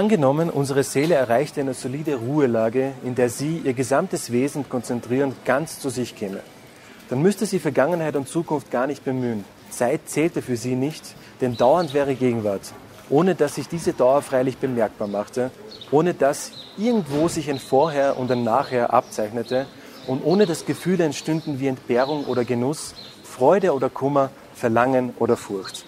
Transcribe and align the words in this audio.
Angenommen, 0.00 0.48
unsere 0.48 0.82
Seele 0.82 1.14
erreicht 1.14 1.58
eine 1.58 1.74
solide 1.74 2.14
Ruhelage, 2.14 2.92
in 3.04 3.14
der 3.16 3.28
sie 3.28 3.58
ihr 3.58 3.74
gesamtes 3.74 4.32
Wesen 4.32 4.66
konzentrierend 4.66 5.44
ganz 5.44 5.78
zu 5.78 5.90
sich 5.90 6.16
käme. 6.16 6.40
Dann 7.10 7.20
müsste 7.20 7.44
sie 7.44 7.58
Vergangenheit 7.58 8.16
und 8.16 8.26
Zukunft 8.26 8.70
gar 8.70 8.86
nicht 8.86 9.04
bemühen. 9.04 9.44
Zeit 9.68 10.00
zählte 10.06 10.40
für 10.40 10.56
sie 10.56 10.74
nicht, 10.74 11.04
denn 11.42 11.58
dauernd 11.58 11.92
wäre 11.92 12.14
Gegenwart, 12.14 12.72
ohne 13.10 13.34
dass 13.34 13.56
sich 13.56 13.68
diese 13.68 13.92
Dauer 13.92 14.22
freilich 14.22 14.56
bemerkbar 14.56 15.06
machte, 15.06 15.50
ohne 15.90 16.14
dass 16.14 16.52
irgendwo 16.78 17.28
sich 17.28 17.50
ein 17.50 17.58
Vorher 17.58 18.18
und 18.18 18.32
ein 18.32 18.42
Nachher 18.42 18.94
abzeichnete 18.94 19.66
und 20.06 20.24
ohne 20.24 20.46
dass 20.46 20.64
Gefühle 20.64 21.04
entstünden 21.04 21.60
wie 21.60 21.66
Entbehrung 21.66 22.24
oder 22.24 22.46
Genuss, 22.46 22.94
Freude 23.22 23.74
oder 23.74 23.90
Kummer, 23.90 24.30
Verlangen 24.54 25.12
oder 25.18 25.36
Furcht. 25.36 25.84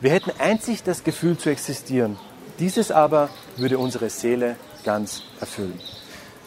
Wir 0.00 0.12
hätten 0.12 0.30
einzig 0.38 0.84
das 0.84 1.02
Gefühl 1.02 1.36
zu 1.36 1.50
existieren, 1.50 2.16
dieses 2.58 2.90
aber 2.90 3.28
würde 3.56 3.78
unsere 3.78 4.10
Seele 4.10 4.56
ganz 4.84 5.22
erfüllen. 5.40 5.78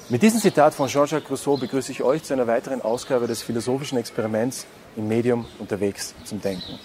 Mit 0.10 0.22
diesem 0.22 0.40
Zitat 0.40 0.74
von 0.74 0.88
Jean-Jacques 0.88 1.30
Rousseau 1.30 1.58
begrüße 1.58 1.92
ich 1.92 2.02
euch 2.02 2.24
zu 2.24 2.34
einer 2.34 2.48
weiteren 2.48 2.82
Ausgabe 2.82 3.28
des 3.28 3.42
philosophischen 3.42 3.98
Experiments 3.98 4.66
im 4.96 5.08
Medium 5.08 5.46
unterwegs 5.60 6.16
zum 6.24 6.42
Denken. 6.42 6.80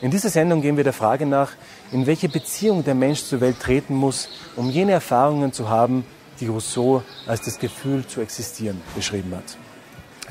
In 0.00 0.10
dieser 0.10 0.28
Sendung 0.28 0.60
gehen 0.60 0.76
wir 0.76 0.84
der 0.84 0.92
Frage 0.92 1.26
nach, 1.26 1.52
in 1.90 2.06
welche 2.06 2.28
Beziehung 2.28 2.84
der 2.84 2.94
Mensch 2.94 3.24
zur 3.24 3.40
Welt 3.40 3.58
treten 3.58 3.94
muss, 3.94 4.28
um 4.54 4.70
jene 4.70 4.92
Erfahrungen 4.92 5.52
zu 5.52 5.68
haben, 5.68 6.04
die 6.38 6.46
Rousseau 6.46 7.02
als 7.26 7.40
das 7.42 7.58
Gefühl 7.58 8.06
zu 8.06 8.20
existieren 8.20 8.80
beschrieben 8.94 9.34
hat. 9.34 9.56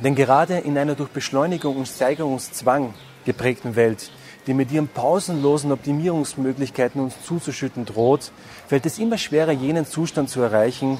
Denn 0.03 0.15
gerade 0.15 0.59
in 0.59 0.77
einer 0.77 0.95
durch 0.95 1.09
Beschleunigung 1.09 1.77
und 1.77 1.87
Steigerungszwang 1.87 2.93
geprägten 3.25 3.75
Welt 3.75 4.11
die 4.47 4.53
mit 4.53 4.71
ihren 4.71 4.87
pausenlosen 4.87 5.71
Optimierungsmöglichkeiten 5.71 7.01
uns 7.01 7.15
zuzuschütten 7.25 7.85
droht, 7.85 8.31
fällt 8.67 8.85
es 8.85 8.99
immer 8.99 9.17
schwerer, 9.17 9.51
jenen 9.51 9.85
Zustand 9.85 10.29
zu 10.29 10.41
erreichen, 10.41 10.99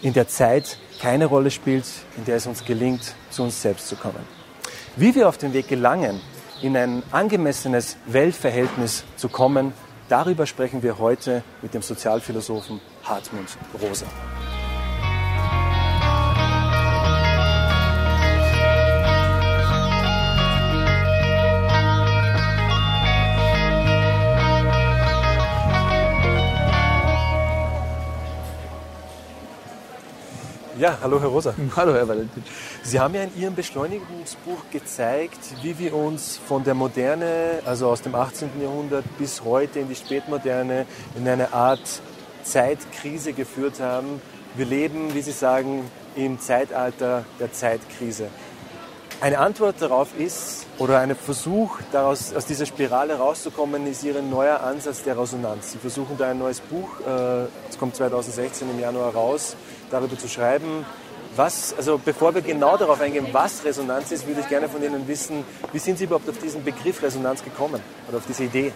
in 0.00 0.12
der 0.12 0.28
Zeit 0.28 0.78
keine 1.00 1.26
Rolle 1.26 1.50
spielt, 1.50 1.84
in 2.16 2.24
der 2.24 2.36
es 2.36 2.46
uns 2.46 2.64
gelingt, 2.64 3.14
zu 3.30 3.42
uns 3.44 3.62
selbst 3.62 3.88
zu 3.88 3.96
kommen. 3.96 4.24
Wie 4.96 5.14
wir 5.14 5.28
auf 5.28 5.38
den 5.38 5.52
Weg 5.52 5.68
gelangen, 5.68 6.20
in 6.60 6.76
ein 6.76 7.02
angemessenes 7.10 7.96
Weltverhältnis 8.06 9.04
zu 9.16 9.28
kommen, 9.28 9.72
darüber 10.08 10.46
sprechen 10.46 10.82
wir 10.82 10.98
heute 10.98 11.42
mit 11.60 11.74
dem 11.74 11.82
Sozialphilosophen 11.82 12.80
Hartmut 13.04 13.46
Rosa. 13.80 14.06
Ja, 30.82 30.98
hallo 31.00 31.20
Herr 31.20 31.28
Rosa. 31.28 31.54
Hallo 31.76 31.94
Herr 31.94 32.08
Valentin. 32.08 32.42
Sie 32.82 32.98
haben 32.98 33.14
ja 33.14 33.22
in 33.22 33.40
Ihrem 33.40 33.54
Beschleunigungsbuch 33.54 34.64
gezeigt, 34.72 35.38
wie 35.62 35.78
wir 35.78 35.94
uns 35.94 36.40
von 36.48 36.64
der 36.64 36.74
Moderne, 36.74 37.60
also 37.64 37.88
aus 37.88 38.02
dem 38.02 38.16
18. 38.16 38.60
Jahrhundert 38.60 39.04
bis 39.16 39.44
heute 39.44 39.78
in 39.78 39.88
die 39.88 39.94
Spätmoderne, 39.94 40.86
in 41.16 41.28
eine 41.28 41.52
Art 41.52 42.02
Zeitkrise 42.42 43.32
geführt 43.32 43.78
haben. 43.78 44.20
Wir 44.56 44.66
leben, 44.66 45.14
wie 45.14 45.22
Sie 45.22 45.30
sagen, 45.30 45.88
im 46.16 46.40
Zeitalter 46.40 47.26
der 47.38 47.52
Zeitkrise. 47.52 48.26
Eine 49.20 49.38
Antwort 49.38 49.76
darauf 49.78 50.18
ist, 50.18 50.66
oder 50.78 50.98
ein 50.98 51.14
Versuch, 51.14 51.78
daraus, 51.92 52.34
aus 52.34 52.44
dieser 52.44 52.66
Spirale 52.66 53.18
rauszukommen, 53.18 53.86
ist 53.86 54.02
Ihr 54.02 54.20
neuer 54.20 54.60
Ansatz 54.60 55.04
der 55.04 55.16
Resonanz. 55.16 55.70
Sie 55.70 55.78
versuchen 55.78 56.18
da 56.18 56.30
ein 56.30 56.40
neues 56.40 56.58
Buch, 56.58 56.88
äh, 57.06 57.44
es 57.70 57.78
kommt 57.78 57.94
2016 57.94 58.68
im 58.68 58.80
Januar 58.80 59.14
raus, 59.14 59.54
darüber 59.92 60.18
zu 60.18 60.28
schreiben. 60.28 60.84
Was, 61.34 61.74
also 61.78 61.98
bevor 62.04 62.34
wir 62.34 62.42
genau 62.42 62.76
darauf 62.76 63.00
eingehen, 63.00 63.26
was 63.32 63.64
Resonanz 63.64 64.12
ist, 64.12 64.26
würde 64.26 64.40
ich 64.40 64.48
gerne 64.48 64.68
von 64.68 64.82
Ihnen 64.82 65.08
wissen, 65.08 65.44
wie 65.72 65.78
sind 65.78 65.96
Sie 65.96 66.04
überhaupt 66.04 66.28
auf 66.28 66.36
diesen 66.36 66.62
Begriff 66.62 67.02
Resonanz 67.02 67.42
gekommen 67.42 67.80
oder 68.06 68.18
auf 68.18 68.24
diese 68.28 68.44
Idee? 68.44 68.72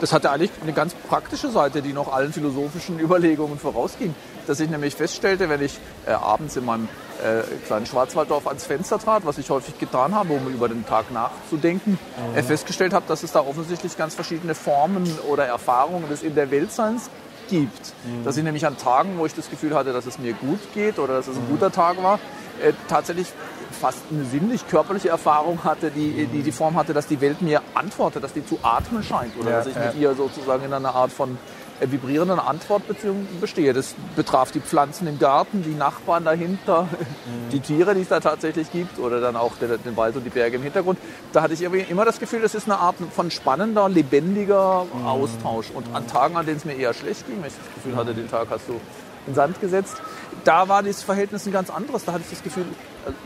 Das 0.00 0.12
hatte 0.12 0.30
eigentlich 0.30 0.52
eine 0.62 0.72
ganz 0.72 0.94
praktische 0.94 1.50
Seite, 1.50 1.82
die 1.82 1.92
noch 1.92 2.12
allen 2.12 2.32
philosophischen 2.32 3.00
Überlegungen 3.00 3.58
vorausging. 3.58 4.14
Dass 4.46 4.60
ich 4.60 4.70
nämlich 4.70 4.94
feststellte, 4.94 5.48
wenn 5.48 5.62
ich 5.62 5.78
äh, 6.06 6.12
abends 6.12 6.56
in 6.56 6.64
meinem 6.64 6.88
äh, 7.22 7.42
kleinen 7.66 7.86
Schwarzwalddorf 7.86 8.46
ans 8.46 8.64
Fenster 8.66 8.98
trat, 8.98 9.26
was 9.26 9.38
ich 9.38 9.50
häufig 9.50 9.78
getan 9.78 10.14
habe, 10.14 10.32
um 10.32 10.46
über 10.48 10.68
den 10.68 10.86
Tag 10.86 11.10
nachzudenken, 11.10 11.98
mhm. 12.32 12.38
äh, 12.38 12.42
festgestellt 12.42 12.94
habe, 12.94 13.04
dass 13.08 13.24
es 13.24 13.32
da 13.32 13.40
offensichtlich 13.40 13.98
ganz 13.98 14.14
verschiedene 14.14 14.54
Formen 14.54 15.12
oder 15.28 15.44
Erfahrungen 15.44 16.08
des 16.08 16.22
In 16.22 16.34
der 16.34 16.50
Weltseins 16.50 17.10
gibt. 17.50 17.92
Mhm. 18.04 18.24
Dass 18.24 18.36
ich 18.36 18.44
nämlich 18.44 18.64
an 18.64 18.78
Tagen, 18.78 19.18
wo 19.18 19.26
ich 19.26 19.34
das 19.34 19.50
Gefühl 19.50 19.74
hatte, 19.74 19.92
dass 19.92 20.06
es 20.06 20.18
mir 20.18 20.32
gut 20.32 20.60
geht 20.72 20.98
oder 20.98 21.14
dass 21.14 21.28
es 21.28 21.36
ein 21.36 21.44
mhm. 21.44 21.50
guter 21.50 21.70
Tag 21.70 22.02
war, 22.02 22.18
äh, 22.62 22.72
tatsächlich 22.88 23.26
fast 23.70 24.02
eine 24.10 24.24
sinnlich-körperliche 24.24 25.08
Erfahrung 25.08 25.64
hatte, 25.64 25.90
die, 25.90 26.26
die 26.26 26.42
die 26.42 26.52
Form 26.52 26.76
hatte, 26.76 26.92
dass 26.92 27.06
die 27.06 27.20
Welt 27.20 27.40
mir 27.42 27.62
antwortet, 27.74 28.22
dass 28.22 28.32
die 28.32 28.44
zu 28.44 28.58
atmen 28.62 29.02
scheint 29.02 29.36
oder 29.38 29.50
ja, 29.50 29.56
dass 29.58 29.66
ich 29.68 29.74
ja. 29.74 29.86
mit 29.86 29.94
ihr 29.96 30.14
sozusagen 30.14 30.64
in 30.64 30.72
einer 30.72 30.94
Art 30.94 31.12
von 31.12 31.30
äh, 31.30 31.36
vibrierenden 31.80 32.38
Antwortbeziehung 32.38 33.26
bestehe. 33.40 33.72
Das 33.72 33.94
betraf 34.16 34.50
die 34.50 34.60
Pflanzen 34.60 35.06
im 35.06 35.18
Garten, 35.18 35.62
die 35.62 35.74
Nachbarn 35.74 36.24
dahinter, 36.24 36.82
mhm. 36.82 37.50
die 37.52 37.60
Tiere, 37.60 37.94
die 37.94 38.02
es 38.02 38.08
da 38.08 38.20
tatsächlich 38.20 38.70
gibt 38.70 38.98
oder 38.98 39.20
dann 39.20 39.36
auch 39.36 39.56
den, 39.56 39.82
den, 39.82 39.96
Wald 39.96 40.16
und 40.16 40.24
die 40.24 40.30
Berge 40.30 40.56
im 40.56 40.62
Hintergrund. 40.62 40.98
Da 41.32 41.42
hatte 41.42 41.54
ich 41.54 41.62
immer 41.62 42.04
das 42.04 42.18
Gefühl, 42.18 42.40
das 42.40 42.54
ist 42.54 42.66
eine 42.66 42.78
Art 42.78 42.96
von 43.12 43.30
spannender, 43.30 43.88
lebendiger 43.88 44.84
mhm. 44.92 45.06
Austausch. 45.06 45.70
Und 45.74 45.94
an 45.94 46.06
Tagen, 46.06 46.36
an 46.36 46.46
denen 46.46 46.58
es 46.58 46.64
mir 46.64 46.74
eher 46.74 46.94
schlecht 46.94 47.26
ging, 47.26 47.36
wenn 47.40 47.48
ich 47.48 47.56
das 47.56 47.74
Gefühl 47.74 47.96
hatte, 47.96 48.14
den 48.14 48.28
Tag 48.30 48.48
hast 48.50 48.68
du 48.68 48.80
in 49.26 49.34
Sand 49.34 49.60
gesetzt, 49.60 49.96
da 50.44 50.68
war 50.68 50.82
das 50.82 51.02
Verhältnis 51.02 51.46
ein 51.46 51.52
ganz 51.52 51.70
anderes. 51.70 52.04
Da 52.04 52.12
hatte 52.12 52.22
ich 52.24 52.30
das 52.30 52.42
Gefühl, 52.42 52.64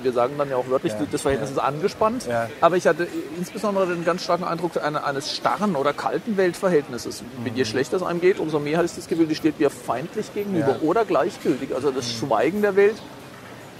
wir 0.03 0.13
sagen 0.13 0.35
dann 0.39 0.49
ja 0.51 0.57
auch 0.57 0.69
wörtlich, 0.69 0.93
ja, 0.93 1.07
das 1.11 1.23
Verhältnis 1.23 1.51
ja. 1.51 1.57
ist 1.57 1.63
angespannt. 1.63 2.27
Ja. 2.27 2.49
Aber 2.61 2.77
ich 2.77 2.87
hatte 2.87 3.07
insbesondere 3.39 3.87
den 3.87 4.05
ganz 4.05 4.25
starken 4.25 4.45
Eindruck 4.45 4.73
eines 4.83 5.37
starren 5.37 5.77
oder 5.77 5.93
kalten 5.93 6.37
Weltverhältnisses. 6.37 7.23
Mhm. 7.23 7.55
Je 7.55 7.65
schlechter 7.65 7.97
es 7.97 8.03
einem 8.03 8.21
geht, 8.21 8.39
umso 8.39 8.59
mehr 8.59 8.79
hatte 8.79 8.87
ich 8.87 8.95
das 8.95 9.09
Gefühl, 9.09 9.27
die 9.27 9.35
steht 9.35 9.59
mir 9.59 9.71
feindlich 9.71 10.33
gegenüber 10.35 10.77
oder 10.83 11.05
gleichgültig. 11.05 11.75
Also 11.75 11.91
das 11.91 12.07
mhm. 12.07 12.27
Schweigen 12.27 12.63
der 12.63 12.77
Welt 12.77 12.97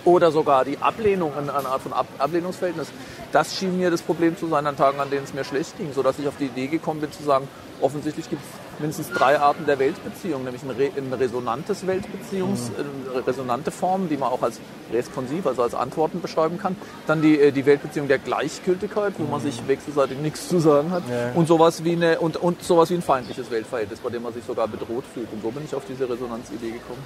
oder 0.05 0.31
sogar 0.31 0.65
die 0.65 0.79
Ablehnung, 0.79 1.33
eine 1.37 1.53
Art 1.53 1.83
von 1.83 1.93
Ab 1.93 2.07
Ablehnungsverhältnis. 2.19 2.89
Das 3.33 3.57
schien 3.57 3.79
mir 3.79 3.91
das 3.91 4.03
Problem 4.03 4.37
zu 4.37 4.47
sein 4.49 4.67
an 4.67 4.77
Tagen, 4.77 5.01
an 5.01 5.11
denen 5.11 5.25
es 5.25 5.35
mir 5.35 5.45
schlecht 5.45 5.77
ging, 5.79 5.93
sodass 5.93 6.19
ich 6.19 6.29
auf 6.29 6.37
die 6.39 6.47
Idee 6.47 6.67
gekommen 6.67 7.01
bin 7.01 7.11
zu 7.11 7.23
sagen, 7.23 7.49
offensichtlich 7.81 8.29
gibt 8.29 8.43
es 8.43 8.64
mindestens 8.81 9.11
drei 9.11 9.39
Arten 9.39 9.67
der 9.67 9.79
Weltbeziehung, 9.79 10.45
nämlich 10.45 10.63
ein, 10.63 10.71
Re 10.71 10.91
ein 10.97 11.13
resonantes 11.13 11.87
Weltbeziehungs, 11.87 12.71
mhm. 12.71 13.19
resonante 13.27 13.71
Form, 13.71 14.09
die 14.09 14.17
man 14.17 14.31
auch 14.31 14.43
als 14.43 14.61
responsiv, 14.93 15.47
also 15.47 15.63
als 15.63 15.75
Antworten 15.75 16.21
beschreiben 16.21 16.59
kann. 16.59 16.77
Dann 17.07 17.23
die, 17.23 17.39
äh, 17.39 17.53
die 17.53 17.67
Weltbeziehung 17.67 18.09
der 18.09 18.19
Gleichgültigkeit, 18.19 19.15
wo 19.19 19.25
mhm. 19.25 19.31
man 19.31 19.41
sich 19.41 19.67
wechselseitig 19.67 20.19
nichts 20.19 20.49
zu 20.49 20.59
sagen 20.59 20.91
hat. 20.91 21.03
Ja. 21.09 21.33
Und 21.35 21.49
sowas 21.49 21.85
wie 21.85 21.93
eine 21.93 22.21
und, 22.21 22.37
und 22.37 22.63
sowas 22.63 22.91
wie 22.91 22.95
ein 22.95 23.03
feindliches 23.03 23.51
Weltverhältnis, 23.51 24.01
bei 24.01 24.11
dem 24.11 24.23
man 24.23 24.33
sich 24.33 24.45
sogar 24.45 24.69
bedroht 24.69 25.05
fühlt. 25.13 25.33
Und 25.33 25.43
so 25.43 25.51
bin 25.51 25.65
ich 25.65 25.75
auf 25.75 25.85
diese 25.89 26.09
Resonanzidee 26.09 26.71
gekommen. 26.71 27.03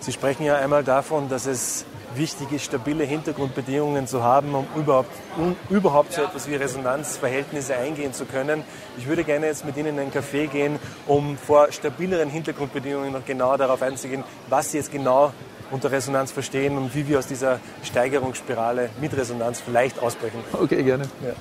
Sie 0.00 0.12
sprechen 0.12 0.44
ja 0.44 0.56
einmal 0.56 0.82
davon, 0.82 1.28
dass 1.28 1.46
es 1.46 1.84
wichtig 2.16 2.52
ist, 2.52 2.64
stabile 2.64 3.04
Hintergrundbedingungen 3.04 4.06
zu 4.06 4.22
haben, 4.22 4.54
um 4.54 4.66
überhaupt, 4.76 5.10
um 5.36 5.56
überhaupt 5.70 6.12
so 6.12 6.22
etwas 6.22 6.48
wie 6.48 6.54
Resonanzverhältnisse 6.54 7.76
eingehen 7.76 8.12
zu 8.12 8.24
können. 8.24 8.64
Ich 8.98 9.06
würde 9.06 9.24
gerne 9.24 9.46
jetzt 9.46 9.64
mit 9.64 9.76
Ihnen 9.76 9.88
in 9.88 9.98
einen 9.98 10.12
Café 10.12 10.46
gehen, 10.46 10.78
um 11.06 11.36
vor 11.36 11.70
stabileren 11.72 12.28
Hintergrundbedingungen 12.28 13.12
noch 13.12 13.24
genauer 13.24 13.58
darauf 13.58 13.82
einzugehen, 13.82 14.24
was 14.48 14.70
Sie 14.70 14.78
jetzt 14.78 14.92
genau 14.92 15.32
unter 15.70 15.90
Resonanz 15.90 16.30
verstehen 16.30 16.76
und 16.76 16.94
wie 16.94 17.08
wir 17.08 17.18
aus 17.18 17.26
dieser 17.26 17.58
Steigerungsspirale 17.82 18.90
mit 19.00 19.16
Resonanz 19.16 19.60
vielleicht 19.60 19.98
ausbrechen. 20.00 20.40
Okay, 20.52 20.82
gerne. 20.82 21.04
Ja. 21.24 21.32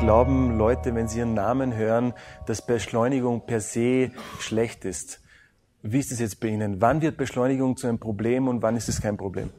Glauben 0.00 0.56
Leute, 0.56 0.94
wenn 0.94 1.08
sie 1.08 1.18
ihren 1.18 1.34
Namen 1.34 1.76
hören, 1.76 2.14
dass 2.46 2.62
Beschleunigung 2.66 3.42
per 3.46 3.60
se 3.60 4.10
schlecht 4.38 4.86
ist. 4.86 5.20
Wie 5.82 5.98
ist 5.98 6.10
es 6.10 6.18
jetzt 6.18 6.40
bei 6.40 6.48
Ihnen? 6.48 6.80
Wann 6.80 7.02
wird 7.02 7.16
Beschleunigung 7.16 7.76
zu 7.76 7.86
einem 7.86 7.98
Problem 7.98 8.48
und 8.48 8.62
wann 8.62 8.76
ist 8.76 8.88
es 8.88 9.00
kein 9.00 9.16
Problem? 9.16 9.50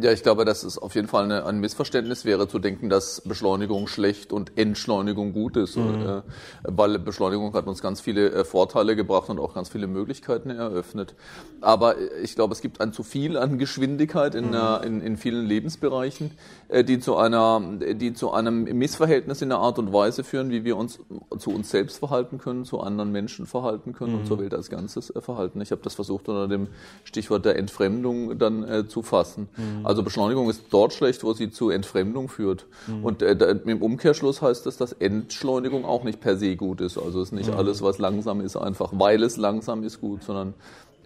Ja, 0.00 0.12
ich 0.12 0.22
glaube, 0.22 0.44
dass 0.44 0.62
es 0.62 0.78
auf 0.78 0.94
jeden 0.94 1.08
Fall 1.08 1.24
eine, 1.24 1.44
ein 1.44 1.58
Missverständnis 1.58 2.24
wäre, 2.24 2.46
zu 2.46 2.60
denken, 2.60 2.88
dass 2.88 3.20
Beschleunigung 3.22 3.88
schlecht 3.88 4.32
und 4.32 4.56
Entschleunigung 4.56 5.32
gut 5.32 5.56
ist. 5.56 5.76
Mhm. 5.76 6.06
Äh, 6.06 6.22
weil 6.62 7.00
Beschleunigung 7.00 7.52
hat 7.54 7.66
uns 7.66 7.82
ganz 7.82 8.00
viele 8.00 8.30
äh, 8.30 8.44
Vorteile 8.44 8.94
gebracht 8.94 9.28
und 9.28 9.40
auch 9.40 9.54
ganz 9.54 9.70
viele 9.70 9.88
Möglichkeiten 9.88 10.50
eröffnet. 10.50 11.16
Aber 11.60 11.96
ich 12.22 12.36
glaube, 12.36 12.52
es 12.52 12.60
gibt 12.60 12.80
ein 12.80 12.92
zu 12.92 13.02
viel 13.02 13.36
an 13.36 13.58
Geschwindigkeit 13.58 14.36
in, 14.36 14.50
mhm. 14.50 14.82
in, 14.84 15.00
in 15.00 15.16
vielen 15.16 15.44
Lebensbereichen, 15.44 16.30
äh, 16.68 16.84
die 16.84 17.00
zu 17.00 17.16
einer, 17.16 17.60
die 17.94 18.12
zu 18.14 18.32
einem 18.32 18.64
Missverhältnis 18.64 19.42
in 19.42 19.48
der 19.48 19.58
Art 19.58 19.80
und 19.80 19.92
Weise 19.92 20.22
führen, 20.22 20.50
wie 20.50 20.62
wir 20.62 20.76
uns 20.76 21.00
zu 21.38 21.50
uns 21.50 21.70
selbst 21.70 21.98
verhalten 21.98 22.38
können, 22.38 22.64
zu 22.64 22.80
anderen 22.80 23.10
Menschen 23.10 23.46
verhalten 23.46 23.94
können 23.94 24.12
mhm. 24.12 24.18
und 24.20 24.26
zur 24.26 24.38
Welt 24.38 24.54
als 24.54 24.70
Ganzes 24.70 25.12
verhalten. 25.18 25.60
Ich 25.60 25.72
habe 25.72 25.82
das 25.82 25.96
versucht 25.96 26.28
unter 26.28 26.46
dem 26.46 26.68
Stichwort 27.02 27.44
der 27.44 27.58
Entfremdung 27.58 28.38
dann 28.38 28.62
äh, 28.62 28.86
zu 28.86 29.02
fassen. 29.02 29.48
Also 29.88 30.02
Beschleunigung 30.02 30.50
ist 30.50 30.64
dort 30.68 30.92
schlecht, 30.92 31.24
wo 31.24 31.32
sie 31.32 31.50
zu 31.50 31.70
Entfremdung 31.70 32.28
führt. 32.28 32.66
Mhm. 32.88 33.04
Und 33.06 33.22
äh, 33.22 33.56
im 33.64 33.80
Umkehrschluss 33.80 34.42
heißt 34.42 34.66
das, 34.66 34.76
dass 34.76 34.92
Entschleunigung 34.92 35.86
auch 35.86 36.04
nicht 36.04 36.20
per 36.20 36.36
se 36.36 36.56
gut 36.56 36.82
ist. 36.82 36.98
Also 36.98 37.22
es 37.22 37.28
ist 37.28 37.32
nicht 37.32 37.50
mhm. 37.50 37.56
alles, 37.56 37.80
was 37.80 37.96
langsam 37.96 38.42
ist, 38.42 38.54
einfach 38.58 38.90
weil 38.92 39.22
es 39.22 39.38
langsam 39.38 39.82
ist 39.84 40.02
gut, 40.02 40.24
sondern 40.24 40.52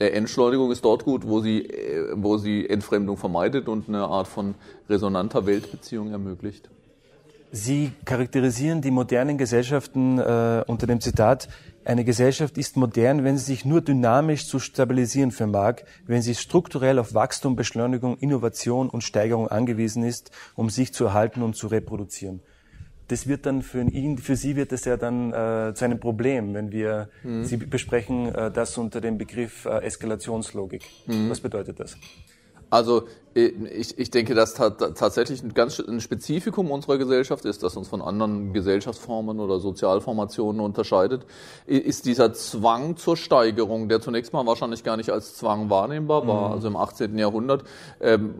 äh, 0.01 0.09
Entschleunigung 0.09 0.73
ist 0.73 0.85
dort 0.85 1.05
gut, 1.05 1.29
wo 1.29 1.41
sie, 1.41 1.61
äh, 1.61 2.09
wo 2.17 2.39
sie 2.39 2.69
Entfremdung 2.69 3.17
vermeidet 3.17 3.69
und 3.69 3.89
eine 3.89 4.03
Art 4.03 4.27
von 4.27 4.57
resonanter 4.91 5.47
Weltbeziehung 5.47 6.11
ermöglicht. 6.11 6.69
Sie 7.53 7.93
charakterisieren 8.05 8.81
die 8.81 8.91
modernen 8.91 9.39
Gesellschaften 9.39 10.19
äh, 10.19 10.65
unter 10.67 10.89
dem 10.89 11.01
Zitat, 11.01 11.49
eine 11.85 12.05
Gesellschaft 12.05 12.59
ist 12.59 12.77
modern, 12.77 13.25
wenn 13.25 13.37
sie 13.39 13.45
sich 13.45 13.65
nur 13.65 13.81
dynamisch 13.81 14.47
zu 14.47 14.59
stabilisieren 14.59 15.31
vermag, 15.31 15.83
wenn 16.07 16.23
sie 16.23 16.35
strukturell 16.35 16.99
auf 16.99 17.15
Wachstum, 17.15 17.57
Beschleunigung, 17.57 18.17
Innovation 18.19 18.89
und 18.89 19.03
Steigerung 19.03 19.49
angewiesen 19.49 20.05
ist, 20.05 20.31
um 20.55 20.71
sich 20.71 20.95
zu 20.95 21.07
erhalten 21.07 21.43
und 21.43 21.57
zu 21.57 21.67
reproduzieren. 21.67 22.41
Das 23.09 23.27
wird 23.27 23.47
dann 23.47 23.63
für 23.63 23.83
ihn, 23.83 24.17
für 24.17 24.37
Sie 24.37 24.57
wird 24.57 24.73
das 24.73 24.85
ja 24.85 24.97
dann 24.97 25.33
äh, 25.33 25.75
zu 25.75 25.85
einem 25.85 26.01
Problem, 26.01 26.55
wenn 26.55 26.73
wir, 26.73 27.11
mhm. 27.25 27.45
Sie 27.45 27.57
besprechen 27.57 28.35
äh, 28.35 28.51
das 28.51 28.79
unter 28.79 29.01
dem 29.01 29.19
Begriff 29.19 29.67
äh, 29.67 29.83
Eskalationslogik. 29.83 30.85
Mhm. 31.07 31.29
Was 31.29 31.41
bedeutet 31.41 31.81
das? 31.81 31.99
Also 32.71 33.07
ich, 33.35 33.99
ich 33.99 34.11
denke, 34.11 34.35
dass 34.35 34.55
tatsächlich 34.55 35.43
ein 35.43 35.55
ganz 35.55 35.81
ein 35.81 36.01
Spezifikum 36.01 36.71
unserer 36.71 36.99
Gesellschaft 36.99 37.45
ist, 37.45 37.63
das 37.63 37.77
uns 37.77 37.89
von 37.89 38.03
anderen 38.03 38.53
Gesellschaftsformen 38.53 39.41
oder 39.41 39.59
Sozialformationen 39.59 40.61
unterscheidet, 40.61 41.25
ist 41.67 42.05
dieser 42.05 42.35
Zwang 42.35 42.97
zur 42.97 43.17
Steigerung, 43.17 43.89
der 43.89 44.01
zunächst 44.01 44.33
mal 44.33 44.45
wahrscheinlich 44.47 44.85
gar 44.85 44.97
nicht 44.97 45.11
als 45.11 45.37
Zwang 45.37 45.71
wahrnehmbar 45.71 46.27
war. 46.27 46.49
Mhm. 46.49 46.55
Also 46.55 46.69
im 46.69 46.77
18. 46.77 47.17
Jahrhundert 47.17 47.65
ähm, 48.01 48.35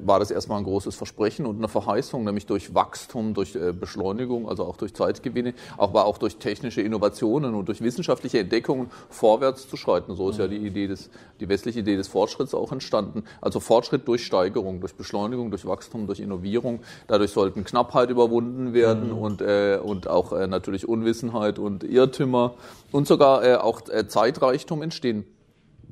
war 0.00 0.18
das 0.18 0.30
erstmal 0.30 0.58
ein 0.58 0.64
großes 0.64 0.94
Versprechen 0.94 1.46
und 1.46 1.56
eine 1.56 1.68
Verheißung, 1.68 2.24
nämlich 2.24 2.46
durch 2.46 2.74
Wachstum, 2.74 3.34
durch 3.34 3.54
äh, 3.54 3.72
Beschleunigung, 3.72 4.48
also 4.48 4.64
auch 4.64 4.76
durch 4.76 4.94
Zeitgewinne, 4.94 5.54
aber 5.78 6.04
auch 6.04 6.18
durch 6.18 6.36
technische 6.36 6.82
Innovationen 6.82 7.54
und 7.54 7.68
durch 7.68 7.80
wissenschaftliche 7.80 8.40
Entdeckungen 8.40 8.90
vorwärts 9.08 9.68
zu 9.68 9.76
schreiten. 9.76 10.14
So 10.14 10.28
ist 10.28 10.36
mhm. 10.36 10.42
ja 10.42 10.48
die 10.48 10.58
Idee 10.58 10.86
des, 10.86 11.08
die 11.40 11.48
westliche 11.48 11.80
Idee 11.80 11.96
des 11.96 12.08
Fortschritts 12.08 12.54
auch 12.54 12.72
entstanden. 12.72 13.24
Also 13.40 13.60
Fortschritt 13.60 14.06
durch 14.06 14.24
Steigerung, 14.34 14.80
durch 14.80 14.94
Beschleunigung, 14.94 15.50
durch 15.50 15.64
Wachstum, 15.64 16.06
durch 16.06 16.18
Innovierung. 16.18 16.80
Dadurch 17.06 17.30
sollten 17.30 17.62
Knappheit 17.62 18.10
überwunden 18.10 18.74
werden 18.74 19.10
mhm. 19.10 19.18
und, 19.18 19.40
äh, 19.40 19.78
und 19.80 20.08
auch 20.08 20.32
äh, 20.32 20.48
natürlich 20.48 20.88
Unwissenheit 20.88 21.60
und 21.60 21.84
Irrtümer 21.84 22.54
und 22.90 23.06
sogar 23.06 23.44
äh, 23.44 23.54
auch 23.54 23.88
äh, 23.88 24.08
Zeitreichtum 24.08 24.82
entstehen. 24.82 25.24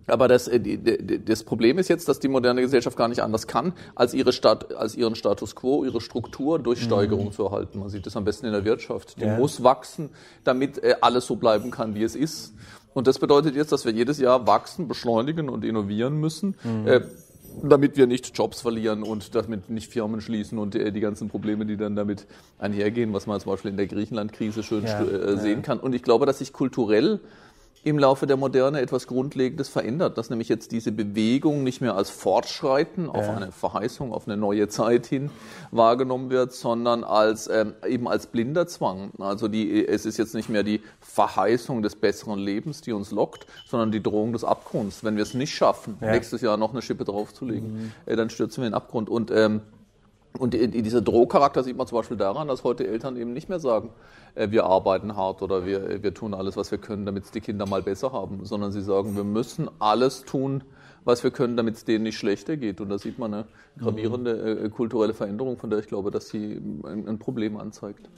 Aber 0.09 0.27
das, 0.27 0.49
äh, 0.49 0.59
das 1.25 1.44
Problem 1.44 1.79
ist 1.79 1.87
jetzt, 1.89 2.09
dass 2.09 2.19
die 2.19 2.27
moderne 2.27 2.62
Gesellschaft 2.62 2.97
gar 2.97 3.06
nicht 3.06 3.23
anders 3.23 3.47
kann, 3.47 3.75
als, 3.94 4.12
ihre 4.12 4.33
Stat, 4.33 4.75
als 4.75 4.97
ihren 4.97 5.15
Status 5.15 5.55
quo, 5.55 5.85
ihre 5.85 6.00
Struktur 6.00 6.59
durch 6.59 6.81
mhm. 6.81 6.87
Steigerung 6.87 7.27
mhm. 7.27 7.33
zu 7.33 7.45
erhalten. 7.45 7.79
Man 7.79 7.91
sieht 7.91 8.06
das 8.06 8.17
am 8.17 8.25
besten 8.25 8.47
in 8.47 8.53
der 8.53 8.65
Wirtschaft. 8.65 9.21
Die 9.21 9.25
ja. 9.25 9.37
muss 9.37 9.62
wachsen, 9.62 10.11
damit 10.43 10.83
äh, 10.83 10.97
alles 11.00 11.27
so 11.27 11.37
bleiben 11.37 11.71
kann, 11.71 11.95
wie 11.95 12.03
es 12.03 12.17
ist. 12.17 12.55
Und 12.93 13.06
das 13.06 13.21
bedeutet 13.21 13.55
jetzt, 13.55 13.71
dass 13.71 13.85
wir 13.85 13.93
jedes 13.93 14.19
Jahr 14.19 14.49
wachsen, 14.49 14.88
beschleunigen 14.88 15.49
und 15.49 15.65
innovieren 15.65 16.19
müssen. 16.19 16.56
Mhm. 16.65 16.88
Damit 17.62 17.96
wir 17.96 18.06
nicht 18.06 18.37
Jobs 18.37 18.60
verlieren 18.60 19.02
und 19.02 19.34
damit 19.34 19.69
nicht 19.69 19.90
Firmen 19.90 20.20
schließen 20.20 20.58
und 20.58 20.75
äh, 20.75 20.93
die 20.93 21.00
ganzen 21.00 21.28
Probleme, 21.28 21.66
die 21.66 21.76
dann 21.76 21.96
damit 21.96 22.26
einhergehen, 22.58 23.12
was 23.12 23.26
man 23.26 23.40
zum 23.40 23.52
Beispiel 23.52 23.70
in 23.70 23.76
der 23.76 23.87
Griechenland-Krise 23.87 24.62
schön 24.62 24.84
ja, 24.84 25.02
äh, 25.02 25.37
sehen 25.38 25.58
ja. 25.58 25.62
kann. 25.62 25.81
Und 25.81 25.94
ich 25.94 26.02
glaube, 26.02 26.26
dass 26.26 26.38
sich 26.38 26.52
kulturell 26.52 27.20
im 27.84 27.99
Laufe 27.99 28.29
der 28.29 28.37
Moderne 28.37 28.81
etwas 28.81 29.08
Grundlegendes 29.08 29.69
verändert, 29.69 30.17
dass 30.17 30.31
nämlich 30.31 30.49
jetzt 30.49 30.70
diese 30.70 30.93
Bewegung 30.93 31.64
nicht 31.64 31.81
mehr 31.81 31.96
als 31.96 32.11
Fortschreiten 32.11 33.08
auf 33.08 33.26
ja. 33.26 33.34
eine 33.34 33.50
Verheißung, 33.50 34.12
auf 34.12 34.29
eine 34.29 34.37
neue 34.37 34.69
Zeit 34.69 35.06
hin 35.06 35.31
wahrgenommen 35.73 36.31
wird, 36.31 36.52
sondern 36.52 37.02
als 37.02 37.49
ähm, 37.49 37.75
eben 37.87 38.06
als 38.06 38.29
blinder 38.29 38.69
Zwang. 38.69 39.11
Also 39.19 39.49
die, 39.49 39.84
es 39.84 40.06
ist 40.06 40.17
jetzt 40.17 40.34
nicht 40.34 40.49
mehr 40.49 40.62
die 40.62 40.81
Verheißung 41.00 41.82
des 41.82 41.96
besseren 41.96 42.38
Lebens, 42.38 42.82
die 42.82 42.93
uns 42.93 43.11
lockt, 43.11 43.46
sondern 43.67 43.90
die 43.90 44.02
Drohung 44.02 44.32
des 44.32 44.44
Abgrunds. 44.44 45.02
Wenn 45.02 45.17
wir 45.17 45.25
es 45.25 45.35
nicht 45.35 45.52
schaffen, 45.52 45.96
ja. 46.00 46.12
nächstes 46.12 46.40
Jahr 46.40 46.56
noch 46.56 46.70
eine 46.70 46.82
Schippe 46.82 47.05
draufzulegen, 47.05 47.73
mhm. 47.73 47.93
äh, 48.06 48.14
dann 48.14 48.31
stürzen 48.31 48.62
wir 48.62 48.69
in 48.69 48.73
den 48.73 48.76
Abgrund. 48.76 49.11
Und 49.11 49.32
ähm, 49.32 49.61
und 50.38 50.55
dieser 50.55 51.02
Drohcharakter 51.02 51.62
sieht 51.62 51.76
man 51.76 51.87
zum 51.87 51.99
Beispiel 51.99 52.17
daran, 52.17 52.49
dass 52.49 52.64
heute 52.64 52.87
Eltern 52.87 53.17
eben 53.17 53.32
nicht 53.32 53.49
mehr 53.49 53.61
sagen, 53.61 53.90
äh, 54.34 54.50
wir 54.50 54.64
arbeiten 54.64 55.17
hart 55.17 55.43
oder 55.43 55.67
wir, 55.67 56.02
wir 56.02 56.14
tun 56.14 56.34
alles, 56.34 56.56
was 56.56 56.70
wir 56.70 56.79
können, 56.79 57.06
damit 57.06 57.25
es 57.25 57.31
die 57.31 57.40
Kinder 57.40 57.67
mal 57.67 57.82
besser 57.82 58.12
haben, 58.12 58.44
sondern 58.44 58.73
sie 58.73 58.82
sagen, 58.82 59.17
wir 59.17 59.25
müssen 59.25 59.69
alles 59.79 60.25
tun, 60.25 60.64
was 61.05 61.23
wir 61.23 61.31
können, 61.31 61.56
damit 61.56 61.76
es 61.76 61.84
denen 61.84 62.05
nicht 62.05 62.17
schlechter 62.17 62.56
geht. 62.56 62.81
Und 62.81 62.88
da 62.88 62.99
sieht 62.99 63.19
man 63.19 63.34
eine 63.34 63.44
gravierende 63.79 64.58
mhm. 64.58 64.67
äh, 64.67 64.69
kulturelle 64.70 65.14
Veränderung, 65.14 65.56
von 65.58 65.70
der 65.70 65.81
ich 65.81 65.87
glaube, 65.87 66.11
dass 66.11 66.29
sie 66.29 66.61
ein, 66.85 67.08
ein 67.08 67.19
Problem 67.19 67.56
anzeigt. 67.56 68.08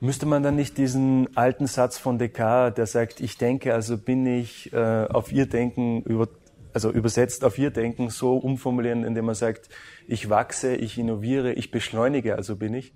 Müsste 0.00 0.26
man 0.26 0.42
dann 0.42 0.56
nicht 0.56 0.76
diesen 0.76 1.34
alten 1.36 1.66
Satz 1.66 1.96
von 1.96 2.18
Descartes, 2.18 2.74
der 2.74 2.86
sagt, 2.86 3.20
ich 3.20 3.38
denke, 3.38 3.72
also 3.72 3.96
bin 3.96 4.26
ich 4.26 4.72
äh, 4.72 5.06
auf 5.06 5.32
ihr 5.32 5.46
Denken 5.46 6.02
über, 6.02 6.28
also 6.74 6.90
übersetzt 6.90 7.44
auf 7.44 7.58
ihr 7.58 7.70
Denken 7.70 8.10
so 8.10 8.36
umformulieren, 8.36 9.04
indem 9.04 9.24
man 9.24 9.34
sagt, 9.34 9.70
ich 10.06 10.30
wachse, 10.30 10.76
ich 10.76 10.98
innoviere, 10.98 11.52
ich 11.52 11.70
beschleunige, 11.70 12.36
also 12.36 12.56
bin 12.56 12.74
ich? 12.74 12.92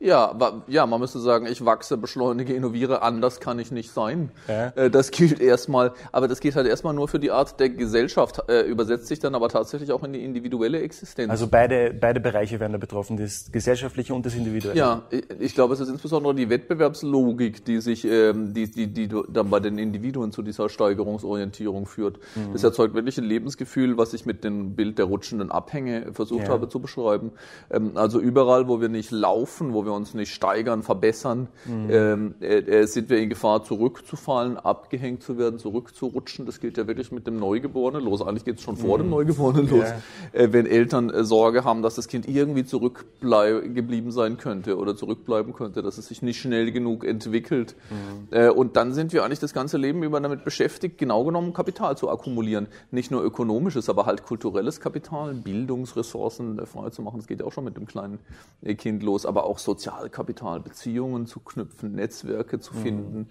Ja, 0.00 0.32
ja, 0.68 0.86
man 0.86 1.00
müsste 1.00 1.18
sagen, 1.18 1.46
ich 1.46 1.64
wachse, 1.64 1.96
beschleunige, 1.96 2.54
innoviere, 2.54 3.02
anders 3.02 3.40
kann 3.40 3.58
ich 3.58 3.72
nicht 3.72 3.90
sein. 3.90 4.30
Ja. 4.46 4.68
Äh, 4.76 4.90
das 4.90 5.10
gilt 5.10 5.40
erstmal, 5.40 5.92
aber 6.12 6.28
das 6.28 6.38
geht 6.38 6.54
halt 6.54 6.68
erstmal 6.68 6.94
nur 6.94 7.08
für 7.08 7.18
die 7.18 7.32
Art 7.32 7.58
der 7.58 7.70
Gesellschaft, 7.70 8.48
äh, 8.48 8.60
übersetzt 8.60 9.08
sich 9.08 9.18
dann 9.18 9.34
aber 9.34 9.48
tatsächlich 9.48 9.90
auch 9.90 10.04
in 10.04 10.12
die 10.12 10.24
individuelle 10.24 10.80
Existenz. 10.82 11.30
Also 11.30 11.48
beide, 11.48 11.92
beide 11.92 12.20
Bereiche 12.20 12.60
werden 12.60 12.74
da 12.74 12.78
betroffen, 12.78 13.16
das 13.16 13.50
gesellschaftliche 13.50 14.14
und 14.14 14.24
das 14.24 14.36
individuelle. 14.36 14.78
Ja, 14.78 15.02
ich 15.40 15.54
glaube, 15.54 15.74
es 15.74 15.80
ist 15.80 15.88
insbesondere 15.88 16.32
die 16.32 16.48
Wettbewerbslogik, 16.48 17.64
die 17.64 17.80
sich, 17.80 18.04
ähm, 18.04 18.54
die, 18.54 18.70
die, 18.70 18.86
die 18.86 19.08
dann 19.08 19.50
bei 19.50 19.58
den 19.58 19.78
Individuen 19.78 20.30
zu 20.30 20.42
dieser 20.42 20.68
Steigerungsorientierung 20.68 21.86
führt. 21.86 22.18
Mhm. 22.36 22.52
Das 22.52 22.62
erzeugt 22.62 22.94
wirklich 22.94 23.18
ein 23.18 23.24
Lebensgefühl, 23.24 23.98
was 23.98 24.14
ich 24.14 24.26
mit 24.26 24.44
dem 24.44 24.76
Bild 24.76 24.98
der 24.98 25.06
rutschenden 25.06 25.50
Abhänge 25.50 26.12
versucht 26.12 26.44
ja. 26.44 26.50
habe 26.50 26.68
zu 26.68 26.78
beschreiben. 26.78 27.32
Ähm, 27.68 27.92
also 27.96 28.20
überall, 28.20 28.68
wo 28.68 28.80
wir 28.80 28.88
nicht 28.88 29.10
laufen, 29.10 29.74
wo 29.74 29.84
wir 29.84 29.87
wir 29.88 29.94
uns 29.94 30.14
nicht 30.14 30.32
steigern, 30.32 30.82
verbessern, 30.82 31.48
mhm. 31.64 31.90
ähm, 31.90 32.34
äh, 32.40 32.58
äh, 32.58 32.86
sind 32.86 33.10
wir 33.10 33.18
in 33.18 33.28
Gefahr, 33.28 33.64
zurückzufallen, 33.64 34.56
abgehängt 34.56 35.22
zu 35.22 35.38
werden, 35.38 35.58
zurückzurutschen. 35.58 36.46
Das 36.46 36.60
gilt 36.60 36.76
ja 36.76 36.86
wirklich 36.86 37.10
mit 37.10 37.26
dem 37.26 37.38
Neugeborenen 37.38 38.04
los. 38.04 38.22
Eigentlich 38.22 38.44
geht 38.44 38.58
es 38.58 38.62
schon 38.62 38.76
mhm. 38.76 38.78
vor 38.78 38.98
dem 38.98 39.06
mhm. 39.06 39.12
Neugeborenen 39.12 39.68
los. 39.68 39.86
Ja. 40.32 40.40
Äh, 40.40 40.52
wenn 40.52 40.66
Eltern 40.66 41.10
äh, 41.10 41.24
Sorge 41.24 41.64
haben, 41.64 41.82
dass 41.82 41.96
das 41.96 42.06
Kind 42.06 42.28
irgendwie 42.28 42.64
zurückgeblieben 42.64 44.12
sein 44.12 44.36
könnte 44.36 44.76
oder 44.76 44.96
zurückbleiben 44.96 45.52
könnte, 45.52 45.82
dass 45.82 45.98
es 45.98 46.06
sich 46.06 46.22
nicht 46.22 46.40
schnell 46.40 46.70
genug 46.70 47.04
entwickelt. 47.04 47.74
Mhm. 47.90 48.36
Äh, 48.36 48.50
und 48.50 48.76
dann 48.76 48.92
sind 48.92 49.12
wir 49.12 49.24
eigentlich 49.24 49.40
das 49.40 49.54
ganze 49.54 49.78
Leben 49.78 50.02
über 50.02 50.20
damit 50.20 50.44
beschäftigt, 50.44 50.98
genau 50.98 51.24
genommen 51.24 51.52
Kapital 51.52 51.96
zu 51.96 52.10
akkumulieren. 52.10 52.66
Nicht 52.90 53.10
nur 53.10 53.24
ökonomisches, 53.24 53.88
aber 53.88 54.06
halt 54.06 54.22
kulturelles 54.22 54.80
Kapital, 54.80 55.34
Bildungsressourcen 55.34 56.64
frei 56.66 56.90
zu 56.90 57.02
machen. 57.02 57.18
Das 57.18 57.26
geht 57.26 57.40
ja 57.40 57.46
auch 57.46 57.52
schon 57.52 57.64
mit 57.64 57.76
dem 57.76 57.86
kleinen 57.86 58.18
äh, 58.62 58.74
Kind 58.74 59.02
los, 59.02 59.26
aber 59.26 59.44
auch 59.44 59.58
sozial 59.58 59.77
Sozialkapital, 59.78 60.60
Beziehungen 60.60 61.26
zu 61.26 61.38
knüpfen, 61.40 61.92
Netzwerke 61.92 62.58
zu 62.58 62.74
mhm. 62.74 62.82
finden 62.82 63.28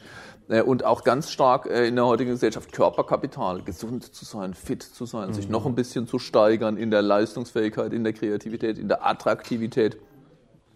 mhm. 0.47 0.61
und 0.61 0.85
auch 0.85 1.03
ganz 1.03 1.29
stark 1.29 1.65
äh, 1.65 1.87
in 1.87 1.95
der 1.95 2.05
heutigen 2.05 2.31
Gesellschaft 2.31 2.71
Körperkapital, 2.71 3.61
gesund 3.63 4.15
zu 4.15 4.23
sein, 4.23 4.53
fit 4.53 4.81
zu 4.81 5.05
sein, 5.05 5.29
mhm. 5.29 5.33
sich 5.33 5.49
noch 5.49 5.65
ein 5.65 5.75
bisschen 5.75 6.07
zu 6.07 6.19
steigern 6.19 6.77
in 6.77 6.89
der 6.89 7.01
Leistungsfähigkeit, 7.01 7.91
in 7.91 8.03
der 8.05 8.13
Kreativität, 8.13 8.79
in 8.79 8.87
der 8.87 9.05
Attraktivität 9.05 9.97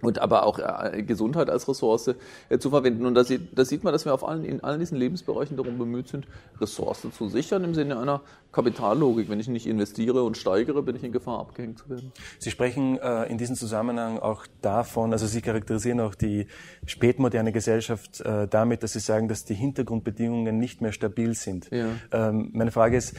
und 0.01 0.19
aber 0.19 0.45
auch 0.45 0.59
äh, 0.59 1.03
Gesundheit 1.03 1.49
als 1.49 1.67
Ressource 1.67 2.15
äh, 2.49 2.57
zu 2.59 2.69
verwenden. 2.69 3.05
Und 3.05 3.15
da 3.15 3.23
sieht, 3.23 3.57
da 3.57 3.65
sieht 3.65 3.83
man, 3.83 3.93
dass 3.93 4.05
wir 4.05 4.13
auf 4.13 4.27
allen, 4.27 4.43
in 4.43 4.63
allen 4.63 4.79
diesen 4.79 4.97
Lebensbereichen 4.97 5.57
darum 5.57 5.77
bemüht 5.77 6.07
sind, 6.07 6.27
Ressourcen 6.59 7.11
zu 7.11 7.29
sichern 7.29 7.63
im 7.63 7.73
Sinne 7.73 7.99
einer 7.99 8.21
Kapitallogik. 8.51 9.29
Wenn 9.29 9.39
ich 9.39 9.47
nicht 9.47 9.67
investiere 9.67 10.23
und 10.23 10.37
steigere, 10.37 10.83
bin 10.83 10.95
ich 10.95 11.03
in 11.03 11.11
Gefahr, 11.11 11.39
abgehängt 11.39 11.79
zu 11.79 11.89
werden. 11.89 12.11
Sie 12.39 12.51
sprechen 12.51 12.99
äh, 12.99 13.25
in 13.25 13.37
diesem 13.37 13.55
Zusammenhang 13.55 14.19
auch 14.19 14.45
davon, 14.61 15.13
also 15.13 15.27
Sie 15.27 15.41
charakterisieren 15.41 15.99
auch 15.99 16.15
die 16.15 16.47
spätmoderne 16.85 17.51
Gesellschaft 17.51 18.21
äh, 18.21 18.47
damit, 18.47 18.83
dass 18.83 18.93
Sie 18.93 18.99
sagen, 18.99 19.27
dass 19.27 19.45
die 19.45 19.55
Hintergrundbedingungen 19.55 20.57
nicht 20.57 20.81
mehr 20.81 20.91
stabil 20.91 21.33
sind. 21.33 21.69
Ja. 21.71 21.87
Ähm, 22.11 22.49
meine 22.53 22.71
Frage 22.71 22.97
ist, 22.97 23.15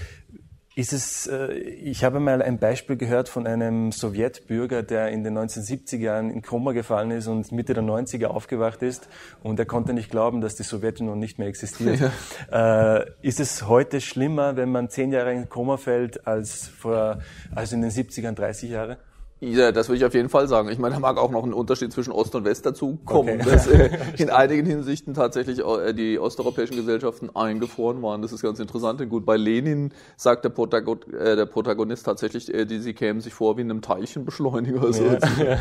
Ist 0.75 0.95
es, 0.95 1.27
äh, 1.27 1.53
ich 1.53 2.03
habe 2.03 2.19
mal 2.19 2.41
ein 2.41 2.59
Beispiel 2.59 2.97
gehört 2.97 3.29
von 3.29 3.47
einem 3.47 3.93
Sowjetbürger, 3.93 4.83
der 4.83 5.09
in 5.09 5.23
den 5.23 5.37
1970er 5.37 5.99
Jahren 5.99 6.31
in 6.31 6.41
Koma 6.41 6.73
gefallen 6.73 7.11
ist 7.11 7.27
und 7.27 7.53
Mitte 7.53 7.75
der 7.75 7.83
90er 7.83 8.29
aufgewacht 8.29 8.81
ist 8.81 9.07
und 9.43 9.59
er 9.59 9.67
konnte 9.67 9.93
nicht 9.93 10.11
glauben, 10.11 10.41
dass 10.41 10.55
die 10.55 10.63
Sowjetunion 10.63 11.19
nicht 11.19 11.39
mehr 11.39 11.49
existiert. 11.49 11.83
Ja. 12.51 12.99
Äh, 12.99 13.07
ist 13.23 13.39
es 13.39 13.69
heute 13.69 14.01
schlimmer, 14.01 14.57
wenn 14.57 14.71
man 14.71 14.89
zehn 14.89 15.13
Jahre 15.13 15.33
in 15.33 15.49
Koma 15.49 15.77
fällt, 15.77 16.27
als 16.27 16.69
vor, 16.69 17.21
als 17.55 17.73
in 17.73 17.83
den 17.83 17.91
70ern 17.91 18.33
30 18.33 18.71
Jahre? 18.71 18.99
Ja, 19.45 19.73
das 19.73 19.89
würde 19.89 19.99
ich 19.99 20.05
auf 20.05 20.15
jeden 20.15 20.29
Fall 20.29 20.47
sagen. 20.47 20.69
Ich 20.69 20.79
meine, 20.79 20.95
da 20.95 21.01
mag 21.01 21.19
auch 21.19 21.33
noch 21.33 21.43
ein 21.43 21.53
Unterschied 21.53 21.93
zwischen 21.93 22.13
Ost 22.13 22.33
und 22.37 22.45
West 22.45 22.65
dazu 22.65 23.01
kommen, 23.05 23.41
okay. 23.41 23.51
dass 23.51 23.67
äh, 23.67 23.91
in 24.17 24.31
einigen 24.31 24.65
Hinsichten 24.65 25.15
tatsächlich 25.15 25.59
äh, 25.59 25.93
die 25.93 26.21
osteuropäischen 26.21 26.77
Gesellschaften 26.77 27.29
eingefroren 27.35 28.01
waren. 28.03 28.23
Das 28.23 28.31
ist 28.31 28.43
ganz 28.43 28.61
interessant. 28.61 29.01
Und 29.01 29.09
gut, 29.09 29.27
bei 29.27 29.37
Lenin 29.37 29.91
sagt 30.17 30.45
der, 30.45 30.51
Protagon, 30.51 31.01
äh, 31.13 31.35
der 31.35 31.47
Protagonist 31.47 32.07
tatsächlich, 32.07 32.55
äh, 32.55 32.67
die, 32.67 32.79
sie 32.79 32.95
kämen 32.95 33.21
sich 33.21 33.35
vor 33.35 33.57
wie 33.57 33.63
in 33.63 33.71
einem 33.73 33.83
Teilchenbeschleuniger. 33.83 34.93
So. 34.93 35.03
Ja. 35.43 35.59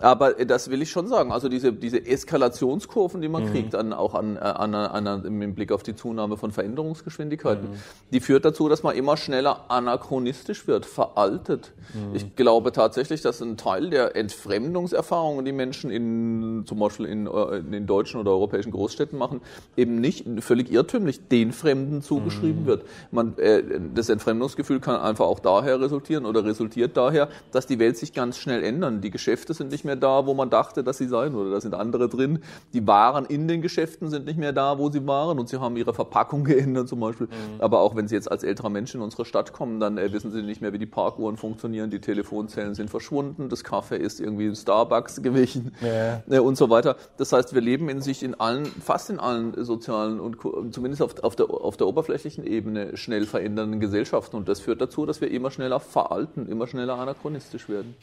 Aber 0.00 0.38
äh, 0.38 0.46
das 0.46 0.70
will 0.70 0.80
ich 0.82 0.90
schon 0.90 1.06
sagen. 1.06 1.30
Also 1.30 1.48
diese, 1.48 1.72
diese 1.72 2.04
Eskalationskurven, 2.04 3.20
die 3.20 3.28
man 3.28 3.44
mhm. 3.44 3.50
kriegt, 3.50 3.74
an, 3.74 3.92
auch 3.92 4.14
an, 4.14 4.36
äh, 4.36 4.40
an, 4.40 4.74
an, 4.74 5.06
an, 5.06 5.24
im 5.24 5.54
Blick 5.54 5.72
auf 5.72 5.82
die 5.82 5.94
Zunahme 5.94 6.36
von 6.36 6.52
Veränderungsgeschwindigkeiten, 6.52 7.70
mhm. 7.70 7.74
die 8.12 8.20
führt 8.20 8.44
dazu, 8.44 8.68
dass 8.68 8.82
man 8.82 8.96
immer 8.96 9.16
schneller 9.16 9.66
anachronistisch 9.68 10.66
wird, 10.66 10.86
veraltet. 10.86 11.72
Mhm. 11.92 12.14
Ich 12.14 12.34
glaube 12.34 12.72
tatsächlich, 12.72 13.09
tatsächlich, 13.10 13.22
dass 13.22 13.42
ein 13.42 13.56
Teil 13.56 13.90
der 13.90 14.16
Entfremdungserfahrungen, 14.16 15.44
die 15.44 15.52
Menschen 15.52 15.90
in, 15.90 16.64
zum 16.66 16.78
Beispiel 16.78 17.06
in, 17.06 17.26
äh, 17.26 17.56
in 17.56 17.72
den 17.72 17.86
deutschen 17.86 18.20
oder 18.20 18.30
europäischen 18.30 18.70
Großstädten 18.70 19.18
machen, 19.18 19.40
eben 19.76 20.00
nicht 20.00 20.26
völlig 20.40 20.70
irrtümlich 20.70 21.28
den 21.28 21.52
Fremden 21.52 22.02
zugeschrieben 22.02 22.62
mhm. 22.62 22.66
wird. 22.66 22.84
Man, 23.10 23.36
äh, 23.38 23.62
das 23.94 24.08
Entfremdungsgefühl 24.08 24.80
kann 24.80 24.96
einfach 25.00 25.26
auch 25.26 25.40
daher 25.40 25.80
resultieren 25.80 26.24
oder 26.24 26.44
resultiert 26.44 26.96
daher, 26.96 27.28
dass 27.50 27.66
die 27.66 27.78
Welt 27.78 27.96
sich 27.96 28.12
ganz 28.12 28.38
schnell 28.38 28.62
ändern. 28.62 29.00
Die 29.00 29.10
Geschäfte 29.10 29.54
sind 29.54 29.72
nicht 29.72 29.84
mehr 29.84 29.96
da, 29.96 30.26
wo 30.26 30.34
man 30.34 30.50
dachte, 30.50 30.84
dass 30.84 30.98
sie 30.98 31.08
seien, 31.08 31.34
oder 31.34 31.50
da 31.50 31.60
sind 31.60 31.74
andere 31.74 32.08
drin. 32.08 32.40
Die 32.72 32.86
Waren 32.86 33.24
in 33.26 33.48
den 33.48 33.60
Geschäften 33.60 34.08
sind 34.08 34.26
nicht 34.26 34.38
mehr 34.38 34.52
da, 34.52 34.78
wo 34.78 34.90
sie 34.90 35.06
waren, 35.06 35.38
und 35.38 35.48
sie 35.48 35.60
haben 35.60 35.76
ihre 35.76 35.94
Verpackung 35.94 36.44
geändert 36.50 36.88
zum 36.88 37.00
Beispiel. 37.00 37.26
Mhm. 37.26 37.60
Aber 37.60 37.80
auch 37.80 37.96
wenn 37.96 38.06
sie 38.06 38.14
jetzt 38.14 38.30
als 38.30 38.44
älterer 38.44 38.70
Mensch 38.70 38.94
in 38.94 39.00
unsere 39.00 39.24
Stadt 39.24 39.52
kommen, 39.52 39.80
dann 39.80 39.98
äh, 39.98 40.12
wissen 40.12 40.30
sie 40.30 40.42
nicht 40.42 40.60
mehr, 40.60 40.72
wie 40.72 40.78
die 40.78 40.86
Parkuhren 40.86 41.36
funktionieren, 41.36 41.90
die 41.90 42.00
Telefonzellen 42.00 42.74
sind 42.74 42.88
verschwunden, 42.88 42.99
das 43.48 43.64
Kaffee 43.64 43.96
ist 43.96 44.20
irgendwie 44.20 44.46
in 44.46 44.54
Starbucks 44.54 45.22
gewichen 45.22 45.74
ja. 45.80 46.22
Äh, 46.30 46.38
und 46.38 46.56
so 46.56 46.70
weiter. 46.70 46.96
Das 47.16 47.32
heißt, 47.32 47.54
wir 47.54 47.60
leben 47.60 47.88
in 47.88 48.00
sich 48.00 48.22
in 48.22 48.38
allen, 48.38 48.66
fast 48.66 49.10
in 49.10 49.18
allen 49.18 49.64
sozialen 49.64 50.20
und 50.20 50.38
zumindest 50.72 51.02
auf, 51.02 51.22
auf, 51.22 51.36
der, 51.36 51.50
auf 51.50 51.76
der 51.76 51.86
oberflächlichen 51.86 52.46
Ebene 52.46 52.96
schnell 52.96 53.26
verändernden 53.26 53.80
Gesellschaften. 53.80 54.36
Und 54.36 54.48
das 54.48 54.60
führt 54.60 54.80
dazu, 54.80 55.06
dass 55.06 55.20
wir 55.20 55.30
immer 55.30 55.50
schneller 55.50 55.80
veralten, 55.80 56.48
immer 56.48 56.66
schneller 56.66 56.98
anachronistisch 56.98 57.68
werden. 57.68 57.94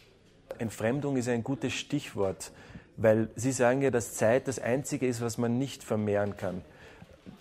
Entfremdung 0.57 1.17
ist 1.17 1.29
ein 1.29 1.43
gutes 1.43 1.73
Stichwort, 1.73 2.51
weil 2.95 3.29
Sie 3.35 3.51
sagen 3.51 3.81
ja, 3.81 3.91
dass 3.91 4.15
Zeit 4.15 4.47
das 4.47 4.59
Einzige 4.59 5.07
ist, 5.07 5.21
was 5.21 5.37
man 5.37 5.57
nicht 5.57 5.83
vermehren 5.83 6.35
kann. 6.37 6.61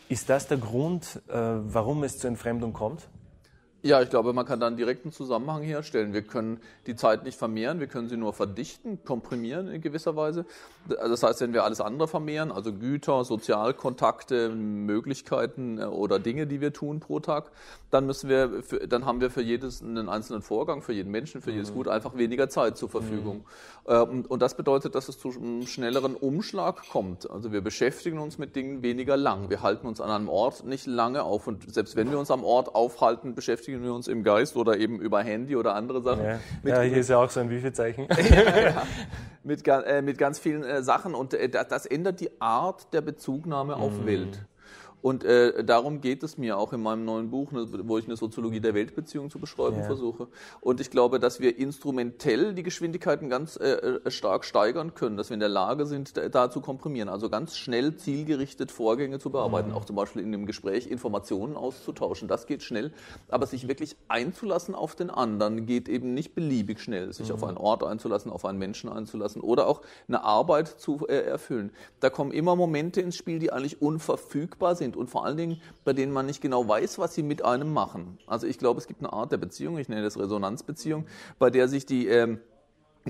Ist 0.08 0.28
das 0.28 0.48
der 0.48 0.58
Grund, 0.58 1.20
äh, 1.28 1.32
warum 1.34 2.04
es 2.04 2.18
zur 2.18 2.28
Entfremdung 2.28 2.72
kommt? 2.72 3.08
Ja, 3.86 4.02
ich 4.02 4.10
glaube, 4.10 4.32
man 4.32 4.44
kann 4.44 4.58
da 4.58 4.66
einen 4.66 4.76
direkten 4.76 5.12
Zusammenhang 5.12 5.62
herstellen. 5.62 6.12
Wir 6.12 6.22
können 6.22 6.58
die 6.88 6.96
Zeit 6.96 7.22
nicht 7.22 7.38
vermehren, 7.38 7.78
wir 7.78 7.86
können 7.86 8.08
sie 8.08 8.16
nur 8.16 8.32
verdichten, 8.32 8.98
komprimieren 9.04 9.68
in 9.68 9.80
gewisser 9.80 10.16
Weise. 10.16 10.44
Das 10.88 11.22
heißt, 11.22 11.40
wenn 11.40 11.52
wir 11.52 11.62
alles 11.62 11.80
andere 11.80 12.08
vermehren, 12.08 12.50
also 12.50 12.72
Güter, 12.72 13.24
Sozialkontakte, 13.24 14.48
Möglichkeiten 14.48 15.78
äh, 15.78 15.84
oder 15.84 16.18
Dinge, 16.18 16.48
die 16.48 16.60
wir 16.60 16.72
tun 16.72 16.98
pro 16.98 17.20
Tag, 17.20 17.52
dann 17.92 18.06
müssen 18.06 18.28
wir, 18.28 18.64
für, 18.64 18.88
dann 18.88 19.04
haben 19.04 19.20
wir 19.20 19.30
für 19.30 19.42
jedes 19.42 19.82
einen 19.82 20.08
einzelnen 20.08 20.42
Vorgang, 20.42 20.82
für 20.82 20.92
jeden 20.92 21.12
Menschen, 21.12 21.40
für 21.40 21.52
jedes 21.52 21.70
mhm. 21.70 21.76
Gut 21.76 21.88
einfach 21.88 22.16
weniger 22.16 22.48
Zeit 22.48 22.76
zur 22.76 22.88
Verfügung. 22.88 23.44
Mhm. 23.86 24.24
Und 24.28 24.42
das 24.42 24.56
bedeutet, 24.56 24.96
dass 24.96 25.08
es 25.08 25.18
zu 25.20 25.30
einem 25.30 25.66
schnelleren 25.66 26.16
Umschlag 26.16 26.88
kommt. 26.90 27.30
Also 27.30 27.52
wir 27.52 27.60
beschäftigen 27.60 28.18
uns 28.18 28.36
mit 28.36 28.56
Dingen 28.56 28.82
weniger 28.82 29.16
lang. 29.16 29.48
Wir 29.48 29.62
halten 29.62 29.86
uns 29.86 30.00
an 30.00 30.10
einem 30.10 30.28
Ort 30.28 30.64
nicht 30.64 30.86
lange 30.86 31.22
auf. 31.22 31.46
Und 31.46 31.72
selbst 31.72 31.94
wenn 31.94 32.10
wir 32.10 32.18
uns 32.18 32.32
am 32.32 32.42
Ort 32.42 32.74
aufhalten, 32.74 33.36
beschäftigen 33.36 33.75
wir 33.82 33.92
uns 33.92 34.08
im 34.08 34.22
Geist 34.22 34.56
oder 34.56 34.78
eben 34.78 35.00
über 35.00 35.22
Handy 35.22 35.56
oder 35.56 35.74
andere 35.74 36.02
Sachen. 36.02 36.24
Ja, 36.24 36.38
ja 36.64 36.80
hier 36.82 36.98
ist 36.98 37.10
ja 37.10 37.18
auch 37.18 37.30
so 37.30 37.40
ein 37.40 37.50
Wifi-Zeichen. 37.50 38.06
ja, 38.30 38.60
ja. 38.60 38.82
Mit, 39.44 39.66
äh, 39.68 40.02
mit 40.02 40.18
ganz 40.18 40.40
vielen 40.40 40.64
äh, 40.64 40.82
Sachen. 40.82 41.14
Und 41.14 41.32
äh, 41.32 41.48
das, 41.48 41.68
das 41.68 41.86
ändert 41.86 42.18
die 42.18 42.40
Art 42.40 42.92
der 42.92 43.00
Bezugnahme 43.00 43.76
auf 43.76 44.00
mhm. 44.00 44.06
Welt. 44.06 44.40
Und 45.06 45.22
äh, 45.22 45.62
darum 45.62 46.00
geht 46.00 46.24
es 46.24 46.36
mir 46.36 46.58
auch 46.58 46.72
in 46.72 46.82
meinem 46.82 47.04
neuen 47.04 47.30
Buch, 47.30 47.52
ne, 47.52 47.64
wo 47.84 47.96
ich 47.96 48.06
eine 48.06 48.16
Soziologie 48.16 48.58
der 48.58 48.74
Weltbeziehung 48.74 49.30
zu 49.30 49.38
beschreiben 49.38 49.76
ja. 49.76 49.84
versuche. 49.84 50.26
Und 50.60 50.80
ich 50.80 50.90
glaube, 50.90 51.20
dass 51.20 51.38
wir 51.38 51.58
instrumentell 51.60 52.54
die 52.54 52.64
Geschwindigkeiten 52.64 53.28
ganz 53.28 53.54
äh, 53.54 53.68
äh, 53.68 54.10
stark 54.10 54.44
steigern 54.44 54.96
können, 54.96 55.16
dass 55.16 55.30
wir 55.30 55.34
in 55.34 55.38
der 55.38 55.48
Lage 55.48 55.86
sind, 55.86 56.16
da, 56.16 56.28
da 56.28 56.50
zu 56.50 56.60
komprimieren, 56.60 57.08
also 57.08 57.30
ganz 57.30 57.56
schnell 57.56 57.94
zielgerichtet 57.94 58.72
Vorgänge 58.72 59.20
zu 59.20 59.30
bearbeiten, 59.30 59.68
mhm. 59.68 59.76
auch 59.76 59.84
zum 59.84 59.94
Beispiel 59.94 60.22
in 60.22 60.32
dem 60.32 60.44
Gespräch 60.44 60.88
Informationen 60.88 61.56
auszutauschen. 61.56 62.26
Das 62.26 62.48
geht 62.48 62.64
schnell, 62.64 62.92
aber 63.28 63.46
sich 63.46 63.68
wirklich 63.68 63.94
einzulassen 64.08 64.74
auf 64.74 64.96
den 64.96 65.10
anderen 65.10 65.66
geht 65.66 65.88
eben 65.88 66.14
nicht 66.14 66.34
beliebig 66.34 66.80
schnell. 66.80 67.12
Sich 67.12 67.28
mhm. 67.28 67.34
auf 67.36 67.44
einen 67.44 67.58
Ort 67.58 67.84
einzulassen, 67.84 68.32
auf 68.32 68.44
einen 68.44 68.58
Menschen 68.58 68.90
einzulassen 68.90 69.40
oder 69.40 69.68
auch 69.68 69.82
eine 70.08 70.24
Arbeit 70.24 70.66
zu 70.66 71.06
äh, 71.06 71.14
erfüllen. 71.14 71.70
Da 72.00 72.10
kommen 72.10 72.32
immer 72.32 72.56
Momente 72.56 73.00
ins 73.00 73.14
Spiel, 73.14 73.38
die 73.38 73.52
eigentlich 73.52 73.80
unverfügbar 73.80 74.74
sind 74.74 74.95
und 74.96 75.08
vor 75.08 75.24
allen 75.24 75.36
Dingen, 75.36 75.60
bei 75.84 75.92
denen 75.92 76.12
man 76.12 76.26
nicht 76.26 76.40
genau 76.40 76.66
weiß, 76.66 76.98
was 76.98 77.14
sie 77.14 77.22
mit 77.22 77.44
einem 77.44 77.72
machen. 77.72 78.18
Also 78.26 78.46
ich 78.46 78.58
glaube, 78.58 78.80
es 78.80 78.86
gibt 78.86 79.00
eine 79.00 79.12
Art 79.12 79.32
der 79.32 79.38
Beziehung, 79.38 79.78
ich 79.78 79.88
nenne 79.88 80.02
das 80.02 80.18
Resonanzbeziehung, 80.18 81.06
bei 81.38 81.50
der 81.50 81.68
sich 81.68 81.86
die 81.86 82.06
ähm, 82.08 82.40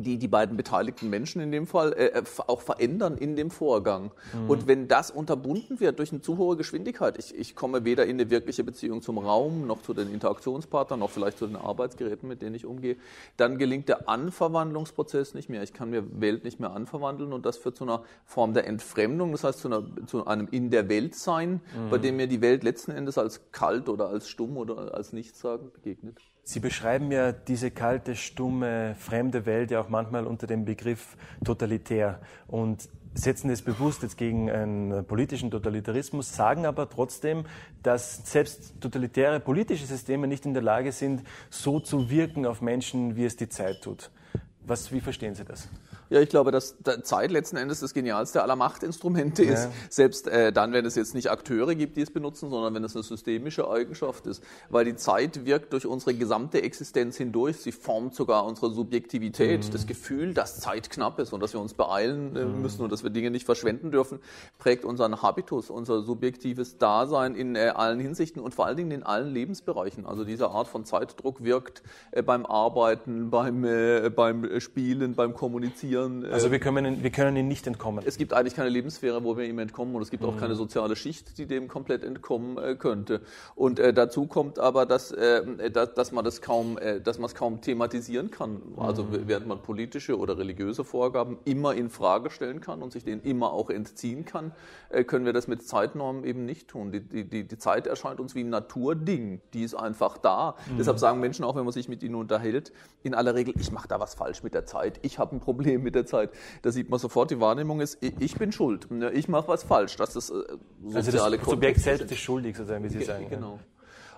die 0.00 0.19
die 0.19 0.29
beiden 0.29 0.57
beteiligten 0.57 1.11
Menschen 1.11 1.41
in 1.41 1.53
dem 1.53 1.67
Fall 1.67 1.93
äh, 1.93 2.07
äh 2.07 2.23
auch 2.47 2.61
verändern 2.61 3.17
in 3.17 3.37
dem 3.37 3.50
Vorgang. 3.50 4.11
Mhm. 4.33 4.50
Und 4.50 4.67
wenn 4.67 4.88
das 4.88 5.11
unterbunden 5.11 5.81
wird 5.81 5.99
durch 5.99 6.12
eine 6.12 6.21
zu 6.21 6.38
hohe 6.38 6.57
Geschwindigkeit, 6.57 7.19
ich, 7.19 7.35
ich 7.35 7.55
komme 7.55 7.85
weder 7.85 8.05
in 8.05 8.17
eine 8.17 8.31
wirkliche 8.31 8.65
Beziehung 8.65 9.03
zum 9.03 9.19
Raum, 9.19 9.67
noch 9.67 9.83
zu 9.83 9.95
den 9.95 10.12
Interaktionspartnern, 10.12 11.00
noch 11.00 11.11
vielleicht 11.11 11.38
zu 11.38 11.47
den 11.47 11.57
Arbeitsgeräten, 11.57 12.29
mit 12.29 12.43
denen 12.43 12.55
ich 12.55 12.67
umgehe, 12.67 12.97
dann 13.37 13.59
gelingt 13.59 13.88
der 13.88 14.09
Anverwandlungsprozess 14.09 15.35
nicht 15.35 15.49
mehr. 15.49 15.62
Ich 15.62 15.73
kann 15.73 15.91
mir 15.91 16.21
Welt 16.21 16.45
nicht 16.45 16.61
mehr 16.61 16.73
anverwandeln 16.73 17.33
und 17.33 17.47
das 17.47 17.57
führt 17.57 17.76
zu 17.76 17.85
einer 17.85 18.03
Form 18.25 18.55
der 18.55 18.67
Entfremdung, 18.67 19.33
das 19.33 19.45
heißt 19.45 19.61
zu, 19.61 19.69
einer, 19.69 19.85
zu 20.07 20.26
einem 20.26 20.49
in 20.50 20.71
der 20.71 20.88
Welt 20.88 21.15
sein, 21.15 21.61
mhm. 21.76 21.91
bei 21.91 21.99
dem 21.99 22.17
mir 22.17 22.26
die 22.26 22.41
Welt 22.41 22.65
letzten 22.65 22.93
Endes 22.93 23.19
als 23.19 23.53
kalt 23.53 23.88
oder 23.88 24.09
als 24.09 24.29
stumm 24.29 24.57
oder 24.57 24.95
als 24.95 25.12
nichtssagend 25.12 25.73
begegnet. 25.73 26.21
Sie 26.49 26.61
beschreiben 26.61 27.11
ja 27.11 27.33
diese 27.33 27.73
kalte, 27.73 28.15
stumme, 28.15 28.95
fremde 29.00 29.47
Welt 29.47 29.73
ja 29.73 29.81
auch 29.81 29.88
manchmal 29.88 30.29
unter 30.29 30.47
dem 30.47 30.65
Begriff 30.65 31.17
totalitär 31.45 32.21
und 32.47 32.88
setzen 33.15 33.50
es 33.50 33.62
bewusst 33.62 34.05
jetzt 34.05 34.17
gegen 34.17 34.49
einen 34.49 35.05
politischen 35.07 35.50
Totalitarismus, 35.50 36.37
sagen 36.37 36.65
aber 36.65 36.88
trotzdem, 36.88 37.47
dass 37.83 38.31
selbst 38.31 38.81
totalitäre 38.81 39.41
politische 39.41 39.87
Systeme 39.87 40.29
nicht 40.29 40.47
in 40.47 40.55
der 40.55 40.62
Lage 40.62 40.93
sind, 40.93 41.25
so 41.50 41.81
zu 41.81 42.11
wirken 42.11 42.47
auf 42.47 42.62
Menschen, 42.62 43.17
wie 43.17 43.25
es 43.25 43.35
die 43.35 43.49
Zeit 43.49 43.83
tut. 43.83 44.12
Was, 44.65 44.93
wie 44.93 45.00
verstehen 45.00 45.35
Sie 45.35 45.45
das? 45.45 45.69
Ja, 46.08 46.20
ich 46.20 46.28
glaube, 46.28 46.52
dass 46.52 46.76
Zeit 47.02 47.30
letzten 47.32 47.56
Endes 47.56 47.80
das 47.80 47.92
genialste 47.92 48.42
aller 48.42 48.54
Machtinstrumente 48.54 49.44
ja. 49.44 49.54
ist. 49.54 49.68
Selbst 49.90 50.28
äh, 50.28 50.52
dann, 50.52 50.72
wenn 50.72 50.84
es 50.84 50.94
jetzt 50.94 51.14
nicht 51.14 51.30
Akteure 51.30 51.75
gibt, 51.75 51.96
die 51.96 52.02
es 52.02 52.10
benutzen, 52.10 52.48
sondern 52.48 52.75
wenn 52.75 52.84
es 52.84 52.94
eine 52.94 53.02
systemische 53.02 53.68
Eigenschaft 53.68 54.26
ist. 54.26 54.42
Weil 54.68 54.84
die 54.84 54.94
Zeit 54.94 55.44
wirkt 55.44 55.72
durch 55.72 55.86
unsere 55.86 56.14
gesamte 56.14 56.62
Existenz 56.62 57.16
hindurch. 57.16 57.56
Sie 57.56 57.72
formt 57.72 58.14
sogar 58.14 58.44
unsere 58.44 58.70
Subjektivität. 58.70 59.66
Mhm. 59.66 59.72
Das 59.72 59.86
Gefühl, 59.86 60.32
dass 60.32 60.60
Zeit 60.60 60.90
knapp 60.90 61.18
ist 61.18 61.32
und 61.32 61.40
dass 61.40 61.52
wir 61.52 61.60
uns 61.60 61.75
beeilen 61.75 62.36
äh, 62.36 62.44
mhm. 62.44 62.62
müssen 62.62 62.82
und 62.82 62.92
dass 62.92 63.02
wir 63.02 63.10
Dinge 63.10 63.30
nicht 63.30 63.44
verschwenden 63.44 63.90
dürfen, 63.90 64.20
prägt 64.58 64.84
unseren 64.84 65.22
Habitus, 65.22 65.70
unser 65.70 66.02
subjektives 66.02 66.78
Dasein 66.78 67.34
in 67.34 67.56
äh, 67.56 67.72
allen 67.75 67.98
Hinsichten 67.98 68.40
und 68.40 68.54
vor 68.54 68.66
allen 68.66 68.76
Dingen 68.76 68.92
in 68.92 69.02
allen 69.02 69.32
Lebensbereichen. 69.32 70.06
Also 70.06 70.25
diese 70.25 70.50
Art 70.50 70.68
von 70.68 70.84
Zeitdruck 70.84 71.42
wirkt 71.42 71.82
äh, 72.12 72.22
beim 72.22 72.46
Arbeiten, 72.46 73.30
beim, 73.30 73.64
äh, 73.64 74.08
beim 74.08 74.60
Spielen, 74.60 75.14
beim 75.14 75.34
Kommunizieren 75.34 75.96
passieren. 75.97 76.33
Also 76.33 76.50
wir 76.50 76.59
können, 76.59 77.03
wir 77.03 77.11
können 77.11 77.37
ihm 77.37 77.49
nicht 77.49 77.67
entkommen. 77.67 78.05
Es 78.07 78.19
gibt 78.19 78.33
eigentlich 78.33 78.55
keine 78.55 78.69
Lebenssphäre, 78.69 79.25
wo 79.25 79.37
wir 79.37 79.45
ihm 79.45 79.59
entkommen 79.59 79.95
und 79.95 80.03
es 80.03 80.11
gibt 80.11 80.23
mhm. 80.23 80.31
auch 80.31 80.37
keine 80.37 80.55
soziale 80.55 80.97
Schicht, 80.97 81.38
die 81.38 81.47
dem 81.47 81.69
komplett 81.69 82.05
entkommen 82.05 82.59
äh, 82.59 82.75
könnte. 82.76 83.21
Und 83.55 83.79
äh, 83.79 83.93
dazu 83.93 84.26
kommt 84.26 84.59
aber, 84.59 84.87
dass, 84.87 85.12
äh, 85.12 85.71
dass, 85.71 85.95
dass 85.95 86.12
man 86.12 86.25
das 86.25 86.41
kaum, 86.41 86.79
äh, 86.79 87.00
dass 87.00 87.19
man 87.19 87.26
es 87.26 87.35
kaum 87.35 87.61
thematisieren 87.61 88.31
kann. 88.31 88.62
Also 88.76 89.05
mhm. 89.05 89.23
während 89.26 89.47
man 89.47 89.62
politische 89.62 90.19
oder 90.19 90.38
religiöse 90.38 90.85
Vorgaben 90.85 91.38
immer 91.45 91.75
in 91.75 91.91
Frage 91.91 92.31
stellen 92.31 92.61
kann 92.61 92.83
und 92.83 92.93
sich 92.93 93.05
denen 93.05 93.23
immer 93.23 93.53
auch 93.53 93.71
entziehen 93.71 94.25
kann, 94.25 94.53
äh, 94.91 95.05
können 95.05 95.25
wir 95.25 95.33
das 95.33 95.49
mit 95.49 95.67
Zeitnormen 95.67 96.25
eben 96.25 96.45
nicht 96.45 96.69
tun. 96.69 96.93
Die, 96.93 97.00
die, 97.00 97.45
die 97.45 97.59
Zeit 97.59 97.87
erscheint 97.87 98.21
uns 98.21 98.35
wie 98.35 98.41
ein 98.41 98.50
Naturding, 98.50 99.41
die 99.55 99.62
ist 99.62 99.75
einfach 99.75 100.19
da. 100.19 100.57
Mhm. 100.71 100.79
Deshalb 100.79 100.99
sagen 100.99 101.21
Menschen 101.21 101.45
auch, 101.45 101.57
wenn 101.57 101.65
man 101.65 101.73
sich 101.73 101.88
mit 101.88 102.03
ihnen 102.03 102.15
unterhält, 102.15 102.73
in 103.03 103.15
aller 103.15 103.35
Regel, 103.35 103.55
ich 103.59 103.71
mache 103.71 103.88
da 103.88 104.00
was 104.00 104.15
falsch 104.15 104.43
mit 104.43 104.55
der 104.55 104.67
Zeit, 104.67 104.99
ich 105.03 105.19
habe 105.19 105.37
ein 105.37 105.41
Problem 105.41 105.86
mit 105.87 105.95
der 105.95 106.05
Zeit. 106.05 106.31
Da 106.61 106.71
sieht 106.71 106.90
man 106.90 106.99
sofort, 106.99 107.31
die 107.31 107.40
Wahrnehmung 107.40 107.81
ist, 107.81 107.97
ich 108.02 108.35
bin 108.37 108.52
schuld, 108.52 108.88
ich 109.14 109.28
mache 109.28 109.49
was 109.49 109.62
falsch. 109.62 109.97
Das 109.97 110.14
ist 110.14 110.31
äh, 110.31 110.35
soziale 110.85 110.97
Also 111.25 111.37
das 111.38 111.49
Subjekt 111.49 111.81
selbst 111.81 112.11
ist 112.11 112.19
schuldig, 112.19 112.57
sozusagen, 112.57 112.85
wie 112.85 112.90
Sie 112.90 113.05
sagen. 113.05 113.31
Genau. 113.31 113.59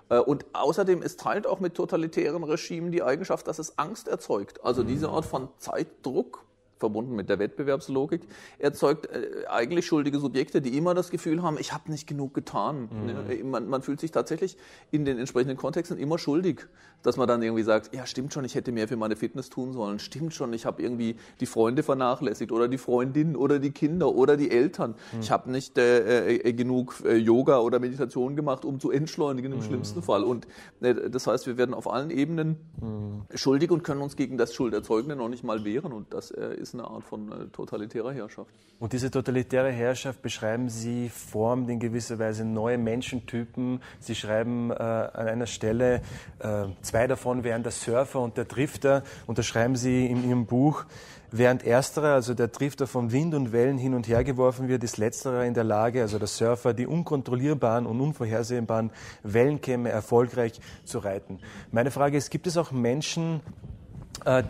Äh, 0.08 0.18
und 0.18 0.46
außerdem, 0.52 1.02
es 1.02 1.16
teilt 1.16 1.46
auch 1.46 1.60
mit 1.60 1.74
totalitären 1.74 2.42
Regimen 2.42 2.90
die 2.90 3.02
Eigenschaft, 3.02 3.46
dass 3.46 3.58
es 3.58 3.78
Angst 3.78 4.08
erzeugt. 4.08 4.64
Also 4.64 4.82
diese 4.82 5.10
Art 5.10 5.24
von 5.24 5.48
Zeitdruck, 5.58 6.44
verbunden 6.78 7.14
mit 7.14 7.28
der 7.28 7.38
Wettbewerbslogik, 7.38 8.22
erzeugt 8.58 9.06
äh, 9.06 9.46
eigentlich 9.48 9.86
schuldige 9.86 10.18
Subjekte, 10.18 10.60
die 10.60 10.76
immer 10.76 10.94
das 10.94 11.10
Gefühl 11.10 11.42
haben, 11.42 11.58
ich 11.58 11.72
habe 11.72 11.90
nicht 11.90 12.06
genug 12.06 12.34
getan. 12.34 12.88
Mhm. 12.90 13.06
Ne? 13.06 13.44
Man, 13.44 13.68
man, 13.68 13.82
fühlt 13.82 14.00
sich 14.00 14.10
tatsächlich 14.10 14.56
in 14.90 15.04
den 15.04 15.18
entsprechenden 15.18 15.56
Kontexten 15.56 15.98
immer 15.98 16.18
schuldig, 16.18 16.66
dass 17.02 17.16
man 17.16 17.28
dann 17.28 17.42
irgendwie 17.42 17.62
sagt, 17.62 17.94
ja 17.94 18.06
stimmt 18.06 18.32
schon, 18.32 18.44
ich 18.44 18.54
hätte 18.54 18.72
mehr 18.72 18.88
für 18.88 18.96
meine 18.96 19.16
Fitness 19.16 19.50
tun 19.50 19.72
sollen, 19.72 19.98
stimmt 19.98 20.34
schon, 20.34 20.52
ich 20.52 20.66
habe 20.66 20.82
irgendwie 20.82 21.16
die 21.40 21.46
Freunde 21.46 21.82
vernachlässigt 21.82 22.50
oder 22.52 22.68
die 22.68 22.78
Freundin 22.78 23.36
oder 23.36 23.58
die 23.58 23.70
Kinder 23.70 24.14
oder 24.14 24.36
die 24.36 24.50
Eltern. 24.50 24.94
Mhm. 25.12 25.20
Ich 25.20 25.30
habe 25.30 25.50
nicht 25.50 25.78
äh, 25.78 26.36
äh, 26.36 26.52
genug 26.52 27.02
äh, 27.04 27.16
Yoga 27.16 27.58
oder 27.60 27.78
Meditation 27.78 28.36
gemacht, 28.36 28.64
um 28.64 28.80
zu 28.80 28.90
entschleunigen 28.90 29.52
im 29.52 29.58
mhm. 29.58 29.62
schlimmsten 29.62 30.02
Fall. 30.02 30.24
Und 30.24 30.46
äh, 30.80 31.10
das 31.10 31.26
heißt, 31.26 31.46
wir 31.46 31.56
werden 31.56 31.74
auf 31.74 31.90
allen 31.90 32.10
Ebenen 32.10 32.56
mhm. 32.80 33.22
schuldig 33.36 33.70
und 33.70 33.84
können 33.84 34.00
uns 34.00 34.16
gegen 34.16 34.36
das 34.38 34.54
Schulderzeugende 34.54 35.16
noch 35.16 35.28
nicht 35.28 35.44
mal 35.44 35.64
wehren 35.64 35.92
und 35.92 36.12
das 36.12 36.30
äh, 36.30 36.54
ist 36.54 36.67
ist 36.68 36.74
eine 36.74 36.84
Art 36.84 37.04
von 37.04 37.32
äh, 37.32 37.46
totalitärer 37.46 38.12
Herrschaft. 38.12 38.50
Und 38.78 38.92
diese 38.92 39.10
totalitäre 39.10 39.72
Herrschaft 39.72 40.22
beschreiben 40.22 40.68
Sie, 40.68 41.08
formt 41.08 41.68
in 41.68 41.80
gewisser 41.80 42.18
Weise 42.18 42.44
neue 42.44 42.78
Menschentypen. 42.78 43.82
Sie 43.98 44.14
schreiben 44.14 44.70
äh, 44.70 44.74
an 44.74 45.26
einer 45.26 45.46
Stelle, 45.46 46.02
äh, 46.38 46.66
zwei 46.82 47.08
davon 47.08 47.42
wären 47.42 47.64
der 47.64 47.72
Surfer 47.72 48.20
und 48.20 48.36
der 48.36 48.44
Drifter. 48.44 49.02
Und 49.26 49.38
da 49.38 49.42
schreiben 49.42 49.74
Sie 49.74 50.06
in 50.06 50.28
Ihrem 50.28 50.46
Buch, 50.46 50.84
Während 51.30 51.62
ersterer, 51.62 52.14
also 52.14 52.32
der 52.32 52.48
Drifter 52.48 52.86
von 52.86 53.12
Wind 53.12 53.34
und 53.34 53.52
Wellen 53.52 53.76
hin 53.76 53.92
und 53.92 54.08
her 54.08 54.24
geworfen 54.24 54.68
wird, 54.68 54.82
ist 54.82 54.96
letzterer 54.96 55.44
in 55.44 55.52
der 55.52 55.64
Lage, 55.64 56.00
also 56.00 56.18
der 56.18 56.26
Surfer, 56.26 56.72
die 56.72 56.86
unkontrollierbaren 56.86 57.84
und 57.84 58.00
unvorhersehbaren 58.00 58.90
Wellenkämme 59.24 59.90
erfolgreich 59.90 60.58
zu 60.84 61.00
reiten. 61.00 61.38
Meine 61.70 61.90
Frage 61.90 62.16
ist, 62.16 62.30
gibt 62.30 62.46
es 62.46 62.56
auch 62.56 62.72
Menschen, 62.72 63.42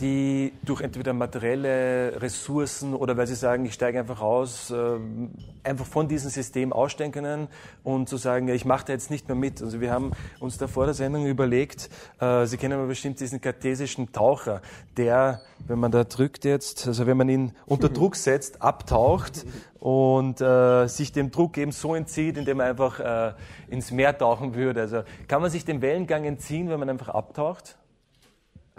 die 0.00 0.52
durch 0.64 0.80
entweder 0.80 1.12
materielle 1.12 2.20
Ressourcen 2.20 2.94
oder 2.94 3.16
weil 3.16 3.26
sie 3.26 3.34
sagen, 3.34 3.64
ich 3.64 3.74
steige 3.74 3.98
einfach 3.98 4.20
aus, 4.20 4.70
äh, 4.70 4.98
einfach 5.62 5.86
von 5.86 6.08
diesem 6.08 6.30
System 6.30 6.72
aussteigen 6.72 7.12
können 7.12 7.48
und 7.84 8.08
zu 8.08 8.16
sagen, 8.16 8.48
ich 8.48 8.64
mache 8.64 8.86
da 8.86 8.92
jetzt 8.92 9.10
nicht 9.10 9.28
mehr 9.28 9.36
mit. 9.36 9.62
Also 9.62 9.80
wir 9.80 9.90
haben 9.90 10.12
uns 10.40 10.58
da 10.58 10.66
vor 10.66 10.86
der 10.86 10.94
Sendung 10.94 11.26
überlegt, 11.26 11.90
äh, 12.20 12.46
Sie 12.46 12.56
kennen 12.56 12.74
aber 12.74 12.86
bestimmt 12.86 13.20
diesen 13.20 13.40
kartesischen 13.40 14.12
Taucher, 14.12 14.62
der, 14.96 15.40
wenn 15.66 15.78
man 15.78 15.90
da 15.90 16.04
drückt 16.04 16.44
jetzt, 16.44 16.86
also 16.86 17.06
wenn 17.06 17.16
man 17.16 17.28
ihn 17.28 17.52
unter 17.66 17.88
Druck 17.88 18.16
setzt, 18.16 18.62
abtaucht 18.62 19.46
und 19.78 20.40
äh, 20.40 20.86
sich 20.88 21.12
dem 21.12 21.30
Druck 21.30 21.56
eben 21.56 21.72
so 21.72 21.94
entzieht, 21.94 22.36
indem 22.36 22.60
er 22.60 22.66
einfach 22.66 23.00
äh, 23.00 23.32
ins 23.68 23.90
Meer 23.90 24.16
tauchen 24.16 24.54
würde. 24.54 24.80
Also 24.80 25.02
kann 25.28 25.40
man 25.40 25.50
sich 25.50 25.64
dem 25.64 25.82
Wellengang 25.82 26.24
entziehen, 26.24 26.68
wenn 26.68 26.80
man 26.80 26.90
einfach 26.90 27.08
abtaucht? 27.08 27.77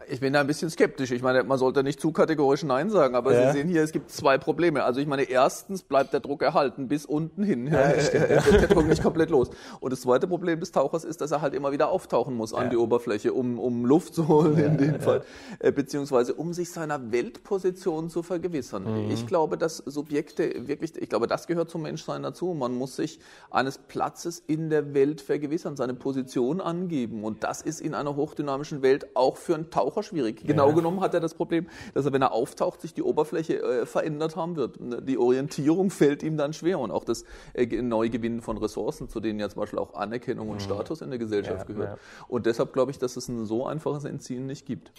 Ich 0.08 0.20
bin 0.20 0.34
da 0.34 0.42
ein 0.42 0.48
bisschen 0.48 0.70
skeptisch. 0.70 1.12
Ich 1.12 1.22
meine, 1.22 1.44
man 1.44 1.58
sollte 1.58 1.84
nicht 1.84 2.00
zu 2.00 2.12
kategorisch 2.12 2.64
Nein 2.64 2.90
sagen, 2.90 3.16
aber 3.16 3.34
ja. 3.34 3.52
Sie 3.52 3.58
sehen 3.58 3.68
hier, 3.68 3.84
es 3.84 3.92
gibt 3.92 4.12
zwei 4.12 4.38
Probleme. 4.38 4.84
Also 4.84 5.00
ich 5.00 5.08
meine, 5.08 5.24
erstens 5.24 5.84
bleibt 5.84 6.14
der 6.14 6.20
Druck 6.20 6.42
erhalten 6.42 6.88
bis 6.88 7.06
unten 7.06 7.44
hin. 7.44 7.68
Ja, 7.68 7.96
ja, 7.96 8.42
der 8.42 8.68
Druck 8.68 8.88
nicht 8.88 9.04
komplett 9.04 9.30
los. 9.30 9.50
Und 9.80 9.92
das 9.92 10.02
zweite 10.02 10.28
Problem 10.28 10.60
des 10.60 10.72
Tauchers 10.72 11.04
ist, 11.04 11.22
dass 11.22 11.32
er 11.32 11.42
halt 11.42 11.54
immer 11.54 11.72
wieder 11.72 11.90
auftauchen 11.90 12.36
muss 12.36 12.54
an 12.54 12.70
die 12.70 12.78
Oberfläche, 12.78 13.34
um, 13.34 13.60
um 13.60 13.86
Luft 13.86 14.16
zu 14.16 14.28
holen 14.28 14.58
in 14.58 14.78
dem 14.78 15.00
Fall, 15.00 15.24
äh, 15.60 15.72
beziehungsweise 15.72 16.34
um 16.34 16.54
sich 16.54 16.72
seiner 16.72 17.12
Weltposition 17.12 18.10
zu 18.10 18.24
vergewissern. 18.24 19.06
Mhm. 19.06 19.12
Ich 19.12 19.28
glaube, 19.28 19.58
dass 19.58 19.78
Subjekte 19.78 20.68
wirklich, 20.68 20.96
ich 20.96 21.10
glaube, 21.10 21.28
das 21.28 21.48
gehört 21.48 21.70
zum 21.70 21.82
Menschsein 21.84 22.24
dazu. 22.24 22.54
Man 22.54 22.74
muss 22.76 22.96
sich 22.96 23.20
eines 23.52 23.78
Platzes 23.78 24.42
in 24.48 24.70
der 24.70 24.94
Welt 24.94 25.22
vergewissern, 25.22 25.76
seine 25.76 25.94
Position 25.94 26.62
angeben. 26.62 27.24
Und 27.24 27.44
das 27.44 27.62
ist 27.62 27.82
in 27.82 27.94
einer 27.94 28.16
hochdynamischen 28.16 28.82
Welt 28.82 29.16
auch 29.16 29.38
für 29.38 29.56
einen 29.56 29.70
Taucher 29.70 29.89
Taucher 29.90 30.04
schwierig. 30.04 30.46
Genau 30.46 30.70
ja. 30.70 30.76
genommen 30.76 31.02
hat 31.02 31.14
er 31.14 31.20
das 31.20 31.34
Problem, 31.34 31.68
dass 31.94 32.06
er, 32.06 32.14
wenn 32.14 32.22
er 32.22 32.32
auftaucht, 32.32 32.82
sich 32.82 32.94
die 32.94 33.02
Oberfläche 33.02 33.62
äh, 33.62 33.86
verändert 33.86 34.36
haben 34.36 34.56
wird. 34.56 34.78
Die 34.80 35.18
Orientierung 35.18 35.90
fällt 35.90 36.24
ihm 36.24 36.38
dann 36.38 36.54
schwer 36.54 36.80
und 36.80 36.92
auch 36.92 37.04
das 37.04 37.24
äh, 37.54 37.66
Neugewinnen 37.82 38.42
von 38.42 38.58
Ressourcen, 38.58 39.10
zu 39.10 39.20
denen 39.20 39.40
ja 39.40 39.50
zum 39.50 39.62
Beispiel 39.62 39.80
auch 39.80 39.96
Anerkennung 39.96 40.50
und 40.50 40.58
mhm. 40.58 40.62
Status 40.62 41.02
in 41.02 41.10
der 41.10 41.20
Gesellschaft 41.20 41.68
ja, 41.68 41.76
gehört. 41.76 41.98
Ja. 41.98 42.26
Und 42.28 42.46
deshalb 42.46 42.74
glaube 42.74 42.92
ich, 42.92 43.00
dass 43.00 43.18
es 43.18 43.28
ein 43.28 43.46
so 43.46 43.66
einfaches 43.66 44.06
Entziehen 44.06 44.46
nicht 44.46 44.66
gibt. 44.66 44.92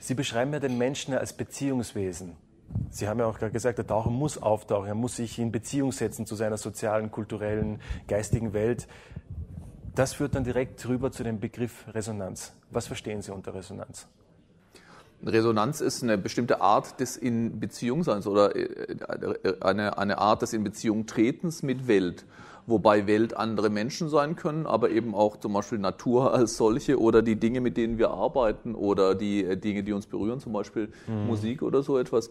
Sie 0.00 0.14
beschreiben 0.14 0.52
ja 0.52 0.60
den 0.60 0.78
Menschen 0.78 1.14
als 1.14 1.32
Beziehungswesen. 1.32 2.36
Sie 2.88 3.08
haben 3.08 3.18
ja 3.18 3.26
auch 3.26 3.38
gerade 3.38 3.52
gesagt, 3.52 3.78
der 3.78 3.86
Taucher 3.86 4.10
muss 4.10 4.38
auftauchen, 4.38 4.86
er 4.86 4.94
muss 4.94 5.16
sich 5.16 5.38
in 5.38 5.50
Beziehung 5.50 5.90
setzen 5.90 6.24
zu 6.24 6.36
seiner 6.36 6.56
sozialen, 6.56 7.10
kulturellen, 7.10 7.80
geistigen 8.06 8.52
Welt. 8.52 8.86
Das 9.96 10.14
führt 10.14 10.36
dann 10.36 10.44
direkt 10.44 10.86
rüber 10.88 11.10
zu 11.10 11.24
dem 11.24 11.40
Begriff 11.40 11.84
Resonanz. 11.88 12.54
Was 12.70 12.86
verstehen 12.86 13.22
Sie 13.22 13.32
unter 13.32 13.54
Resonanz? 13.54 14.06
Resonanz 15.24 15.80
ist 15.80 16.02
eine 16.02 16.18
bestimmte 16.18 16.60
Art 16.60 17.00
des 17.00 17.16
in 17.16 17.60
Beziehung 17.60 18.02
Seins 18.02 18.26
oder 18.26 18.56
äh, 18.56 18.96
eine, 19.60 19.98
eine 19.98 20.18
Art 20.18 20.42
des 20.42 20.52
in 20.52 20.64
Beziehung 20.64 21.06
Tretens 21.06 21.62
mit 21.62 21.86
Welt. 21.88 22.24
Wobei 22.66 23.06
Welt 23.06 23.36
andere 23.36 23.68
Menschen 23.68 24.08
sein 24.08 24.36
können, 24.36 24.66
aber 24.66 24.90
eben 24.90 25.14
auch 25.14 25.36
zum 25.38 25.52
Beispiel 25.52 25.78
Natur 25.78 26.32
als 26.34 26.56
solche 26.56 27.00
oder 27.00 27.22
die 27.22 27.36
Dinge, 27.36 27.60
mit 27.60 27.76
denen 27.76 27.98
wir 27.98 28.10
arbeiten 28.10 28.74
oder 28.74 29.14
die 29.14 29.44
äh, 29.44 29.56
Dinge, 29.56 29.82
die 29.82 29.92
uns 29.92 30.06
berühren, 30.06 30.40
zum 30.40 30.52
Beispiel 30.52 30.90
mhm. 31.06 31.26
Musik 31.26 31.62
oder 31.62 31.82
so 31.82 31.98
etwas 31.98 32.30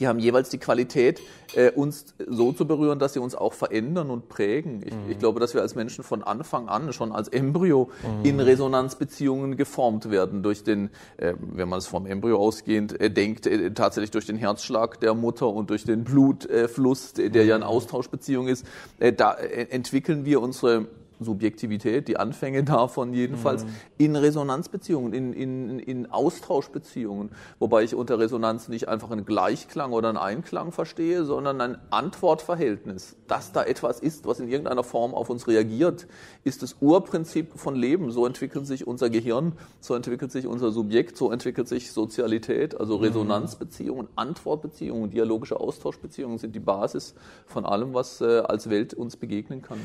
die 0.00 0.08
haben 0.08 0.18
jeweils 0.18 0.50
die 0.50 0.58
Qualität, 0.58 1.20
äh, 1.54 1.70
uns 1.70 2.14
so 2.26 2.52
zu 2.52 2.66
berühren, 2.66 2.98
dass 2.98 3.12
sie 3.12 3.20
uns 3.20 3.34
auch 3.34 3.52
verändern 3.52 4.10
und 4.10 4.28
prägen. 4.28 4.82
Ich, 4.84 4.94
mhm. 4.94 5.10
ich 5.10 5.18
glaube, 5.18 5.40
dass 5.40 5.54
wir 5.54 5.62
als 5.62 5.74
Menschen 5.74 6.04
von 6.04 6.22
Anfang 6.22 6.68
an, 6.68 6.92
schon 6.92 7.12
als 7.12 7.28
Embryo, 7.28 7.90
mhm. 8.02 8.24
in 8.24 8.40
Resonanzbeziehungen 8.40 9.56
geformt 9.56 10.10
werden. 10.10 10.42
Durch 10.42 10.64
den, 10.64 10.90
äh, 11.16 11.34
wenn 11.38 11.68
man 11.68 11.78
es 11.78 11.86
vom 11.86 12.06
Embryo 12.06 12.38
ausgehend 12.38 13.00
äh, 13.00 13.10
denkt, 13.10 13.46
äh, 13.46 13.72
tatsächlich 13.72 14.10
durch 14.10 14.26
den 14.26 14.36
Herzschlag 14.36 15.00
der 15.00 15.14
Mutter 15.14 15.48
und 15.48 15.70
durch 15.70 15.84
den 15.84 16.04
Blutfluss, 16.04 17.12
der 17.12 17.30
mhm. 17.30 17.48
ja 17.48 17.54
eine 17.54 17.66
Austauschbeziehung 17.66 18.48
ist. 18.48 18.66
Äh, 18.98 19.12
da 19.12 19.32
äh, 19.34 19.66
entwickeln 19.70 20.24
wir 20.24 20.40
unsere 20.40 20.86
Subjektivität, 21.24 22.08
die 22.08 22.16
Anfänge 22.16 22.64
davon 22.64 23.12
jedenfalls, 23.14 23.64
mhm. 23.64 23.70
in 23.98 24.16
Resonanzbeziehungen, 24.16 25.12
in, 25.12 25.32
in, 25.32 25.78
in 25.78 26.10
Austauschbeziehungen. 26.10 27.30
Wobei 27.58 27.82
ich 27.84 27.94
unter 27.94 28.18
Resonanz 28.18 28.68
nicht 28.68 28.88
einfach 28.88 29.10
einen 29.10 29.24
Gleichklang 29.24 29.92
oder 29.92 30.08
einen 30.08 30.18
Einklang 30.18 30.72
verstehe, 30.72 31.24
sondern 31.24 31.60
ein 31.60 31.78
Antwortverhältnis. 31.90 33.16
Dass 33.26 33.52
da 33.52 33.62
etwas 33.64 34.00
ist, 34.00 34.26
was 34.26 34.40
in 34.40 34.48
irgendeiner 34.48 34.84
Form 34.84 35.14
auf 35.14 35.30
uns 35.30 35.46
reagiert, 35.48 36.06
ist 36.44 36.62
das 36.62 36.76
Urprinzip 36.80 37.52
von 37.58 37.74
Leben. 37.74 38.10
So 38.10 38.26
entwickelt 38.26 38.66
sich 38.66 38.86
unser 38.86 39.10
Gehirn, 39.10 39.52
so 39.80 39.94
entwickelt 39.94 40.32
sich 40.32 40.46
unser 40.46 40.70
Subjekt, 40.70 41.16
so 41.16 41.30
entwickelt 41.30 41.68
sich 41.68 41.92
Sozialität, 41.92 42.78
also 42.78 42.98
mhm. 42.98 43.04
Resonanzbeziehungen, 43.04 44.08
Antwortbeziehungen, 44.16 45.10
dialogische 45.10 45.58
Austauschbeziehungen 45.58 46.38
sind 46.38 46.54
die 46.54 46.60
Basis 46.60 47.14
von 47.46 47.64
allem, 47.64 47.94
was 47.94 48.20
äh, 48.20 48.40
als 48.40 48.70
Welt 48.70 48.94
uns 48.94 49.16
begegnen 49.16 49.62
kann. 49.62 49.78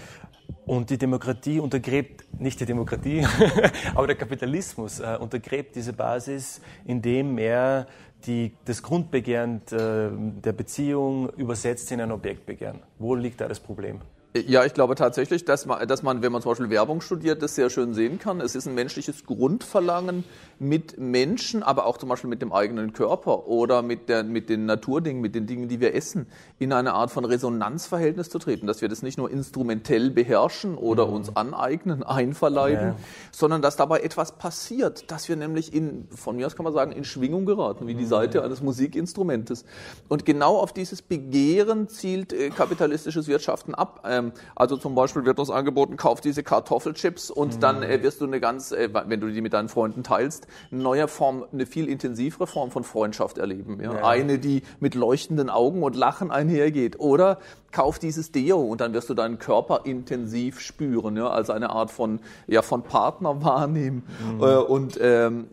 Und 0.67 0.89
die 0.89 0.97
Demokratie 0.97 1.59
untergräbt, 1.59 2.25
nicht 2.39 2.59
die 2.59 2.65
Demokratie, 2.65 3.25
aber 3.95 4.05
der 4.05 4.17
Kapitalismus 4.17 4.99
äh, 4.99 5.17
untergräbt 5.17 5.75
diese 5.75 5.93
Basis, 5.93 6.61
indem 6.85 7.37
er 7.37 7.87
die, 8.25 8.51
das 8.65 8.83
Grundbegehren 8.83 9.61
äh, 9.71 10.41
der 10.41 10.51
Beziehung 10.51 11.29
übersetzt 11.37 11.89
in 11.93 12.01
ein 12.01 12.11
Objektbegehren. 12.11 12.81
Wo 12.99 13.15
liegt 13.15 13.39
da 13.39 13.47
das 13.47 13.61
Problem? 13.61 14.01
Ja, 14.35 14.65
ich 14.65 14.73
glaube 14.73 14.95
tatsächlich, 14.95 15.45
dass 15.45 15.65
man, 15.65 15.87
dass 15.87 16.03
man, 16.03 16.21
wenn 16.21 16.31
man 16.31 16.41
zum 16.41 16.51
Beispiel 16.51 16.69
Werbung 16.69 17.01
studiert, 17.01 17.41
das 17.41 17.55
sehr 17.55 17.69
schön 17.69 17.93
sehen 17.93 18.19
kann. 18.19 18.41
Es 18.41 18.55
ist 18.55 18.67
ein 18.67 18.75
menschliches 18.75 19.25
Grundverlangen, 19.25 20.23
mit 20.59 20.97
Menschen, 20.97 21.61
aber 21.61 21.85
auch 21.85 21.97
zum 21.97 22.09
Beispiel 22.09 22.29
mit 22.29 22.41
dem 22.41 22.51
eigenen 22.51 22.93
Körper 22.93 23.47
oder 23.47 23.81
mit, 23.81 24.09
der, 24.09 24.23
mit 24.23 24.49
den 24.49 24.65
Naturdingen, 24.65 25.21
mit 25.21 25.35
den 25.35 25.45
Dingen, 25.45 25.67
die 25.67 25.79
wir 25.79 25.93
essen, 25.93 26.27
in 26.57 26.73
eine 26.73 26.93
Art 26.93 27.11
von 27.11 27.25
Resonanzverhältnis 27.25 28.29
zu 28.29 28.39
treten. 28.39 28.65
Dass 28.65 28.81
wir 28.81 28.89
das 28.89 29.03
nicht 29.03 29.17
nur 29.17 29.29
instrumentell 29.29 30.09
beherrschen 30.09 30.75
oder 30.75 31.07
mhm. 31.07 31.13
uns 31.13 31.35
aneignen, 31.35 32.03
einverleiben, 32.03 32.87
ja. 32.87 32.95
sondern 33.31 33.61
dass 33.61 33.75
dabei 33.75 33.99
etwas 33.99 34.33
passiert, 34.33 35.11
dass 35.11 35.29
wir 35.29 35.35
nämlich 35.35 35.73
in, 35.73 36.07
von 36.09 36.35
mir 36.37 36.47
aus 36.47 36.55
kann 36.55 36.63
man 36.63 36.73
sagen, 36.73 36.91
in 36.91 37.03
Schwingung 37.03 37.45
geraten, 37.45 37.87
wie 37.87 37.93
die 37.93 38.03
mhm. 38.03 38.09
Seite 38.09 38.43
eines 38.43 38.61
Musikinstrumentes. 38.61 39.63
Und 40.07 40.25
genau 40.25 40.57
auf 40.57 40.73
dieses 40.73 41.01
Begehren 41.03 41.87
zielt 41.87 42.33
äh, 42.33 42.49
kapitalistisches 42.49 43.27
Wirtschaften 43.27 43.75
ab. 43.75 44.03
Ähm, 44.09 44.26
also 44.55 44.77
zum 44.77 44.95
Beispiel 44.95 45.25
wird 45.25 45.39
uns 45.39 45.49
angeboten, 45.49 45.97
kauf 45.97 46.21
diese 46.21 46.43
Kartoffelchips 46.43 47.29
und 47.29 47.55
mhm. 47.55 47.59
dann 47.59 47.83
äh, 47.83 48.01
wirst 48.03 48.21
du 48.21 48.25
eine 48.25 48.39
ganz, 48.39 48.71
äh, 48.71 48.89
wenn 49.07 49.19
du 49.19 49.31
die 49.31 49.41
mit 49.41 49.53
deinen 49.53 49.69
Freunden 49.69 50.03
teilst, 50.03 50.47
eine 50.71 50.81
neue 50.81 51.07
Form, 51.07 51.45
eine 51.51 51.65
viel 51.65 51.87
intensivere 51.87 52.47
Form 52.47 52.71
von 52.71 52.83
Freundschaft 52.83 53.37
erleben. 53.37 53.79
Ja? 53.81 53.93
ja. 53.93 54.05
Eine, 54.05 54.39
die 54.39 54.63
mit 54.79 54.95
leuchtenden 54.95 55.49
Augen 55.49 55.83
und 55.83 55.95
Lachen 55.95 56.31
einhergeht. 56.31 56.99
Oder 56.99 57.39
kauf 57.71 57.99
dieses 57.99 58.31
Deo 58.31 58.59
und 58.59 58.81
dann 58.81 58.93
wirst 58.93 59.09
du 59.09 59.13
deinen 59.13 59.39
Körper 59.39 59.81
intensiv 59.85 60.59
spüren, 60.59 61.17
ja, 61.17 61.29
also 61.29 61.53
eine 61.53 61.69
Art 61.69 61.91
von, 61.91 62.19
ja, 62.47 62.61
von 62.61 62.83
Partner 62.83 63.41
wahrnehmen. 63.43 64.03
Mhm. 64.35 64.43
Äh, 64.43 64.55
und 64.57 64.99
ähm, 65.01 65.47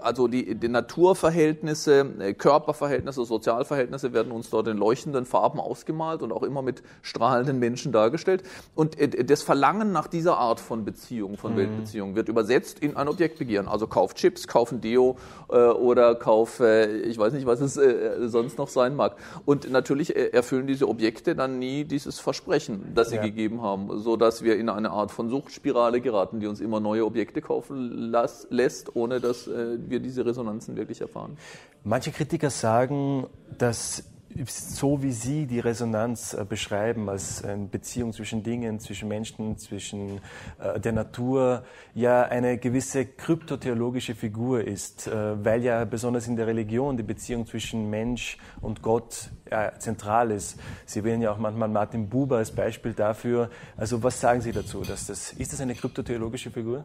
also 0.00 0.28
die, 0.28 0.54
die 0.54 0.68
Naturverhältnisse, 0.68 2.06
äh, 2.20 2.34
Körperverhältnisse, 2.34 3.24
Sozialverhältnisse 3.24 4.12
werden 4.12 4.32
uns 4.32 4.50
dort 4.50 4.68
in 4.68 4.76
leuchtenden 4.76 5.26
Farben 5.26 5.60
ausgemalt 5.60 6.22
und 6.22 6.32
auch 6.32 6.42
immer 6.42 6.62
mit 6.62 6.82
strahlenden 7.02 7.58
Menschen 7.58 7.92
dargestellt. 7.92 8.42
Und 8.74 8.98
äh, 8.98 9.08
das 9.24 9.42
Verlangen 9.42 9.92
nach 9.92 10.06
dieser 10.06 10.38
Art 10.38 10.60
von 10.60 10.84
Beziehung, 10.84 11.36
von 11.36 11.52
mhm. 11.52 11.58
Weltbeziehung, 11.58 12.14
wird 12.14 12.28
übersetzt 12.28 12.78
in 12.78 12.96
ein 12.96 13.08
Objektbegehren. 13.08 13.68
Also 13.68 13.86
kauf 13.86 14.14
Chips, 14.14 14.46
kauf 14.46 14.72
ein 14.72 14.80
Deo 14.80 15.16
äh, 15.50 15.56
oder 15.56 16.14
kauf, 16.14 16.60
äh, 16.60 17.00
ich 17.00 17.18
weiß 17.18 17.32
nicht, 17.32 17.46
was 17.46 17.60
es 17.60 17.76
äh, 17.76 18.28
sonst 18.28 18.58
noch 18.58 18.68
sein 18.68 18.94
mag. 18.94 19.16
Und 19.44 19.70
natürlich 19.70 20.16
erfüllen 20.16 20.66
diese 20.66 20.88
Objekte 20.88 21.34
dann 21.34 21.47
dann 21.48 21.58
nie 21.58 21.84
dieses 21.84 22.20
Versprechen, 22.20 22.92
das 22.94 23.10
sie 23.10 23.16
ja. 23.16 23.22
gegeben 23.22 23.62
haben, 23.62 23.98
so 23.98 24.16
dass 24.16 24.42
wir 24.42 24.56
in 24.56 24.68
eine 24.68 24.90
Art 24.90 25.10
von 25.10 25.28
Suchtspirale 25.28 26.00
geraten, 26.00 26.40
die 26.40 26.46
uns 26.46 26.60
immer 26.60 26.80
neue 26.80 27.04
Objekte 27.04 27.40
kaufen 27.40 28.10
las, 28.10 28.46
lässt, 28.50 28.94
ohne 28.96 29.20
dass 29.20 29.46
äh, 29.46 29.78
wir 29.78 30.00
diese 30.00 30.24
Resonanzen 30.24 30.76
wirklich 30.76 31.00
erfahren. 31.00 31.36
Manche 31.84 32.10
Kritiker 32.10 32.50
sagen, 32.50 33.26
dass 33.56 34.04
so 34.46 35.02
wie 35.02 35.12
Sie 35.12 35.46
die 35.46 35.60
Resonanz 35.60 36.34
äh, 36.34 36.44
beschreiben, 36.44 37.08
als 37.08 37.44
eine 37.44 37.66
Beziehung 37.66 38.12
zwischen 38.12 38.42
Dingen, 38.42 38.78
zwischen 38.80 39.08
Menschen, 39.08 39.56
zwischen 39.58 40.20
äh, 40.58 40.78
der 40.78 40.92
Natur, 40.92 41.64
ja 41.94 42.22
eine 42.22 42.58
gewisse 42.58 43.06
kryptotheologische 43.06 44.14
Figur 44.14 44.62
ist, 44.62 45.06
äh, 45.06 45.44
weil 45.44 45.62
ja 45.62 45.84
besonders 45.84 46.28
in 46.28 46.36
der 46.36 46.46
Religion 46.46 46.96
die 46.96 47.02
Beziehung 47.02 47.46
zwischen 47.46 47.90
Mensch 47.90 48.38
und 48.60 48.82
Gott 48.82 49.30
zentral 49.78 50.30
ist. 50.30 50.58
Sie 50.84 51.02
wählen 51.04 51.22
ja 51.22 51.32
auch 51.32 51.38
manchmal 51.38 51.68
Martin 51.68 52.10
Buber 52.10 52.36
als 52.36 52.50
Beispiel 52.50 52.92
dafür. 52.92 53.48
Also 53.78 54.02
was 54.02 54.20
sagen 54.20 54.42
Sie 54.42 54.52
dazu? 54.52 54.82
Dass 54.82 55.06
das, 55.06 55.32
ist 55.32 55.54
das 55.54 55.60
eine 55.62 55.74
kryptotheologische 55.74 56.50
Figur? 56.50 56.84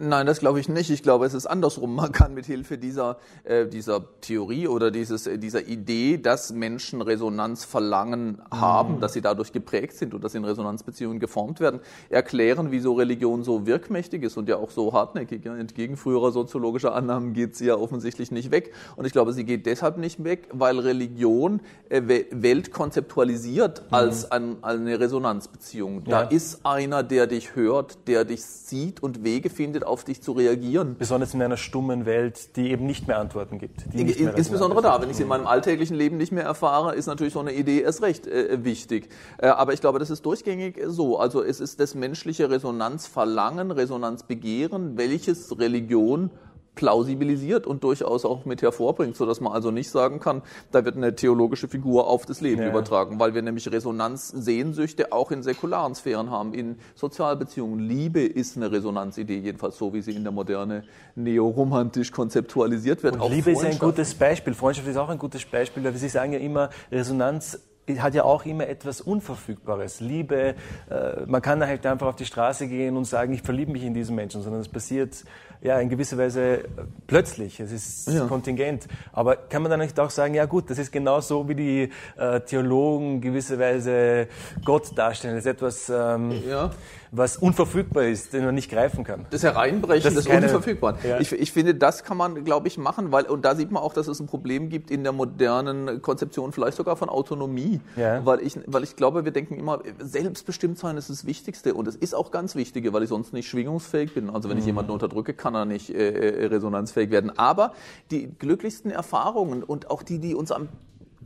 Nein, 0.00 0.24
das 0.24 0.40
glaube 0.40 0.58
ich 0.58 0.70
nicht. 0.70 0.88
Ich 0.90 1.02
glaube, 1.02 1.26
es 1.26 1.34
ist 1.34 1.46
andersrum. 1.46 1.94
Man 1.94 2.12
kann 2.12 2.32
mit 2.32 2.46
Hilfe 2.46 2.78
dieser, 2.78 3.18
äh, 3.44 3.66
dieser 3.66 4.02
Theorie 4.22 4.66
oder 4.66 4.90
dieses, 4.90 5.26
äh, 5.26 5.38
dieser 5.38 5.66
Idee, 5.66 6.16
dass 6.16 6.50
Menschen 6.50 7.02
Resonanzverlangen 7.02 8.40
haben, 8.50 8.96
mhm. 8.96 9.00
dass 9.00 9.12
sie 9.12 9.20
dadurch 9.20 9.52
geprägt 9.52 9.94
sind 9.98 10.14
und 10.14 10.24
dass 10.24 10.32
sie 10.32 10.38
in 10.38 10.46
Resonanzbeziehungen 10.46 11.20
geformt 11.20 11.60
werden, 11.60 11.80
erklären, 12.08 12.70
wieso 12.70 12.94
Religion 12.94 13.44
so 13.44 13.66
wirkmächtig 13.66 14.22
ist 14.22 14.38
und 14.38 14.48
ja 14.48 14.56
auch 14.56 14.70
so 14.70 14.94
hartnäckig. 14.94 15.44
Ja. 15.44 15.56
Entgegen 15.56 15.98
früherer 15.98 16.32
soziologischer 16.32 16.94
Annahmen 16.94 17.34
geht 17.34 17.54
sie 17.56 17.66
ja 17.66 17.76
offensichtlich 17.76 18.30
nicht 18.30 18.50
weg. 18.50 18.72
Und 18.96 19.04
ich 19.04 19.12
glaube, 19.12 19.34
sie 19.34 19.44
geht 19.44 19.66
deshalb 19.66 19.98
nicht 19.98 20.24
weg, 20.24 20.48
weil 20.52 20.78
Religion 20.78 21.60
äh, 21.90 22.00
Welt 22.30 22.72
konzeptualisiert 22.72 23.82
mhm. 23.82 23.94
als 23.94 24.32
ein, 24.32 24.56
eine 24.62 24.98
Resonanzbeziehung. 24.98 26.04
Da 26.04 26.22
ja. 26.22 26.28
ist 26.28 26.64
einer, 26.64 27.02
der 27.02 27.26
dich 27.26 27.54
hört, 27.54 28.08
der 28.08 28.24
dich 28.24 28.42
sieht 28.42 29.02
und 29.02 29.22
Wege 29.22 29.50
findet, 29.50 29.81
interessiert, 29.82 29.86
auf 29.86 30.04
dich 30.04 30.22
zu 30.22 30.32
reagieren. 30.32 30.96
Besonders 30.98 31.34
in 31.34 31.42
einer 31.42 31.56
stummen 31.56 32.06
Welt, 32.06 32.56
die 32.56 32.70
eben 32.70 32.86
nicht 32.86 33.06
mehr 33.08 33.18
Antworten 33.18 33.58
gibt. 33.58 33.84
Insbesondere 33.94 34.82
da, 34.82 35.00
wenn 35.00 35.10
ich 35.10 35.16
sie 35.16 35.22
in 35.22 35.28
meinem 35.28 35.46
alltäglichen 35.46 35.96
Leben 35.96 36.16
nicht 36.16 36.32
mehr 36.32 36.44
erfahre, 36.44 36.94
ist 36.94 37.06
natürlich 37.06 37.34
so 37.34 37.40
eine 37.40 37.52
Idee 37.52 37.82
erst 37.82 38.02
recht 38.02 38.26
äh, 38.26 38.64
wichtig. 38.64 39.08
Äh, 39.38 39.48
aber 39.48 39.72
ich 39.72 39.80
glaube, 39.80 39.98
das 39.98 40.10
ist 40.10 40.24
durchgängig 40.24 40.80
so. 40.86 41.18
Also 41.18 41.42
es 41.42 41.60
ist 41.60 41.80
das 41.80 41.94
menschliche 41.94 42.50
Resonanzverlangen, 42.50 43.70
Resonanzbegehren, 43.70 44.96
welches 44.96 45.58
Religion 45.58 46.30
plausibilisiert 46.74 47.66
und 47.66 47.84
durchaus 47.84 48.24
auch 48.24 48.44
mit 48.44 48.62
hervorbringt, 48.62 49.16
so 49.16 49.26
dass 49.26 49.40
man 49.40 49.52
also 49.52 49.70
nicht 49.70 49.90
sagen 49.90 50.20
kann, 50.20 50.42
da 50.70 50.84
wird 50.84 50.96
eine 50.96 51.14
theologische 51.14 51.68
Figur 51.68 52.06
auf 52.06 52.24
das 52.24 52.40
Leben 52.40 52.62
ja. 52.62 52.68
übertragen, 52.68 53.20
weil 53.20 53.34
wir 53.34 53.42
nämlich 53.42 53.70
Resonanzsehnsüchte 53.70 55.12
auch 55.12 55.30
in 55.30 55.42
säkularen 55.42 55.94
Sphären 55.94 56.30
haben, 56.30 56.54
in 56.54 56.76
Sozialbeziehungen. 56.94 57.78
Liebe 57.78 58.20
ist 58.20 58.56
eine 58.56 58.72
Resonanzidee, 58.72 59.38
jedenfalls 59.38 59.76
so, 59.76 59.92
wie 59.92 60.00
sie 60.00 60.12
in 60.12 60.22
der 60.22 60.32
Moderne 60.32 60.84
neoromantisch 61.14 62.10
konzeptualisiert 62.10 63.02
wird. 63.02 63.20
Und 63.20 63.30
Liebe 63.30 63.50
ist 63.50 63.64
ein 63.64 63.78
gutes 63.78 64.14
Beispiel, 64.14 64.54
Freundschaft 64.54 64.88
ist 64.88 64.96
auch 64.96 65.10
ein 65.10 65.18
gutes 65.18 65.44
Beispiel, 65.44 65.84
weil 65.84 65.94
Sie 65.94 66.08
sagen 66.08 66.32
ja 66.32 66.38
immer, 66.38 66.70
Resonanz 66.90 67.58
hat 67.98 68.14
ja 68.14 68.24
auch 68.24 68.44
immer 68.46 68.68
etwas 68.68 69.00
Unverfügbares. 69.00 70.00
Liebe, 70.00 70.54
äh, 70.88 71.26
man 71.26 71.42
kann 71.42 71.64
halt 71.66 71.84
einfach 71.84 72.06
auf 72.06 72.16
die 72.16 72.24
Straße 72.24 72.68
gehen 72.68 72.96
und 72.96 73.04
sagen, 73.04 73.32
ich 73.32 73.42
verliebe 73.42 73.72
mich 73.72 73.82
in 73.82 73.92
diesen 73.92 74.14
Menschen, 74.14 74.42
sondern 74.42 74.60
es 74.60 74.68
passiert 74.68 75.24
ja 75.62 75.78
in 75.78 75.88
gewisser 75.88 76.18
Weise 76.18 76.64
plötzlich. 77.06 77.60
Es 77.60 77.72
ist 77.72 78.08
ja. 78.08 78.26
kontingent. 78.26 78.86
Aber 79.12 79.36
kann 79.36 79.62
man 79.62 79.70
dann 79.70 79.80
nicht 79.80 79.98
auch 79.98 80.10
sagen, 80.10 80.34
ja 80.34 80.46
gut, 80.46 80.70
das 80.70 80.78
ist 80.78 80.92
genau 80.92 81.20
so, 81.20 81.48
wie 81.48 81.54
die 81.54 81.90
äh, 82.16 82.40
Theologen 82.40 83.20
gewisserweise 83.20 84.28
Gott 84.64 84.96
darstellen. 84.96 85.36
Das 85.36 85.44
ist 85.44 85.50
etwas, 85.50 85.88
ähm, 85.88 86.32
ja 86.48 86.70
was 87.14 87.36
unverfügbar 87.36 88.04
ist, 88.04 88.32
den 88.32 88.46
man 88.46 88.54
nicht 88.54 88.70
greifen 88.70 89.04
kann. 89.04 89.26
Das 89.28 89.42
Hereinbrechen 89.42 90.14
des 90.14 90.26
Unverfügbaren. 90.26 90.96
Ja. 91.06 91.20
Ich, 91.20 91.30
ich 91.30 91.52
finde, 91.52 91.74
das 91.74 92.04
kann 92.04 92.16
man, 92.16 92.42
glaube 92.42 92.68
ich, 92.68 92.78
machen, 92.78 93.12
weil, 93.12 93.26
und 93.26 93.44
da 93.44 93.54
sieht 93.54 93.70
man 93.70 93.82
auch, 93.82 93.92
dass 93.92 94.08
es 94.08 94.18
ein 94.18 94.26
Problem 94.26 94.70
gibt 94.70 94.90
in 94.90 95.02
der 95.02 95.12
modernen 95.12 96.00
Konzeption, 96.00 96.52
vielleicht 96.52 96.78
sogar 96.78 96.96
von 96.96 97.10
Autonomie. 97.10 97.82
Ja. 97.96 98.24
Weil, 98.24 98.40
ich, 98.40 98.58
weil 98.66 98.82
ich 98.82 98.96
glaube, 98.96 99.26
wir 99.26 99.32
denken 99.32 99.58
immer, 99.58 99.80
selbstbestimmt 99.98 100.78
sein 100.78 100.96
ist 100.96 101.10
das 101.10 101.26
Wichtigste. 101.26 101.74
Und 101.74 101.86
es 101.86 101.96
ist 101.96 102.14
auch 102.14 102.30
ganz 102.30 102.54
Wichtige, 102.54 102.94
weil 102.94 103.02
ich 103.02 103.10
sonst 103.10 103.34
nicht 103.34 103.46
schwingungsfähig 103.46 104.14
bin. 104.14 104.30
Also 104.30 104.48
wenn 104.48 104.56
mhm. 104.56 104.60
ich 104.60 104.66
jemanden 104.66 104.92
unterdrücke, 104.92 105.34
kann 105.34 105.51
er 105.54 105.64
nicht 105.64 105.90
äh, 105.90 106.10
äh, 106.10 106.46
resonanzfähig 106.46 107.10
werden. 107.10 107.36
Aber 107.38 107.72
die 108.10 108.28
glücklichsten 108.38 108.90
Erfahrungen 108.90 109.62
und 109.62 109.90
auch 109.90 110.02
die, 110.02 110.18
die 110.18 110.34
uns 110.34 110.52
am 110.52 110.68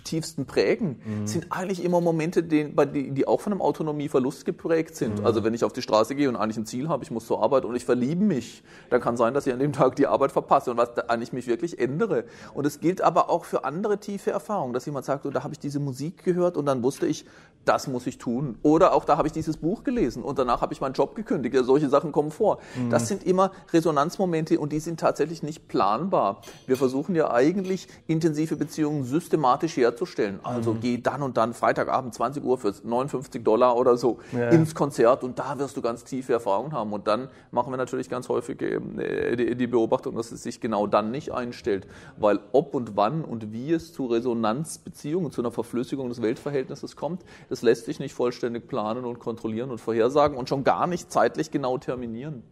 tiefsten 0.04 0.46
prägen, 0.46 1.00
mhm. 1.04 1.26
sind 1.26 1.46
eigentlich 1.50 1.84
immer 1.84 2.00
Momente, 2.00 2.42
die, 2.42 2.72
die, 3.12 3.26
auch 3.26 3.40
von 3.40 3.52
einem 3.52 3.62
Autonomieverlust 3.62 4.44
geprägt 4.44 4.96
sind. 4.96 5.20
Mhm. 5.20 5.26
Also 5.26 5.44
wenn 5.44 5.54
ich 5.54 5.64
auf 5.64 5.72
die 5.72 5.82
Straße 5.82 6.14
gehe 6.14 6.28
und 6.28 6.36
eigentlich 6.36 6.56
ein 6.56 6.66
Ziel 6.66 6.88
habe, 6.88 7.04
ich 7.04 7.10
muss 7.10 7.26
zur 7.26 7.42
Arbeit 7.42 7.64
und 7.64 7.74
ich 7.74 7.84
verliebe 7.84 8.24
mich, 8.24 8.62
dann 8.90 9.00
kann 9.00 9.16
sein, 9.16 9.34
dass 9.34 9.46
ich 9.46 9.52
an 9.52 9.58
dem 9.58 9.72
Tag 9.72 9.96
die 9.96 10.06
Arbeit 10.06 10.32
verpasse 10.32 10.70
und 10.70 10.76
was 10.76 10.96
eigentlich 11.08 11.32
mich 11.32 11.46
wirklich 11.46 11.78
ändere. 11.78 12.24
Und 12.54 12.66
es 12.66 12.80
gilt 12.80 13.00
aber 13.02 13.30
auch 13.30 13.44
für 13.44 13.64
andere 13.64 13.98
tiefe 13.98 14.30
Erfahrungen, 14.30 14.72
dass 14.72 14.86
jemand 14.86 15.04
sagt, 15.04 15.26
oh, 15.26 15.30
da 15.30 15.42
habe 15.42 15.54
ich 15.54 15.58
diese 15.58 15.80
Musik 15.80 16.24
gehört 16.24 16.56
und 16.56 16.66
dann 16.66 16.82
wusste 16.82 17.06
ich, 17.06 17.24
das 17.64 17.88
muss 17.88 18.06
ich 18.06 18.18
tun. 18.18 18.58
Oder 18.62 18.92
auch 18.92 19.04
da 19.04 19.16
habe 19.16 19.26
ich 19.26 19.32
dieses 19.32 19.56
Buch 19.56 19.82
gelesen 19.82 20.22
und 20.22 20.38
danach 20.38 20.60
habe 20.60 20.72
ich 20.72 20.80
meinen 20.80 20.92
Job 20.92 21.16
gekündigt. 21.16 21.54
Ja, 21.54 21.64
solche 21.64 21.88
Sachen 21.88 22.12
kommen 22.12 22.30
vor. 22.30 22.58
Mhm. 22.76 22.90
Das 22.90 23.08
sind 23.08 23.24
immer 23.24 23.50
Resonanzmomente 23.72 24.60
und 24.60 24.72
die 24.72 24.78
sind 24.78 25.00
tatsächlich 25.00 25.42
nicht 25.42 25.66
planbar. 25.66 26.42
Wir 26.66 26.76
versuchen 26.76 27.16
ja 27.16 27.32
eigentlich 27.32 27.88
intensive 28.06 28.56
Beziehungen 28.56 29.04
systematisch 29.04 29.76
herzustellen 29.76 29.85
herzustellen. 29.86 30.40
Also 30.42 30.74
mhm. 30.74 30.80
geh 30.80 30.98
dann 30.98 31.22
und 31.22 31.36
dann 31.36 31.54
Freitagabend 31.54 32.14
20 32.14 32.44
Uhr 32.44 32.58
für 32.58 32.72
59 32.82 33.42
Dollar 33.42 33.76
oder 33.76 33.96
so 33.96 34.18
ja. 34.32 34.48
ins 34.50 34.74
Konzert 34.74 35.24
und 35.24 35.38
da 35.38 35.58
wirst 35.58 35.76
du 35.76 35.82
ganz 35.82 36.04
tiefe 36.04 36.32
Erfahrungen 36.32 36.72
haben. 36.72 36.92
Und 36.92 37.06
dann 37.06 37.28
machen 37.50 37.72
wir 37.72 37.76
natürlich 37.76 38.08
ganz 38.08 38.28
häufig 38.28 38.60
äh, 38.62 39.54
die 39.54 39.66
Beobachtung, 39.66 40.16
dass 40.16 40.32
es 40.32 40.42
sich 40.42 40.60
genau 40.60 40.86
dann 40.86 41.10
nicht 41.10 41.32
einstellt, 41.32 41.86
weil 42.16 42.40
ob 42.52 42.74
und 42.74 42.96
wann 42.96 43.24
und 43.24 43.52
wie 43.52 43.72
es 43.72 43.92
zu 43.92 44.06
Resonanzbeziehungen, 44.06 45.30
zu 45.30 45.40
einer 45.40 45.50
Verflüssigung 45.50 46.08
des 46.08 46.22
Weltverhältnisses 46.22 46.96
kommt, 46.96 47.22
das 47.48 47.62
lässt 47.62 47.86
sich 47.86 48.00
nicht 48.00 48.14
vollständig 48.14 48.66
planen 48.66 49.04
und 49.04 49.18
kontrollieren 49.18 49.70
und 49.70 49.78
vorhersagen 49.78 50.36
und 50.36 50.48
schon 50.48 50.64
gar 50.64 50.86
nicht 50.86 51.10
zeitlich 51.10 51.50
genau 51.50 51.78
terminieren. 51.78 52.42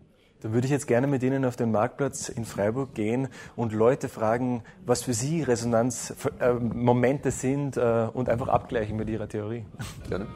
Dann 0.44 0.52
würde 0.52 0.66
ich 0.66 0.70
jetzt 0.70 0.87
gerne 0.87 1.07
mit 1.07 1.22
Ihnen 1.22 1.46
auf 1.46 1.57
den 1.57 1.70
Marktplatz 1.70 2.28
in 2.28 2.44
Freiburg 2.44 2.92
gehen 2.92 3.28
und 3.57 3.72
Leute 3.72 4.11
fragen, 4.11 4.62
was 4.85 5.02
für 5.02 5.14
Sie 5.14 5.42
Resonanzmomente 5.42 7.30
sind 7.30 7.78
äh, 7.78 8.09
und 8.12 8.28
einfach 8.28 8.48
abgleichen 8.48 8.98
mit 8.98 9.09
Ihrer 9.09 9.26
Theorie. 9.26 9.64
Gerne. 10.07 10.26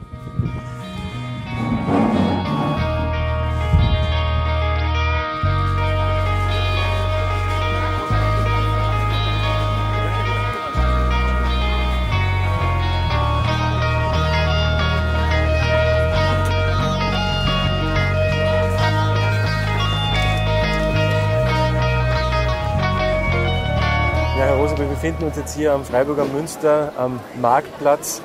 Befinden 25.09 25.25
uns 25.25 25.37
jetzt 25.37 25.55
hier 25.55 25.73
am 25.73 25.83
Freiburger 25.83 26.25
Münster 26.25 26.93
am 26.95 27.19
Marktplatz. 27.41 28.21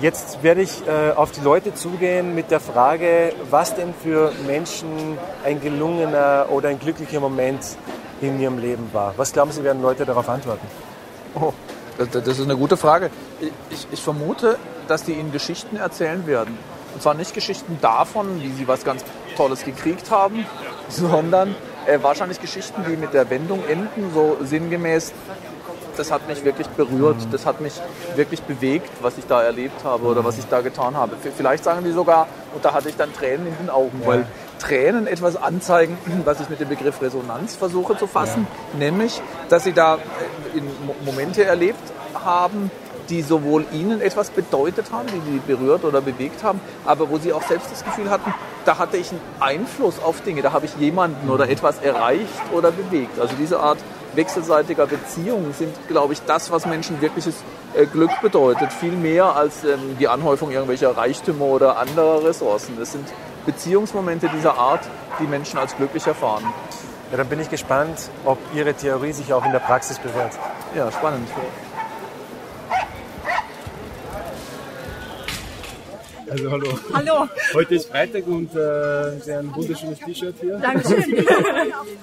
Jetzt 0.00 0.42
werde 0.42 0.62
ich 0.62 0.82
äh, 0.88 1.12
auf 1.12 1.30
die 1.30 1.42
Leute 1.42 1.72
zugehen 1.74 2.34
mit 2.34 2.50
der 2.50 2.58
Frage, 2.58 3.32
was 3.48 3.76
denn 3.76 3.94
für 3.94 4.32
Menschen 4.48 5.16
ein 5.44 5.60
gelungener 5.60 6.46
oder 6.50 6.70
ein 6.70 6.80
glücklicher 6.80 7.20
Moment 7.20 7.60
in 8.20 8.40
ihrem 8.40 8.58
Leben 8.58 8.90
war. 8.92 9.14
Was 9.16 9.32
glauben 9.32 9.52
Sie, 9.52 9.62
werden 9.62 9.80
Leute 9.80 10.04
darauf 10.04 10.28
antworten? 10.28 10.66
Oh, 11.36 11.52
das, 11.98 12.10
das 12.10 12.26
ist 12.26 12.42
eine 12.42 12.56
gute 12.56 12.76
Frage. 12.76 13.08
Ich, 13.70 13.86
ich, 13.92 14.02
vermute, 14.02 14.58
dass 14.88 15.04
die 15.04 15.12
Ihnen 15.12 15.30
Geschichten 15.30 15.76
erzählen 15.76 16.26
werden. 16.26 16.58
Und 16.94 17.00
zwar 17.00 17.14
nicht 17.14 17.32
Geschichten 17.32 17.78
davon, 17.80 18.42
wie 18.42 18.50
sie 18.50 18.66
was 18.66 18.84
ganz 18.84 19.04
Tolles 19.36 19.64
gekriegt 19.64 20.10
haben, 20.10 20.44
sondern 20.88 21.54
äh, 21.88 22.02
wahrscheinlich 22.02 22.40
Geschichten, 22.40 22.84
die 22.88 22.96
mit 22.96 23.14
der 23.14 23.28
Wendung 23.30 23.64
enden, 23.66 24.12
so 24.12 24.36
sinngemäß, 24.42 25.12
das 25.96 26.12
hat 26.12 26.28
mich 26.28 26.44
wirklich 26.44 26.68
berührt, 26.68 27.16
das 27.32 27.44
hat 27.44 27.60
mich 27.60 27.74
wirklich 28.14 28.42
bewegt, 28.42 28.90
was 29.00 29.18
ich 29.18 29.26
da 29.26 29.42
erlebt 29.42 29.82
habe 29.84 30.06
oder 30.06 30.24
was 30.24 30.38
ich 30.38 30.44
da 30.46 30.60
getan 30.60 30.96
habe. 30.96 31.16
Vielleicht 31.36 31.64
sagen 31.64 31.84
die 31.84 31.90
sogar, 31.90 32.28
und 32.54 32.64
da 32.64 32.72
hatte 32.72 32.88
ich 32.88 32.96
dann 32.96 33.12
Tränen 33.12 33.48
in 33.48 33.56
den 33.56 33.70
Augen, 33.70 34.02
weil 34.04 34.26
Tränen 34.58 35.06
etwas 35.06 35.36
anzeigen, 35.36 35.98
was 36.24 36.40
ich 36.40 36.48
mit 36.48 36.60
dem 36.60 36.68
Begriff 36.68 37.00
Resonanz 37.02 37.56
versuche 37.56 37.96
zu 37.96 38.06
fassen, 38.06 38.46
nämlich, 38.78 39.20
dass 39.48 39.64
sie 39.64 39.72
da 39.72 39.98
in 40.54 40.68
Momente 41.04 41.44
erlebt 41.44 41.92
haben, 42.14 42.70
die 43.08 43.22
sowohl 43.22 43.64
ihnen 43.72 44.00
etwas 44.00 44.30
bedeutet 44.30 44.92
haben, 44.92 45.08
die 45.08 45.32
sie 45.32 45.38
berührt 45.38 45.84
oder 45.84 46.00
bewegt 46.00 46.42
haben, 46.42 46.60
aber 46.84 47.08
wo 47.10 47.18
sie 47.18 47.32
auch 47.32 47.42
selbst 47.42 47.70
das 47.70 47.84
Gefühl 47.84 48.10
hatten, 48.10 48.32
da 48.64 48.78
hatte 48.78 48.96
ich 48.96 49.10
einen 49.10 49.20
Einfluss 49.40 49.94
auf 50.02 50.20
Dinge, 50.22 50.42
da 50.42 50.52
habe 50.52 50.66
ich 50.66 50.76
jemanden 50.76 51.30
oder 51.30 51.48
etwas 51.48 51.78
erreicht 51.80 52.28
oder 52.52 52.70
bewegt. 52.70 53.18
Also 53.18 53.34
diese 53.38 53.60
Art 53.60 53.78
wechselseitiger 54.14 54.86
Beziehungen 54.86 55.52
sind, 55.52 55.74
glaube 55.88 56.12
ich, 56.12 56.20
das, 56.22 56.50
was 56.50 56.66
Menschen 56.66 57.00
wirkliches 57.00 57.36
äh, 57.74 57.86
Glück 57.86 58.10
bedeutet. 58.20 58.72
Viel 58.72 58.92
mehr 58.92 59.36
als 59.36 59.64
ähm, 59.64 59.96
die 59.98 60.08
Anhäufung 60.08 60.50
irgendwelcher 60.50 60.96
Reichtümer 60.96 61.44
oder 61.44 61.78
anderer 61.78 62.24
Ressourcen. 62.24 62.78
Es 62.80 62.92
sind 62.92 63.06
Beziehungsmomente 63.46 64.28
dieser 64.34 64.58
Art, 64.58 64.80
die 65.20 65.26
Menschen 65.26 65.58
als 65.58 65.76
glücklich 65.76 66.06
erfahren. 66.06 66.44
Ja, 67.10 67.16
dann 67.16 67.28
bin 67.28 67.40
ich 67.40 67.48
gespannt, 67.48 68.10
ob 68.24 68.38
Ihre 68.54 68.74
Theorie 68.74 69.12
sich 69.12 69.32
auch 69.32 69.44
in 69.44 69.52
der 69.52 69.60
Praxis 69.60 69.98
bewährt. 69.98 70.32
Ja, 70.74 70.90
spannend. 70.92 71.28
Also 76.30 76.50
hallo. 76.50 76.78
Hallo. 76.92 77.28
Heute 77.54 77.74
ist 77.76 77.88
Freitag 77.88 78.26
und 78.26 78.54
äh, 78.54 79.18
Sie 79.20 79.34
haben 79.34 79.48
ein 79.48 79.54
wunderschönes 79.54 79.98
T-Shirt 80.00 80.34
hier. 80.40 80.58
Dankeschön. 80.58 81.26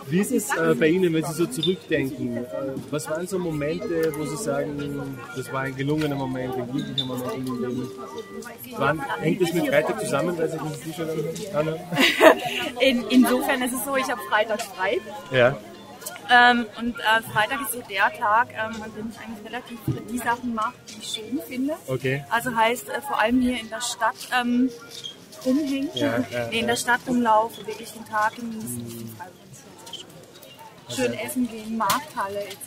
Wie 0.08 0.20
ist 0.20 0.32
es 0.32 0.56
äh, 0.56 0.74
bei 0.74 0.88
Ihnen, 0.88 1.14
wenn 1.14 1.24
Sie 1.26 1.34
so 1.34 1.46
zurückdenken? 1.46 2.38
Äh, 2.38 2.44
was 2.90 3.10
waren 3.10 3.28
so 3.28 3.38
Momente, 3.38 4.12
wo 4.18 4.26
Sie 4.26 4.38
sagen, 4.38 5.18
das 5.36 5.52
war 5.54 5.62
ein 5.62 5.76
gelungener 5.76 6.16
Moment, 6.16 6.56
ein 6.56 6.72
glücklicher 6.72 7.06
Moment 7.06 7.34
in 7.36 7.48
Ihrem 7.48 7.62
Leben? 7.62 7.92
Wann, 8.78 9.02
hängt 9.20 9.42
das 9.42 9.54
mit 9.54 9.68
Freitag 9.68 10.00
zusammen, 10.02 10.38
weil 10.38 10.50
Sie 10.50 10.58
dieses 10.58 10.80
T-Shirt 10.82 11.56
anhaben? 11.56 11.80
In, 12.80 13.06
insofern 13.10 13.62
ist 13.62 13.74
es 13.74 13.86
so, 13.86 13.96
ich 13.96 14.10
habe 14.10 14.20
Freitag 14.30 14.62
frei. 14.62 15.00
Ja. 15.32 15.58
Ähm, 16.30 16.66
und 16.80 16.96
äh, 17.00 17.22
Freitag 17.32 17.62
ist 17.62 17.74
so 17.74 17.82
der 17.90 18.12
Tag, 18.18 18.50
ähm, 18.52 18.82
an 18.82 18.92
dem 18.96 19.12
ich 19.12 19.20
eigentlich 19.20 19.46
relativ 19.46 19.80
die 20.10 20.18
Sachen 20.18 20.54
mache, 20.56 20.74
die 20.90 21.00
ich 21.00 21.08
schön 21.08 21.40
finde. 21.48 21.76
Okay. 21.88 22.24
Also 22.30 22.56
heißt 22.56 22.90
äh, 22.90 23.02
vor 23.02 23.20
allem 23.20 23.42
hier 23.42 23.60
in 23.60 23.70
der 23.70 23.82
Stadt 23.82 24.16
ähm, 24.38 24.70
rumhängen, 25.46 25.90
Ja, 25.94 26.20
ja, 26.32 26.48
nee, 26.50 26.60
in 26.60 26.68
der 26.68 26.76
Stadt 26.76 27.02
rumlaufen, 27.08 27.66
wirklich 27.68 27.92
den 27.92 28.06
Tag 28.06 28.36
genießen. 28.36 29.16
Sehr, 30.88 30.96
sehr 30.96 31.06
schön. 31.06 31.14
Essen 31.14 31.48
gehen, 31.50 31.78
Markthalle 31.78 32.40
etc. 32.44 32.58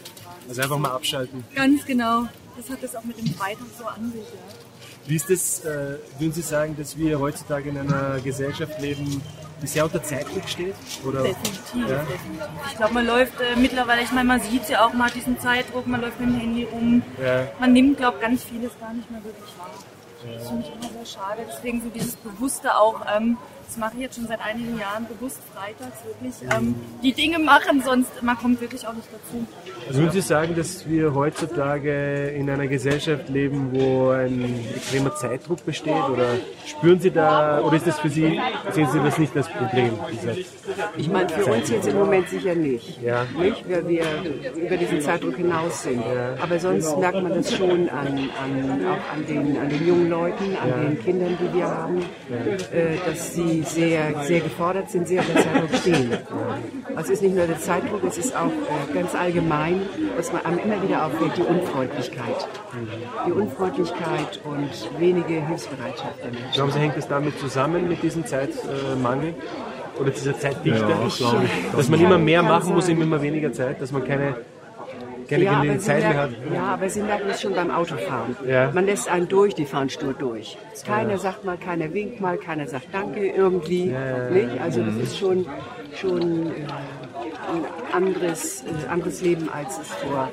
Also 0.48 0.62
einfach 0.62 0.78
mal 0.78 0.92
abschalten. 0.92 1.44
Ganz 1.54 1.84
genau. 1.84 2.24
Das 2.56 2.70
hat 2.70 2.82
das 2.82 2.96
auch 2.96 3.04
mit 3.04 3.18
dem 3.18 3.32
Freitag 3.34 3.66
so 3.78 3.84
an 3.86 4.12
sich. 4.12 4.22
Ja. 4.22 4.68
Wie 5.06 5.16
ist 5.16 5.30
das, 5.30 5.64
äh, 5.64 5.98
würden 6.18 6.32
Sie 6.32 6.42
sagen, 6.42 6.76
dass 6.76 6.96
wir 6.98 7.18
heutzutage 7.18 7.70
in 7.70 7.78
einer 7.78 8.20
Gesellschaft 8.20 8.80
leben, 8.80 9.22
sehr 9.64 9.84
unter 9.84 10.02
Zeitdruck 10.02 10.48
steht? 10.48 10.74
Oder? 11.04 11.22
Definitiv, 11.22 11.74
Ja. 11.88 11.98
definitiv. 12.04 12.44
Ich 12.70 12.76
glaube, 12.76 12.94
man 12.94 13.06
läuft 13.06 13.40
äh, 13.40 13.56
mittlerweile, 13.56 14.02
ich 14.02 14.12
meine, 14.12 14.28
man 14.28 14.40
sieht 14.40 14.68
ja 14.68 14.86
auch 14.86 14.92
mal, 14.92 15.10
diesen 15.10 15.38
Zeitdruck, 15.40 15.86
man 15.86 16.00
läuft 16.00 16.20
mit 16.20 16.28
dem 16.30 16.38
Handy 16.38 16.64
rum. 16.70 17.02
Ja. 17.22 17.48
Man 17.58 17.72
nimmt, 17.72 17.96
glaube 17.98 18.16
ich, 18.18 18.22
ganz 18.22 18.44
vieles 18.44 18.72
gar 18.78 18.92
nicht 18.94 19.10
mehr 19.10 19.22
wirklich 19.24 19.52
wahr. 19.58 19.70
Das 20.36 20.48
finde 20.48 20.66
ich 20.66 20.72
immer 20.74 20.92
sehr 20.92 21.06
schade. 21.06 21.42
Deswegen 21.48 21.80
so 21.82 21.88
dieses 21.90 22.16
Bewusste 22.16 22.74
auch, 22.76 23.00
ähm, 23.16 23.36
das 23.68 23.76
mache 23.76 23.92
ich 23.96 24.02
jetzt 24.02 24.16
schon 24.16 24.26
seit 24.26 24.40
einigen 24.40 24.78
Jahren, 24.78 25.06
bewusst 25.06 25.40
freitags 25.54 26.02
wirklich 26.04 26.34
ähm, 26.50 26.74
die 27.02 27.12
Dinge 27.12 27.38
machen, 27.38 27.82
sonst 27.84 28.10
man 28.22 28.36
kommt 28.38 28.60
wirklich 28.62 28.86
auch 28.86 28.94
nicht 28.94 29.08
dazu. 29.12 29.46
Also 29.86 30.00
würden 30.00 30.12
Sie 30.12 30.20
sagen, 30.22 30.56
dass 30.56 30.88
wir 30.88 31.14
heutzutage 31.14 32.28
in 32.28 32.48
einer 32.48 32.66
Gesellschaft 32.66 33.28
leben, 33.28 33.68
wo 33.72 34.10
ein 34.10 34.64
extremer 34.74 35.14
Zeitdruck 35.16 35.64
besteht? 35.66 35.92
Oder 36.10 36.36
spüren 36.66 36.98
Sie 36.98 37.10
da, 37.10 37.60
oder 37.60 37.76
ist 37.76 37.86
das 37.86 37.98
für 38.00 38.08
Sie, 38.08 38.40
sehen 38.72 38.88
Sie 38.90 39.00
das 39.00 39.18
nicht 39.18 39.36
als 39.36 39.48
Problem? 39.48 39.92
Ich 40.96 41.08
meine, 41.08 41.28
für 41.28 41.52
uns 41.52 41.68
jetzt 41.68 41.88
im 41.88 41.96
Moment 41.96 42.28
sicher 42.28 42.54
nicht. 42.54 43.02
Ja. 43.02 43.26
Nicht, 43.38 43.68
weil 43.68 43.86
wir 43.86 44.04
über 44.56 44.76
diesen 44.78 45.02
Zeitdruck 45.02 45.36
hinaus 45.36 45.82
sind. 45.82 46.02
Aber 46.40 46.58
sonst 46.58 46.96
merkt 46.98 47.22
man 47.22 47.34
das 47.34 47.54
schon 47.54 47.88
an, 47.90 48.30
an, 48.42 48.86
auch 48.86 49.12
an 49.14 49.26
den, 49.26 49.58
an 49.58 49.68
den 49.68 49.86
jungen 49.86 50.08
Leuten, 50.08 50.56
an 50.56 50.86
den 50.86 51.04
Kindern, 51.04 51.36
die 51.38 51.58
wir 51.58 51.66
haben, 51.66 51.98
äh, 52.72 52.96
dass 53.06 53.34
sie 53.34 53.57
sehr, 53.62 54.24
sehr 54.24 54.40
gefordert 54.40 54.90
sind, 54.90 55.08
sehr 55.08 55.20
unter 55.20 55.42
Zeitdruck 55.42 55.74
stehen. 55.80 56.18
Also 56.94 57.12
es 57.12 57.18
ist 57.18 57.22
nicht 57.22 57.36
nur 57.36 57.46
der 57.46 57.58
Zeitdruck, 57.58 58.02
es 58.04 58.18
ist 58.18 58.36
auch 58.36 58.46
äh, 58.46 58.94
ganz 58.94 59.14
allgemein, 59.14 59.82
was 60.16 60.32
man 60.32 60.44
einem 60.44 60.58
immer 60.58 60.82
wieder 60.82 61.06
auffällt, 61.06 61.36
die 61.36 61.42
Unfreundlichkeit. 61.42 62.48
Die 63.26 63.32
Unfreundlichkeit 63.32 64.40
und 64.44 65.00
wenige 65.00 65.46
Hilfsbereitschaft 65.46 66.18
der 66.18 66.30
Menschen. 66.32 66.52
Glauben 66.52 66.72
Sie, 66.72 66.78
hängt 66.78 66.96
das 66.96 67.08
damit 67.08 67.38
zusammen, 67.38 67.88
mit 67.88 68.02
diesem 68.02 68.26
Zeitmangel? 68.26 69.34
Oder 70.00 70.10
dieser 70.10 70.38
Zeitdichte? 70.38 70.84
glaube 70.84 71.48
dass 71.76 71.88
man 71.88 72.00
immer 72.00 72.18
mehr 72.18 72.42
machen 72.42 72.74
muss, 72.74 72.88
immer 72.88 73.20
weniger 73.20 73.52
Zeit, 73.52 73.80
dass 73.80 73.92
man 73.92 74.04
keine, 74.04 74.36
keine 75.28 75.44
Ja, 75.44 75.50
aber, 75.52 75.60
genügend 75.62 75.82
Sie 75.82 75.86
Zeit 75.86 76.00
mehr 76.00 76.16
hat. 76.16 76.30
merken, 76.30 76.54
ja, 76.54 76.62
aber 76.62 76.88
Sie 76.88 77.02
merken 77.02 77.28
es 77.30 77.40
schon 77.40 77.54
beim 77.54 77.70
Autofahren. 77.70 78.36
Ja. 78.46 78.70
Man 78.72 78.86
lässt 78.86 79.08
einen 79.10 79.28
durch, 79.28 79.54
die 79.54 79.66
fahren 79.66 79.88
stur 79.90 80.14
durch. 80.14 80.56
Keiner 80.86 81.18
sagt 81.18 81.44
mal, 81.44 81.56
keiner 81.56 81.92
winkt 81.92 82.20
mal, 82.20 82.38
keiner 82.38 82.66
sagt 82.66 82.86
Danke 82.92 83.26
irgendwie. 83.26 83.94
Nicht? 84.30 84.60
Also 84.60 84.82
das 84.82 84.94
ist 84.96 85.18
schon, 85.18 85.46
schon 85.94 86.46
äh, 86.46 86.52
ein 87.52 87.64
anderes, 87.92 88.62
äh, 88.64 88.88
anderes 88.88 89.20
Leben, 89.22 89.48
als 89.52 89.78
es 89.78 89.88
vor 89.88 90.28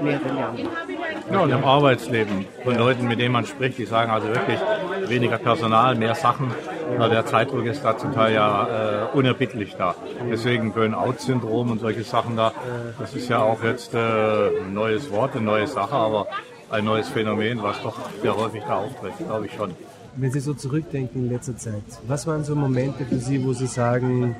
mehreren 0.00 0.36
Jahren 0.36 0.58
war. 0.58 1.32
Ja, 1.32 1.40
und 1.40 1.50
im 1.50 1.64
Arbeitsleben 1.64 2.46
von 2.64 2.76
Leuten, 2.76 3.08
mit 3.08 3.18
denen 3.18 3.32
man 3.32 3.46
spricht, 3.46 3.78
die 3.78 3.84
sagen 3.86 4.10
also 4.10 4.28
wirklich 4.28 4.60
weniger 5.06 5.38
Personal, 5.38 5.94
mehr 5.94 6.14
Sachen. 6.14 6.52
Na, 6.98 7.08
der 7.08 7.26
Zeitdruck 7.26 7.66
ist 7.66 7.84
da 7.84 7.96
zum 7.98 8.12
Teil 8.12 8.34
ja 8.34 9.08
äh, 9.12 9.16
unerbittlich 9.16 9.74
da. 9.76 9.94
Deswegen 10.30 10.72
Burnout-Syndrom 10.72 11.70
und 11.72 11.80
solche 11.80 12.04
Sachen 12.04 12.36
da, 12.36 12.52
das 12.98 13.14
ist 13.14 13.28
ja 13.28 13.42
auch 13.42 13.62
jetzt 13.62 13.94
äh, 13.94 13.98
ein 13.98 14.72
neues 14.72 15.10
Wort, 15.10 15.34
eine 15.34 15.44
neue 15.44 15.66
Sache, 15.66 15.94
aber 15.94 16.26
ein 16.70 16.84
neues 16.84 17.08
Phänomen, 17.08 17.62
was 17.62 17.80
doch 17.82 17.96
sehr 18.22 18.36
häufig 18.36 18.62
da 18.66 18.78
auftritt, 18.78 19.12
glaube 19.18 19.46
ich 19.46 19.52
schon. 19.52 19.72
Wenn 20.16 20.30
Sie 20.32 20.40
so 20.40 20.54
zurückdenken 20.54 21.24
in 21.24 21.30
letzter 21.30 21.56
Zeit, 21.56 21.82
was 22.06 22.26
waren 22.26 22.42
so 22.44 22.54
Momente 22.54 23.04
für 23.04 23.18
Sie, 23.18 23.44
wo 23.44 23.52
Sie 23.52 23.66
sagen, 23.66 24.36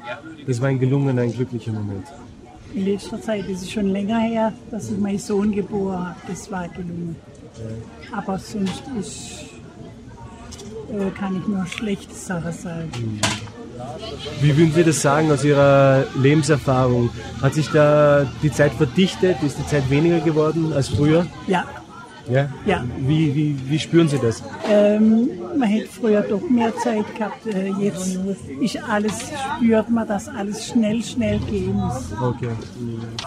das 0.46 0.60
war 0.60 0.68
ein 0.68 0.78
gelungener, 0.78 1.22
ein 1.22 1.32
glücklicher 1.32 1.72
Moment? 1.72 2.06
In 2.74 2.86
letzter 2.86 3.20
Zeit 3.20 3.46
ist 3.46 3.62
es 3.62 3.70
schon 3.70 3.86
länger 3.88 4.18
her, 4.18 4.52
dass 4.70 4.90
ich 4.90 4.98
meinen 4.98 5.18
Sohn 5.18 5.52
geboren 5.52 6.08
habe. 6.08 6.16
Das 6.28 6.50
war 6.50 6.68
gelungen. 6.68 7.16
Aber 8.14 8.38
sonst 8.38 8.82
ist, 8.98 9.44
kann 11.18 11.36
ich 11.40 11.46
nur 11.46 11.66
schlechte 11.66 12.14
Sachen 12.14 12.52
sagen. 12.52 12.90
Wie 14.40 14.56
würden 14.56 14.72
Sie 14.72 14.84
das 14.84 15.02
sagen 15.02 15.30
aus 15.30 15.44
Ihrer 15.44 16.04
Lebenserfahrung? 16.16 17.10
Hat 17.42 17.54
sich 17.54 17.68
da 17.70 18.26
die 18.42 18.50
Zeit 18.50 18.72
verdichtet? 18.72 19.42
Ist 19.42 19.58
die 19.58 19.66
Zeit 19.66 19.88
weniger 19.90 20.20
geworden 20.20 20.72
als 20.72 20.88
früher? 20.88 21.26
Ja, 21.46 21.64
Ja? 22.28 22.48
Ja. 22.64 22.84
Wie, 22.98 23.34
wie, 23.34 23.56
wie 23.68 23.78
spüren 23.78 24.08
Sie 24.08 24.18
das? 24.18 24.42
ähm, 24.68 25.28
man 25.58 25.68
hätte 25.68 25.88
früher 25.88 26.20
doch 26.22 26.42
mehr 26.50 26.74
Zeit 26.76 27.04
gehabt. 27.16 27.46
Äh, 27.46 27.68
jetzt 27.78 28.18
ist 28.60 28.78
alles, 28.88 29.14
spürt 29.56 29.88
man, 29.90 30.06
dass 30.06 30.28
alles 30.28 30.66
schnell, 30.68 31.02
schnell 31.02 31.38
gehen 31.50 31.72
muss. 31.74 32.12
Okay. 32.20 32.50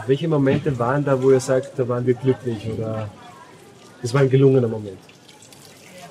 Welche 0.08 0.28
Momente 0.28 0.78
waren 0.78 1.04
da, 1.06 1.22
wo 1.22 1.32
ihr 1.32 1.40
sagt, 1.40 1.78
da 1.78 1.88
waren 1.88 2.06
wir 2.06 2.14
glücklich 2.16 2.68
oder 2.78 3.10
das 4.02 4.14
war 4.14 4.22
ein 4.22 4.30
gelungener 4.30 4.68
Moment? 4.68 5.00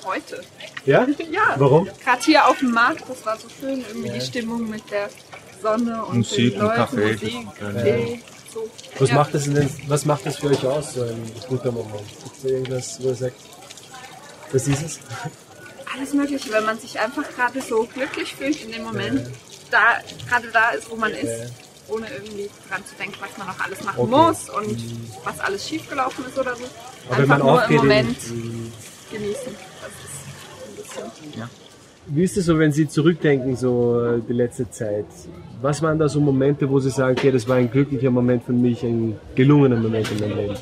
Heute. 0.05 0.41
Ja? 0.85 1.07
Ja. 1.31 1.55
Warum? 1.57 1.89
Gerade 2.05 2.23
hier 2.23 2.47
auf 2.47 2.59
dem 2.59 2.71
Markt, 2.73 3.05
das 3.09 3.25
war 3.27 3.37
so 3.39 3.49
schön, 3.61 3.85
irgendwie 3.89 4.11
die 4.11 4.21
Stimmung 4.21 4.69
mit 4.69 4.91
der 4.91 5.09
Sonne 5.63 6.05
und 6.05 6.19
Musik 6.19 6.53
den 6.53 6.61
und 6.61 6.67
Leuten, 6.67 6.77
Kaffee. 6.77 7.13
Musik, 7.13 7.47
Tee, 7.83 8.23
so. 8.53 8.69
Was 8.99 9.09
ja. 9.09 9.15
macht 9.17 9.35
das 9.35 9.45
denn, 9.45 9.71
was 9.89 10.05
macht 10.05 10.27
das 10.27 10.37
für 10.37 10.49
euch 10.49 10.65
aus, 10.65 10.95
so 10.95 11.03
ein 11.03 11.33
guter 11.49 11.73
Moment? 11.73 12.07
Gibt 12.25 12.37
es 12.39 12.45
irgendwas, 12.45 13.03
wo 13.03 13.09
ihr 13.09 13.15
sagt, 13.15 13.37
das 14.53 14.69
ist 14.69 14.83
es? 14.83 15.01
Alles 15.95 16.15
Mögliche, 16.15 16.53
wenn 16.53 16.65
man 16.65 16.79
sich 16.79 16.99
einfach 16.99 17.25
gerade 17.35 17.61
so 17.61 17.89
glücklich 17.93 18.35
fühlt 18.35 18.63
in 18.65 18.73
dem 18.73 18.85
Moment, 18.85 19.29
da 19.71 19.99
gerade 20.29 20.49
da 20.53 20.71
ist, 20.71 20.91
wo 20.91 20.97
man 20.97 21.11
ist, 21.13 21.53
ohne 21.89 22.07
irgendwie 22.11 22.49
dran 22.69 22.85
zu 22.85 22.95
denken, 22.97 23.17
was 23.21 23.37
man 23.37 23.47
noch 23.49 23.61
alles 23.61 23.83
machen 23.83 24.01
Okay. 24.01 24.11
muss 24.11 24.51
und 24.51 24.79
was 25.25 25.41
alles 25.41 25.69
schiefgelaufen 25.69 26.27
ist 26.27 26.39
oder 26.39 26.55
so. 26.55 26.65
Aber 27.09 27.19
wenn 27.19 27.31
einfach 27.31 27.39
man 27.39 27.47
nur 27.47 27.65
im 27.65 27.77
Moment 27.77 28.19
genießen. 29.11 29.68
Bisschen. 31.05 31.49
Wie 32.11 32.23
ist 32.23 32.37
es 32.39 32.47
so, 32.47 32.59
wenn 32.59 32.73
Sie 32.73 32.89
zurückdenken, 32.89 33.55
so 33.55 34.01
äh, 34.03 34.21
die 34.27 34.33
letzte 34.33 34.71
Zeit? 34.71 35.05
Was 35.61 35.83
waren 35.83 35.99
da 35.99 36.09
so 36.09 36.21
Momente, 36.21 36.69
wo 36.71 36.79
Sie 36.81 36.89
sagen, 36.91 37.17
okay, 37.19 37.31
das 37.31 37.47
war 37.47 37.57
ein 37.57 37.71
glücklicher 37.71 38.11
Moment 38.11 38.45
für 38.45 38.53
mich, 38.53 38.83
ein 38.83 39.19
gelungener 39.35 39.77
Moment 39.77 40.11
in 40.13 40.21
meinem 40.21 40.37
Leben? 40.39 40.57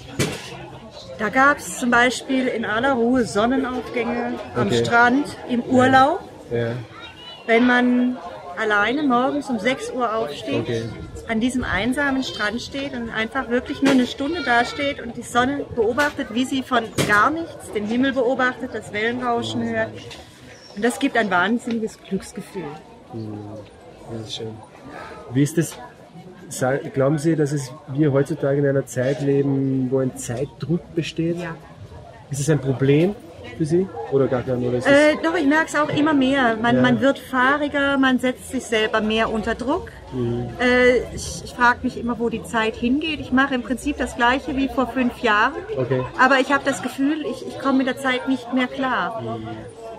Da 1.18 1.28
gab 1.28 1.58
es 1.58 1.78
zum 1.78 1.90
Beispiel 1.90 2.48
in 2.48 2.64
aller 2.64 2.94
Ruhe 2.94 3.24
Sonnenaufgänge 3.24 4.34
am 4.56 4.66
Okay. 4.66 4.84
Strand, 4.84 5.36
im 5.48 5.62
Urlaub, 5.62 6.20
Ja, 6.50 6.72
wenn 7.46 7.66
man 7.66 8.18
alleine 8.58 9.02
morgens 9.04 9.48
um 9.48 9.58
6 9.58 9.92
Uhr 9.92 10.14
aufsteht 10.16 10.60
okay. 10.60 10.82
an 11.28 11.40
diesem 11.40 11.62
einsamen 11.62 12.22
Strand 12.24 12.60
steht 12.60 12.92
und 12.94 13.10
einfach 13.10 13.50
wirklich 13.50 13.82
nur 13.82 13.92
eine 13.92 14.06
Stunde 14.06 14.42
da 14.44 14.64
steht 14.64 15.00
und 15.00 15.16
die 15.16 15.22
Sonne 15.22 15.64
beobachtet, 15.74 16.28
wie 16.32 16.44
sie 16.44 16.62
von 16.62 16.84
gar 17.06 17.30
nichts 17.30 17.70
den 17.74 17.86
Himmel 17.86 18.12
beobachtet, 18.12 18.70
das 18.72 18.92
Wellenrauschen 18.92 19.62
hört. 19.68 19.90
Und 20.76 20.84
das 20.84 20.98
gibt 20.98 21.16
ein 21.16 21.30
wahnsinniges 21.30 21.98
Glücksgefühl. 22.08 22.64
Das 24.12 24.20
ist 24.28 24.36
schön. 24.36 24.48
Wie 25.32 25.42
ist 25.42 25.56
das? 25.58 25.76
Glauben 26.94 27.18
Sie, 27.18 27.34
dass 27.34 27.50
es 27.52 27.72
wir 27.88 28.12
heutzutage 28.12 28.58
in 28.60 28.66
einer 28.66 28.86
Zeit 28.86 29.20
leben, 29.20 29.88
wo 29.90 29.98
ein 29.98 30.16
Zeitdruck 30.16 30.94
besteht? 30.94 31.38
Ja. 31.38 31.56
Ist 32.30 32.40
es 32.40 32.48
ein 32.50 32.60
Problem 32.60 33.16
für 33.58 33.64
Sie? 33.64 33.88
Oder 34.12 34.28
gar 34.28 34.42
kein? 34.42 34.62
Oder 34.64 34.78
Äh, 34.78 35.16
doch, 35.24 35.34
ich 35.36 35.46
merke 35.46 35.66
es 35.66 35.74
auch 35.74 35.88
immer 35.88 36.14
mehr. 36.14 36.56
Man, 36.60 36.76
Ja. 36.76 36.82
man 36.82 37.00
wird 37.00 37.18
fahriger, 37.18 37.98
man 37.98 38.18
setzt 38.20 38.50
sich 38.50 38.64
selber 38.64 39.00
mehr 39.00 39.30
unter 39.32 39.54
Druck. 39.56 39.90
Mhm. 40.12 40.50
Äh, 40.60 40.98
ich 41.14 41.42
ich 41.44 41.52
frage 41.54 41.78
mich 41.82 41.98
immer, 41.98 42.18
wo 42.20 42.28
die 42.28 42.44
Zeit 42.44 42.76
hingeht. 42.76 43.18
Ich 43.20 43.32
mache 43.32 43.54
im 43.56 43.62
Prinzip 43.62 43.96
das 43.96 44.14
Gleiche 44.14 44.54
wie 44.56 44.68
vor 44.68 44.86
fünf 44.88 45.18
Jahren. 45.20 45.54
okay. 45.76 46.02
Aber 46.20 46.38
ich 46.38 46.52
habe 46.52 46.62
das 46.64 46.80
Gefühl, 46.82 47.24
ich, 47.28 47.44
ich 47.46 47.58
komme 47.58 47.78
mit 47.78 47.86
der 47.88 47.98
Zeit 47.98 48.28
nicht 48.28 48.52
mehr 48.54 48.68
klar. 48.68 49.20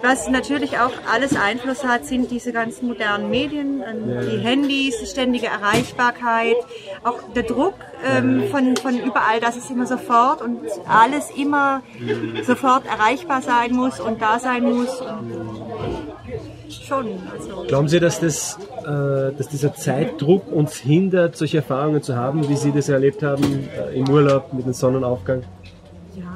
Was 0.01 0.29
natürlich 0.29 0.77
auch 0.77 0.91
alles 1.12 1.36
Einfluss 1.36 1.83
hat, 1.83 2.05
sind 2.05 2.29
diese 2.29 2.51
ganzen 2.51 2.88
modernen 2.88 3.29
Medien, 3.29 3.81
ähm, 3.81 4.21
die 4.29 4.38
Handys, 4.38 4.99
die 4.99 5.05
ständige 5.05 5.47
Erreichbarkeit, 5.47 6.55
auch 7.03 7.19
der 7.36 7.43
Druck 7.43 7.75
ähm, 8.05 8.43
von, 8.51 8.75
von 8.77 8.99
überall, 8.99 9.39
dass 9.39 9.57
es 9.57 9.69
immer 9.69 9.88
sofort 9.88 10.41
und 10.41 10.60
alles 10.88 11.31
immer 11.36 11.81
sofort 12.45 12.86
erreichbar 12.86 13.41
sein 13.41 13.73
muss 13.73 13.99
und 13.99 14.21
da 14.21 14.39
sein 14.39 14.63
muss. 14.63 15.01
Schon, 16.69 17.07
also. 17.31 17.63
Glauben 17.67 17.88
Sie, 17.88 17.99
dass, 17.99 18.19
das, 18.19 18.57
äh, 18.86 19.33
dass 19.36 19.47
dieser 19.49 19.73
Zeitdruck 19.73 20.51
uns 20.51 20.75
hindert, 20.75 21.38
solche 21.38 21.57
Erfahrungen 21.57 22.03
zu 22.03 22.15
haben, 22.15 22.47
wie 22.49 22.55
Sie 22.55 22.71
das 22.71 22.89
erlebt 22.89 23.23
haben 23.23 23.69
äh, 23.69 23.97
im 23.97 24.10
Urlaub 24.10 24.53
mit 24.53 24.65
dem 24.65 24.73
Sonnenaufgang? 24.73 25.43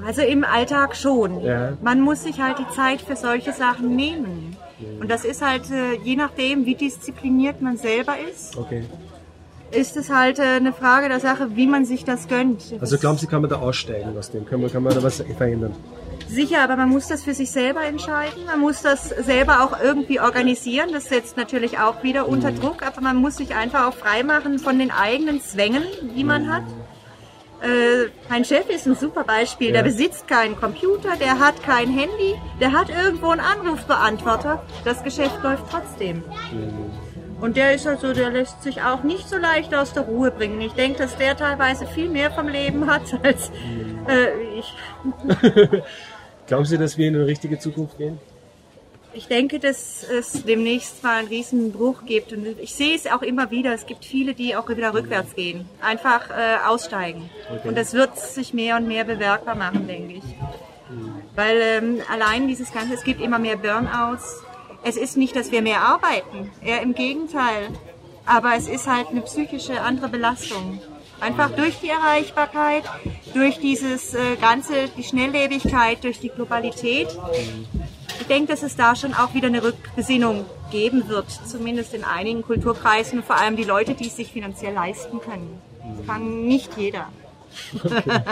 Also 0.05 0.21
im 0.21 0.43
Alltag 0.43 0.95
schon. 0.95 1.41
Ja. 1.43 1.73
Man 1.81 2.01
muss 2.01 2.23
sich 2.23 2.41
halt 2.41 2.57
die 2.59 2.67
Zeit 2.75 3.01
für 3.01 3.15
solche 3.15 3.53
Sachen 3.53 3.95
nehmen. 3.95 4.55
Und 4.99 5.11
das 5.11 5.25
ist 5.25 5.41
halt, 5.41 5.69
äh, 5.69 5.93
je 6.03 6.15
nachdem, 6.15 6.65
wie 6.65 6.75
diszipliniert 6.75 7.61
man 7.61 7.77
selber 7.77 8.13
ist, 8.31 8.57
Okay. 8.57 8.83
ist 9.71 9.95
es 9.95 10.09
halt 10.09 10.39
äh, 10.39 10.43
eine 10.43 10.73
Frage 10.73 11.07
der 11.07 11.19
Sache, 11.19 11.55
wie 11.55 11.67
man 11.67 11.85
sich 11.85 12.03
das 12.03 12.27
gönnt. 12.27 12.73
Also 12.79 12.97
glauben 12.97 13.17
Sie, 13.19 13.27
kann 13.27 13.41
man 13.41 13.49
da 13.51 13.57
aussteigen 13.59 14.17
aus 14.17 14.31
dem? 14.31 14.45
Kann 14.45 14.59
man, 14.61 14.71
kann 14.71 14.81
man 14.83 14.93
da 14.95 15.03
was 15.03 15.17
verändern? 15.37 15.75
Sicher, 16.27 16.63
aber 16.63 16.77
man 16.77 16.89
muss 16.89 17.07
das 17.07 17.23
für 17.23 17.33
sich 17.33 17.51
selber 17.51 17.83
entscheiden. 17.83 18.45
Man 18.47 18.59
muss 18.61 18.81
das 18.81 19.09
selber 19.09 19.63
auch 19.63 19.79
irgendwie 19.83 20.19
organisieren. 20.19 20.89
Das 20.93 21.05
setzt 21.05 21.35
natürlich 21.37 21.77
auch 21.77 22.03
wieder 22.03 22.27
unter 22.27 22.51
Druck, 22.51 22.85
aber 22.87 23.01
man 23.01 23.17
muss 23.17 23.37
sich 23.37 23.53
einfach 23.53 23.87
auch 23.87 23.93
freimachen 23.93 24.57
von 24.57 24.79
den 24.79 24.91
eigenen 24.91 25.41
Zwängen, 25.41 25.83
die 26.15 26.23
man 26.23 26.51
hat. 26.51 26.63
Äh, 27.61 28.09
mein 28.27 28.43
Chef 28.43 28.69
ist 28.69 28.87
ein 28.87 28.95
super 28.95 29.23
Beispiel. 29.23 29.67
Ja. 29.67 29.73
Der 29.73 29.83
besitzt 29.83 30.27
keinen 30.27 30.55
Computer, 30.55 31.15
der 31.19 31.39
hat 31.39 31.61
kein 31.61 31.89
Handy, 31.89 32.35
der 32.59 32.71
hat 32.71 32.89
irgendwo 32.89 33.29
einen 33.29 33.41
Anrufbeantworter. 33.41 34.63
Das 34.83 35.03
Geschäft 35.03 35.43
läuft 35.43 35.65
trotzdem. 35.69 36.23
Und 37.39 37.57
der 37.57 37.73
ist 37.73 37.87
also, 37.87 38.13
der 38.13 38.31
lässt 38.31 38.63
sich 38.63 38.81
auch 38.81 39.03
nicht 39.03 39.27
so 39.27 39.37
leicht 39.37 39.73
aus 39.75 39.93
der 39.93 40.03
Ruhe 40.03 40.31
bringen. 40.31 40.61
Ich 40.61 40.73
denke, 40.73 40.99
dass 40.99 41.17
der 41.17 41.37
teilweise 41.37 41.85
viel 41.85 42.09
mehr 42.09 42.31
vom 42.31 42.47
Leben 42.47 42.87
hat 42.87 43.01
als 43.23 43.51
äh, 44.07 44.59
ich. 44.59 44.73
Glauben 46.47 46.65
Sie, 46.65 46.77
dass 46.77 46.97
wir 46.97 47.07
in 47.07 47.15
eine 47.15 47.25
richtige 47.25 47.59
Zukunft 47.59 47.97
gehen? 47.97 48.19
Ich 49.13 49.27
denke, 49.27 49.59
dass 49.59 50.03
es 50.03 50.45
demnächst 50.45 51.03
mal 51.03 51.19
einen 51.19 51.27
riesen 51.27 51.71
Bruch 51.73 52.05
gibt. 52.05 52.31
Und 52.31 52.45
ich 52.59 52.73
sehe 52.73 52.95
es 52.95 53.07
auch 53.07 53.21
immer 53.21 53.51
wieder. 53.51 53.73
Es 53.73 53.85
gibt 53.85 54.05
viele, 54.05 54.33
die 54.33 54.55
auch 54.55 54.69
wieder 54.69 54.93
rückwärts 54.93 55.35
gehen. 55.35 55.67
Einfach 55.81 56.29
äh, 56.29 56.65
aussteigen. 56.65 57.29
Und 57.65 57.77
das 57.77 57.93
wird 57.93 58.17
sich 58.17 58.53
mehr 58.53 58.77
und 58.77 58.87
mehr 58.87 59.03
bemerkbar 59.03 59.55
machen, 59.55 59.85
denke 59.85 60.13
ich. 60.13 60.23
Weil 61.35 61.57
ähm, 61.61 62.01
allein 62.09 62.47
dieses 62.47 62.71
Ganze, 62.71 62.93
es 62.93 63.03
gibt 63.03 63.21
immer 63.21 63.39
mehr 63.39 63.57
Burnouts. 63.57 64.43
Es 64.83 64.95
ist 64.95 65.17
nicht, 65.17 65.35
dass 65.35 65.51
wir 65.51 65.61
mehr 65.61 65.81
arbeiten. 65.81 66.49
Eher 66.63 66.81
im 66.81 66.93
Gegenteil. 66.95 67.67
Aber 68.25 68.55
es 68.55 68.67
ist 68.67 68.87
halt 68.87 69.07
eine 69.09 69.21
psychische 69.21 69.81
andere 69.81 70.07
Belastung. 70.07 70.79
Einfach 71.19 71.51
durch 71.51 71.79
die 71.79 71.89
Erreichbarkeit, 71.89 72.83
durch 73.33 73.59
dieses 73.59 74.15
äh, 74.15 74.37
ganze, 74.39 74.87
die 74.97 75.03
Schnelllebigkeit, 75.03 76.03
durch 76.03 76.19
die 76.19 76.29
Globalität. 76.29 77.09
Ich 78.21 78.27
denke, 78.27 78.51
dass 78.51 78.61
es 78.61 78.75
da 78.75 78.95
schon 78.95 79.15
auch 79.15 79.33
wieder 79.33 79.47
eine 79.47 79.63
Rückbesinnung 79.63 80.45
geben 80.69 81.09
wird, 81.09 81.25
zumindest 81.47 81.95
in 81.95 82.03
einigen 82.03 82.43
Kulturkreisen, 82.43 83.23
vor 83.23 83.35
allem 83.35 83.55
die 83.55 83.63
Leute, 83.63 83.95
die 83.95 84.07
es 84.07 84.15
sich 84.15 84.31
finanziell 84.31 84.75
leisten 84.75 85.19
können. 85.19 85.59
Das 85.97 86.05
kann 86.05 86.45
nicht 86.45 86.77
jeder. 86.77 87.07
Ja, 87.83 88.23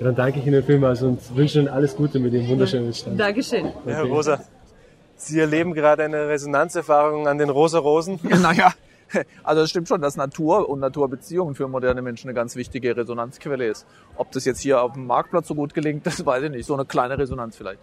dann 0.00 0.16
danke 0.16 0.40
ich 0.40 0.46
Ihnen 0.46 0.64
vielmals 0.64 1.02
und 1.02 1.20
wünsche 1.36 1.58
Ihnen 1.58 1.68
alles 1.68 1.94
Gute 1.94 2.18
mit 2.20 2.32
dem 2.32 2.48
wunderschönen 2.48 2.94
Stand. 2.94 3.20
Dankeschön. 3.20 3.66
Ja, 3.66 3.96
Herr 3.96 4.04
Rosa, 4.04 4.40
Sie 5.16 5.38
erleben 5.38 5.74
gerade 5.74 6.04
eine 6.04 6.26
Resonanzerfahrung 6.26 7.28
an 7.28 7.36
den 7.36 7.50
Rosa 7.50 7.78
Rosen. 7.78 8.18
Naja, 8.22 8.72
also 9.42 9.60
es 9.60 9.68
stimmt 9.68 9.88
schon, 9.88 10.00
dass 10.00 10.16
Natur 10.16 10.70
und 10.70 10.80
Naturbeziehungen 10.80 11.54
für 11.54 11.68
moderne 11.68 12.00
Menschen 12.00 12.28
eine 12.28 12.34
ganz 12.34 12.56
wichtige 12.56 12.96
Resonanzquelle 12.96 13.66
ist. 13.66 13.86
Ob 14.16 14.32
das 14.32 14.46
jetzt 14.46 14.60
hier 14.60 14.80
auf 14.80 14.94
dem 14.94 15.06
Marktplatz 15.06 15.48
so 15.48 15.54
gut 15.54 15.74
gelingt, 15.74 16.06
das 16.06 16.24
weiß 16.24 16.44
ich 16.44 16.50
nicht. 16.50 16.64
So 16.64 16.72
eine 16.72 16.86
kleine 16.86 17.18
Resonanz 17.18 17.56
vielleicht. 17.56 17.80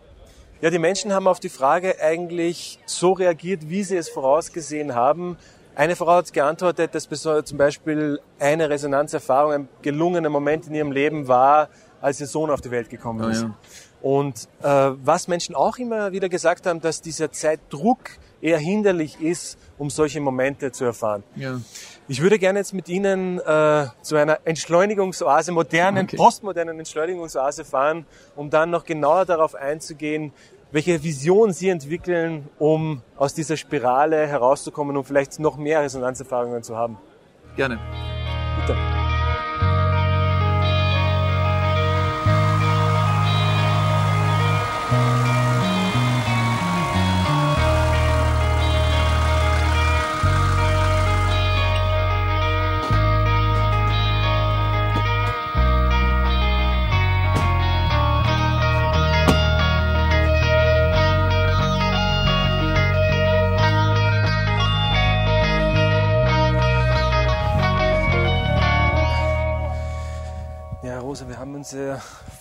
Ja, 0.62 0.70
die 0.70 0.80
Menschen 0.80 1.12
haben 1.12 1.28
auf 1.28 1.40
die 1.40 1.50
Frage 1.50 2.00
eigentlich 2.02 2.80
so 2.86 3.14
reagiert, 3.14 3.70
wie 3.70 3.84
sie 3.84 3.98
es 3.98 4.10
vorausgesehen 4.10 4.94
haben. 4.94 5.38
Eine 5.74 5.96
Frau 5.96 6.12
hat 6.14 6.32
geantwortet, 6.34 6.94
dass 6.94 7.08
besonders 7.08 7.46
zum 7.46 7.58
Beispiel 7.58 8.20
eine 8.40 8.70
Resonanzerfahrung, 8.70 9.52
ein 9.54 9.70
gelungener 9.82 10.30
Moment 10.30 10.68
in 10.68 10.76
ihrem 10.76 10.92
Leben 10.92 11.28
war, 11.28 11.70
als 12.02 12.20
ihr 12.22 12.28
Sohn 12.28 12.50
auf 12.52 12.62
die 12.62 12.70
Welt 12.72 12.90
gekommen 12.90 13.24
Ja, 13.24 13.30
ist. 13.30 13.42
ja. 13.42 13.56
Und 14.02 14.48
äh, 14.64 14.96
was 15.04 15.28
Menschen 15.28 15.56
auch 15.56 15.78
immer 15.78 16.12
wieder 16.12 16.28
gesagt 16.28 16.66
haben, 16.66 16.82
dass 16.82 17.02
dieser 17.02 17.32
Zeitdruck 17.32 18.00
eher 18.42 18.58
hinderlich 18.58 19.22
ist, 19.22 19.58
um 19.78 19.90
solche 19.92 20.20
Momente 20.20 20.72
zu 20.72 20.86
erfahren. 20.86 21.24
Ja. 21.36 21.60
Ich 22.08 22.22
würde 22.22 22.40
gerne 22.40 22.60
jetzt 22.60 22.74
mit 22.74 22.90
Ihnen 22.90 23.40
äh, 23.40 23.86
zu 24.02 24.16
einer 24.16 24.40
Entschleunigungsoase, 24.44 25.52
modernen, 25.52 26.06
Okay. 26.06 26.18
postmodernen 26.18 26.78
Entschleunigungsoase 26.80 27.64
fahren, 27.64 28.06
um 28.36 28.50
dann 28.50 28.70
noch 28.70 28.84
genauer 28.84 29.26
darauf 29.26 29.56
einzugehen, 29.56 30.34
welche 30.72 31.04
Vision 31.04 31.54
Sie 31.54 31.70
entwickeln, 31.70 32.50
um 32.60 33.02
aus 33.18 33.34
dieser 33.34 33.56
Spirale 33.58 34.28
herauszukommen 34.28 34.98
und 34.98 35.06
vielleicht 35.06 35.40
noch 35.40 35.58
mehr 35.58 35.82
Resonanzerfahrungen 35.82 36.64
zu 36.64 36.76
haben. 36.76 36.98
Gerne. 37.56 37.80
Bitte. 38.60 38.78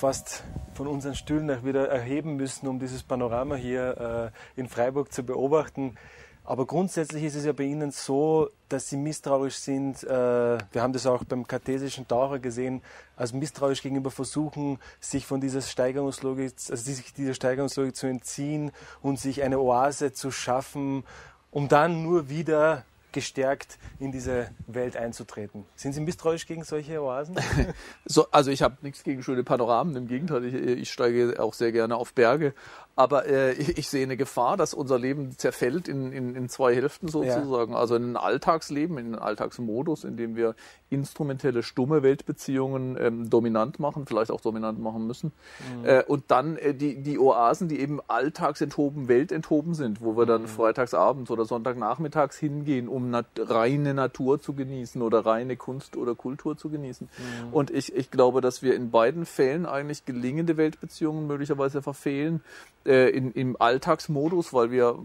Fast 0.01 0.45
von 0.73 0.87
unseren 0.87 1.15
Stühlen 1.15 1.51
auch 1.51 1.63
wieder 1.63 1.91
erheben 1.91 2.37
müssen, 2.37 2.67
um 2.67 2.79
dieses 2.79 3.03
Panorama 3.03 3.55
hier 3.55 4.33
äh, 4.57 4.61
in 4.61 4.67
Freiburg 4.67 5.13
zu 5.13 5.23
beobachten. 5.23 5.95
Aber 6.43 6.65
grundsätzlich 6.65 7.23
ist 7.23 7.35
es 7.35 7.45
ja 7.45 7.53
bei 7.53 7.65
Ihnen 7.65 7.91
so, 7.91 8.49
dass 8.71 8.89
Sie 8.89 8.97
misstrauisch 8.97 9.57
sind. 9.57 10.03
Äh, 10.03 10.09
wir 10.09 10.81
haben 10.81 10.95
das 10.95 11.07
auch 11.07 11.23
beim 11.25 11.47
kartesischen 11.47 12.09
Taucher 12.09 12.39
gesehen, 12.39 12.81
als 13.15 13.35
misstrauisch 13.35 13.83
gegenüber 13.83 14.11
versuchen, 14.11 14.79
sich 15.01 15.27
von 15.27 15.43
dieser 15.43 15.61
Steigerungslogik, 15.61 16.55
also 16.71 16.77
sich 16.77 17.13
dieser 17.13 17.35
Steigerungslogik 17.35 17.95
zu 17.95 18.07
entziehen 18.07 18.73
und 19.03 19.21
sich 19.21 19.43
eine 19.43 19.61
Oase 19.61 20.15
zu 20.15 20.31
schaffen, 20.31 21.05
um 21.51 21.69
dann 21.69 22.03
nur 22.03 22.31
wieder 22.31 22.87
gestärkt 23.13 23.79
in 23.99 24.13
diese 24.13 24.51
Welt 24.67 24.97
einzutreten. 24.97 25.65
Sind 25.77 25.93
Sie 25.93 26.01
misstrauisch 26.01 26.47
gegen 26.47 26.65
solche 26.65 27.03
Oasen? 27.03 27.37
So, 28.05 28.27
also 28.31 28.51
ich 28.51 28.63
habe 28.63 28.77
nichts 28.83 29.05
gegen 29.05 29.23
schöne 29.23 29.45
Panoramen, 29.45 29.95
im 29.95 30.09
Gegenteil, 30.09 30.45
ich, 30.45 30.55
ich 30.55 30.91
steige 30.91 31.41
auch 31.41 31.55
sehr 31.55 31.71
gerne 31.71 31.97
auf 31.97 32.13
Berge. 32.13 32.55
Aber 32.97 33.27
äh, 33.27 33.53
ich, 33.53 33.79
ich 33.79 33.89
sehe 33.89 34.03
eine 34.03 34.17
Gefahr, 34.17 34.57
dass 34.57 34.75
unser 34.75 34.99
Leben 34.99 35.39
zerfällt 35.39 35.89
in, 35.89 36.13
in, 36.13 36.35
in 36.35 36.49
zwei 36.49 36.75
Hälften 36.75 37.09
sozusagen. 37.09 37.75
Also 37.75 37.95
in 37.97 38.13
ein 38.13 38.17
Alltagsleben, 38.17 38.99
in 38.99 39.07
einen 39.07 39.15
Alltagsmodus, 39.15 40.05
in 40.05 40.17
dem 40.17 40.37
wir 40.37 40.55
instrumentelle, 40.91 41.63
stumme 41.63 42.03
Weltbeziehungen 42.03 42.97
ähm, 43.01 43.31
dominant 43.31 43.79
machen, 43.79 44.07
vielleicht 44.07 44.31
auch 44.31 44.41
dominant 44.41 44.81
machen 44.81 45.07
müssen. 45.07 45.33
Äh, 45.85 46.03
und 46.05 46.25
dann 46.29 46.57
äh, 46.57 46.75
die, 46.75 47.03
die 47.03 47.19
Oasen, 47.19 47.69
die 47.69 47.81
eben 47.81 48.01
alltagsenthoben, 48.09 49.09
weltenthoben 49.09 49.75
sind, 49.75 50.03
wo 50.03 50.17
wir 50.17 50.27
dann 50.27 50.47
freitagsabends 50.47 51.31
oder 51.31 51.45
sonntagnachmittags 51.45 52.37
hingehen, 52.39 52.89
um 52.89 53.11
nat 53.11 53.27
reine 53.39 53.95
Natur 53.95 54.41
zu 54.41 54.53
genießen 54.53 55.01
oder 55.01 55.25
reine 55.25 55.57
Kunst 55.57 55.97
oder 55.97 56.15
Kultur 56.15 56.57
zu 56.57 56.69
genießen. 56.69 57.09
Und 57.53 57.71
ich, 57.71 57.95
ich 57.95 58.11
glaube, 58.11 58.41
dass 58.41 58.63
wir 58.63 58.75
in 58.75 58.91
beiden 58.91 59.27
Fällen 59.27 59.67
eigentlich 59.67 60.05
gelingende 60.05 60.57
Weltbeziehungen 60.57 61.27
möglicherweise 61.27 61.83
verfehlen, 61.83 62.43
äh, 62.87 63.11
in, 63.11 63.33
im 63.33 63.57
Alltagsmodus, 63.59 64.53
weil 64.53 64.71
wir 64.71 64.99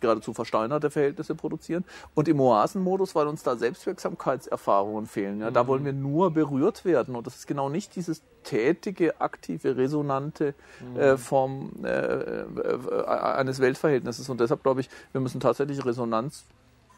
geradezu 0.00 0.34
versteinerte 0.34 0.90
Verhältnisse 0.90 1.34
produzieren 1.34 1.84
und 2.14 2.28
im 2.28 2.40
Oasenmodus, 2.40 3.14
weil 3.14 3.26
uns 3.26 3.42
da 3.42 3.56
Selbstwirksamkeitserfahrungen 3.56 5.06
fehlen. 5.06 5.40
Ja, 5.40 5.50
Da 5.50 5.66
wollen 5.66 5.84
wir 5.84 5.94
nur 5.94 6.30
berührt 6.30 6.84
werden 6.84 7.16
und 7.16 7.26
das 7.26 7.36
ist 7.36 7.46
genau 7.46 7.68
nicht 7.68 7.96
dieses 7.96 8.22
tätige, 8.44 9.20
aktive, 9.20 9.76
resonante 9.76 10.54
äh, 10.96 11.16
Form 11.16 11.72
äh, 11.82 11.88
äh, 11.88 13.04
eines 13.06 13.60
Weltverhältnisses 13.60 14.28
und 14.28 14.40
deshalb 14.40 14.62
glaube 14.62 14.82
ich, 14.82 14.90
wir 15.12 15.20
müssen 15.20 15.40
tatsächlich 15.40 15.84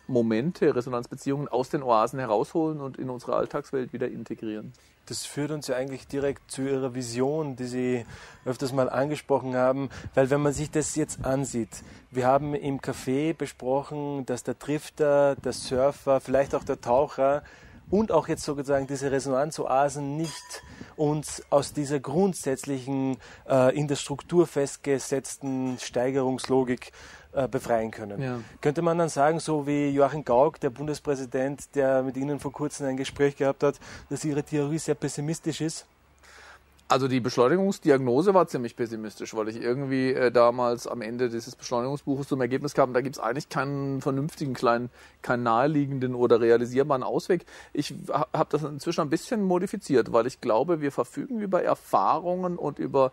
Resonanzmomente, 0.08 0.74
Resonanzbeziehungen 0.74 1.48
aus 1.48 1.68
den 1.68 1.82
Oasen 1.82 2.18
herausholen 2.18 2.80
und 2.80 2.98
in 2.98 3.10
unsere 3.10 3.36
Alltagswelt 3.36 3.92
wieder 3.92 4.08
integrieren. 4.08 4.72
Das 5.06 5.24
führt 5.24 5.50
uns 5.50 5.68
ja 5.68 5.76
eigentlich 5.76 6.06
direkt 6.06 6.50
zu 6.50 6.62
Ihrer 6.62 6.94
Vision, 6.94 7.56
die 7.56 7.64
Sie 7.64 8.06
öfters 8.44 8.72
mal 8.72 8.90
angesprochen 8.90 9.54
haben, 9.54 9.88
weil 10.14 10.28
wenn 10.30 10.42
man 10.42 10.52
sich 10.52 10.70
das 10.70 10.96
jetzt 10.96 11.24
ansieht, 11.24 11.82
wir 12.10 12.26
haben 12.26 12.54
im 12.54 12.80
Café 12.80 13.34
besprochen, 13.34 14.26
dass 14.26 14.42
der 14.42 14.54
Drifter, 14.54 15.36
der 15.36 15.52
Surfer, 15.52 16.20
vielleicht 16.20 16.54
auch 16.54 16.64
der 16.64 16.80
Taucher 16.80 17.42
und 17.90 18.12
auch 18.12 18.28
jetzt 18.28 18.44
sozusagen 18.44 18.86
diese 18.86 19.10
Resonanzoasen 19.10 20.16
nicht 20.16 20.62
uns 20.96 21.42
aus 21.48 21.72
dieser 21.72 22.00
grundsätzlichen, 22.00 23.16
äh, 23.48 23.74
in 23.74 23.88
der 23.88 23.96
Struktur 23.96 24.46
festgesetzten 24.46 25.78
Steigerungslogik 25.78 26.92
äh, 27.32 27.48
befreien 27.48 27.90
können. 27.90 28.20
Ja. 28.22 28.40
Könnte 28.60 28.82
man 28.82 28.98
dann 28.98 29.08
sagen, 29.08 29.40
so 29.40 29.66
wie 29.66 29.90
Joachim 29.90 30.24
Gauck, 30.24 30.60
der 30.60 30.70
Bundespräsident, 30.70 31.74
der 31.74 32.02
mit 32.02 32.16
Ihnen 32.16 32.40
vor 32.40 32.52
kurzem 32.52 32.86
ein 32.86 32.96
Gespräch 32.96 33.36
gehabt 33.36 33.62
hat, 33.62 33.78
dass 34.08 34.24
Ihre 34.24 34.42
Theorie 34.42 34.78
sehr 34.78 34.94
pessimistisch 34.94 35.60
ist? 35.60 35.86
Also 36.90 37.06
die 37.06 37.20
Beschleunigungsdiagnose 37.20 38.32
war 38.32 38.48
ziemlich 38.48 38.74
pessimistisch, 38.74 39.34
weil 39.36 39.48
ich 39.50 39.60
irgendwie 39.60 40.12
äh, 40.12 40.32
damals 40.32 40.86
am 40.86 41.02
Ende 41.02 41.28
dieses 41.28 41.54
Beschleunigungsbuches 41.54 42.28
zum 42.28 42.40
Ergebnis 42.40 42.72
kam, 42.72 42.94
da 42.94 43.02
gibt 43.02 43.16
es 43.16 43.22
eigentlich 43.22 43.50
keinen 43.50 44.00
vernünftigen, 44.00 44.54
kleinen, 44.54 44.88
keinen 45.20 45.42
naheliegenden 45.42 46.14
oder 46.14 46.40
realisierbaren 46.40 47.02
Ausweg. 47.02 47.44
Ich 47.74 47.94
ha 48.10 48.26
habe 48.32 48.48
das 48.50 48.62
inzwischen 48.62 49.02
ein 49.02 49.10
bisschen 49.10 49.42
modifiziert, 49.42 50.12
weil 50.14 50.26
ich 50.26 50.40
glaube, 50.40 50.80
wir 50.80 50.90
verfügen 50.90 51.40
über 51.40 51.62
Erfahrungen 51.62 52.56
und 52.56 52.78
über 52.78 53.12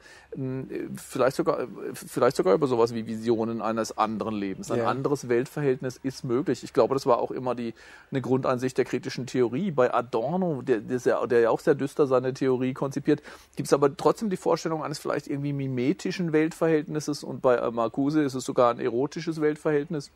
vielleicht 0.95 1.36
sogar 1.36 1.67
vielleicht 1.93 2.38
sogar 2.38 2.53
über 2.53 2.67
sowas 2.67 2.93
wie 2.93 3.07
Visionen 3.07 3.61
eines 3.61 3.97
anderen 3.97 4.36
Lebens. 4.36 4.71
Ein 4.71 4.80
Ja. 4.80 4.88
anderes 4.88 5.28
Weltverhältnis 5.28 5.99
ist 6.01 6.23
möglich. 6.23 6.63
Ich 6.63 6.73
glaube, 6.73 6.93
das 6.93 7.05
war 7.05 7.19
auch 7.19 7.32
immer 7.32 7.55
die 7.55 7.73
eine 8.11 8.21
Grundeinsicht 8.21 8.78
der 8.78 8.86
kritischen 8.86 9.28
Theorie. 9.28 9.71
Bei 9.71 9.93
Adorno, 9.93 10.61
der, 10.61 10.80
der, 10.80 11.28
der 11.28 11.39
ja 11.41 11.49
auch 11.49 11.59
sehr 11.59 11.76
düster 11.76 12.07
seine 12.07 12.34
Theorie 12.34 12.73
konzipiert, 12.73 13.21
gibt 13.66 13.72
es 13.72 13.74
aber 13.74 13.97
trotzdem 13.97 14.30
die 14.30 14.38
Vorstellung 14.38 14.84
eines 14.84 14.99
vielleicht 14.99 15.26
irgendwie 15.26 15.51
mimetischen 15.51 16.34
Weltverhältnisses 16.34 17.24
und 17.24 17.41
bei 17.41 17.55
äh, 17.55 17.72
Marcuse 17.72 18.22
ist 18.22 18.36
es 18.36 18.45
sogar 18.45 18.70
ein 18.70 18.80
erotisches 18.80 19.41
Weltverhältnis. 19.41 20.11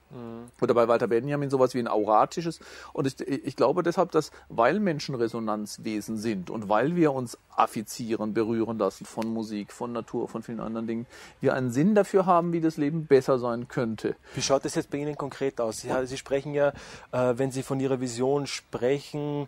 Oder 0.61 0.75
bei 0.75 0.87
Walter 0.87 1.07
Benjamin 1.07 1.49
sowas 1.49 1.73
wie 1.73 1.79
ein 1.79 1.87
auratisches. 1.87 2.59
Und 2.93 3.07
ich, 3.07 3.19
ich 3.27 3.55
glaube 3.55 3.81
deshalb, 3.81 4.11
dass 4.11 4.29
weil 4.49 4.79
Menschen 4.79 5.15
Resonanzwesen 5.15 6.17
sind 6.17 6.51
und 6.51 6.69
weil 6.69 6.95
wir 6.95 7.11
uns 7.11 7.39
affizieren, 7.55 8.35
berühren 8.35 8.77
lassen 8.77 9.05
von 9.05 9.27
Musik, 9.27 9.73
von 9.73 9.93
Natur, 9.93 10.27
von 10.27 10.43
vielen 10.43 10.59
anderen 10.59 10.85
Dingen, 10.85 11.07
wir 11.41 11.55
einen 11.55 11.71
Sinn 11.71 11.95
dafür 11.95 12.27
haben, 12.27 12.53
wie 12.53 12.61
das 12.61 12.77
Leben 12.77 13.07
besser 13.07 13.39
sein 13.39 13.67
könnte. 13.67 14.15
Wie 14.35 14.43
schaut 14.43 14.63
das 14.63 14.75
jetzt 14.75 14.91
bei 14.91 14.99
Ihnen 14.99 15.17
konkret 15.17 15.59
aus? 15.59 15.79
Sie, 15.81 15.89
Sie 16.03 16.17
sprechen 16.17 16.53
ja, 16.53 16.69
äh, 17.11 17.33
wenn 17.35 17.49
Sie 17.49 17.63
von 17.63 17.79
Ihrer 17.79 17.99
Vision 17.99 18.45
sprechen, 18.45 19.47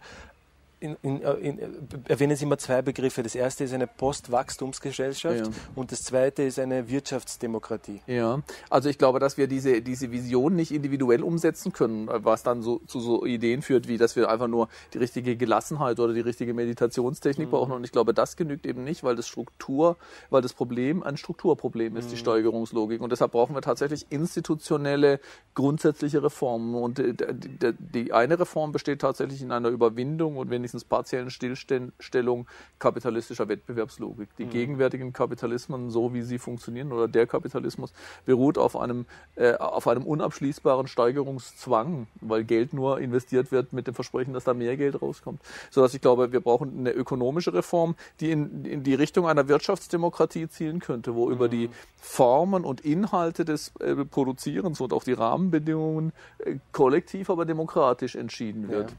in, 0.81 0.97
in, 1.03 1.21
äh, 1.21 1.33
in, 1.35 1.59
äh, 1.59 1.67
erwähnen 2.07 2.35
Sie 2.35 2.43
immer 2.43 2.57
zwei 2.57 2.81
Begriffe. 2.81 3.21
Das 3.23 3.35
erste 3.35 3.63
ist 3.63 3.73
eine 3.73 3.87
Postwachstumsgesellschaft 3.87 5.45
Ja. 5.45 5.53
und 5.75 5.91
das 5.91 6.01
zweite 6.01 6.43
ist 6.43 6.59
eine 6.59 6.89
Wirtschaftsdemokratie. 6.89 8.01
Ja, 8.07 8.41
also 8.69 8.89
ich 8.89 8.97
glaube, 8.97 9.19
dass 9.19 9.37
wir 9.37 9.47
diese, 9.47 9.81
diese 9.81 10.11
Vision 10.11 10.55
nicht 10.55 10.71
individuell 10.71 11.21
umsetzen 11.21 11.71
können, 11.71 12.09
was 12.11 12.43
dann 12.43 12.63
so 12.63 12.79
zu 12.87 12.99
so 12.99 13.25
Ideen 13.25 13.61
führt, 13.61 13.87
wie 13.87 13.97
dass 13.97 14.15
wir 14.15 14.29
einfach 14.29 14.47
nur 14.47 14.69
die 14.93 14.97
richtige 14.97 15.37
Gelassenheit 15.37 15.99
oder 15.99 16.13
die 16.13 16.21
richtige 16.21 16.53
Meditationstechnik 16.53 17.51
brauchen. 17.51 17.71
Und 17.73 17.83
ich 17.83 17.91
glaube, 17.91 18.13
das 18.13 18.35
genügt 18.35 18.65
eben 18.65 18.83
nicht, 18.83 19.03
weil 19.03 19.15
das 19.15 19.27
Struktur, 19.27 19.97
weil 20.31 20.41
das 20.41 20.53
Problem 20.53 21.03
ein 21.03 21.15
Strukturproblem 21.15 21.95
ist, 21.95 22.11
die 22.11 22.17
Steuerungslogik. 22.17 23.01
Und 23.01 23.11
deshalb 23.11 23.33
brauchen 23.33 23.55
wir 23.55 23.61
tatsächlich 23.61 24.07
institutionelle, 24.09 25.19
grundsätzliche 25.53 26.23
Reformen. 26.23 26.73
Und 26.73 26.97
äh, 26.97 27.13
die, 27.13 27.73
die 27.77 28.13
eine 28.13 28.39
Reform 28.39 28.71
besteht 28.71 29.01
tatsächlich 29.01 29.41
in 29.43 29.51
einer 29.51 29.69
Überwindung 29.69 30.37
und 30.37 30.49
wenigstens 30.71 30.85
partiellen 30.85 31.29
Stillstellung 31.29 32.47
kapitalistischer 32.79 33.47
Wettbewerbslogik. 33.47 34.29
Die 34.37 34.45
gegenwärtigen 34.45 35.13
Kapitalismen, 35.13 35.89
so 35.89 36.13
wie 36.13 36.21
sie 36.21 36.39
funktionieren, 36.39 36.91
oder 36.91 37.07
der 37.07 37.27
Kapitalismus, 37.27 37.93
beruht 38.25 38.57
auf 38.57 38.77
einem, 38.77 39.05
äh, 39.35 39.53
auf 39.55 39.87
einem 39.87 40.03
unabschließbaren 40.03 40.87
Steigerungszwang, 40.87 42.07
weil 42.21 42.43
Geld 42.43 42.73
nur 42.73 42.99
investiert 42.99 43.51
wird 43.51 43.73
mit 43.73 43.87
dem 43.87 43.93
Versprechen, 43.93 44.33
dass 44.33 44.45
da 44.45 44.53
mehr 44.53 44.77
Geld 44.77 45.01
rauskommt. 45.01 45.41
Sodass 45.69 45.93
ich 45.93 46.01
glaube, 46.01 46.31
wir 46.31 46.39
brauchen 46.39 46.79
eine 46.79 46.91
ökonomische 46.91 47.53
Reform, 47.53 47.95
die 48.19 48.31
in, 48.31 48.65
in 48.65 48.83
die 48.83 48.95
Richtung 48.95 49.27
einer 49.27 49.47
Wirtschaftsdemokratie 49.47 50.47
zielen 50.47 50.79
könnte, 50.79 51.15
wo 51.15 51.29
über 51.29 51.49
die 51.49 51.69
Formen 51.97 52.63
und 52.63 52.81
Inhalte 52.81 53.45
des 53.45 53.73
äh, 53.79 53.95
Produzierens 54.05 54.79
und 54.81 54.93
auch 54.93 55.03
die 55.03 55.13
Rahmenbedingungen 55.13 56.13
äh, 56.39 56.55
kollektiv, 56.71 57.29
aber 57.29 57.45
demokratisch 57.45 58.15
entschieden 58.15 58.69
wird. 58.69 58.91
Ja. 58.91 58.97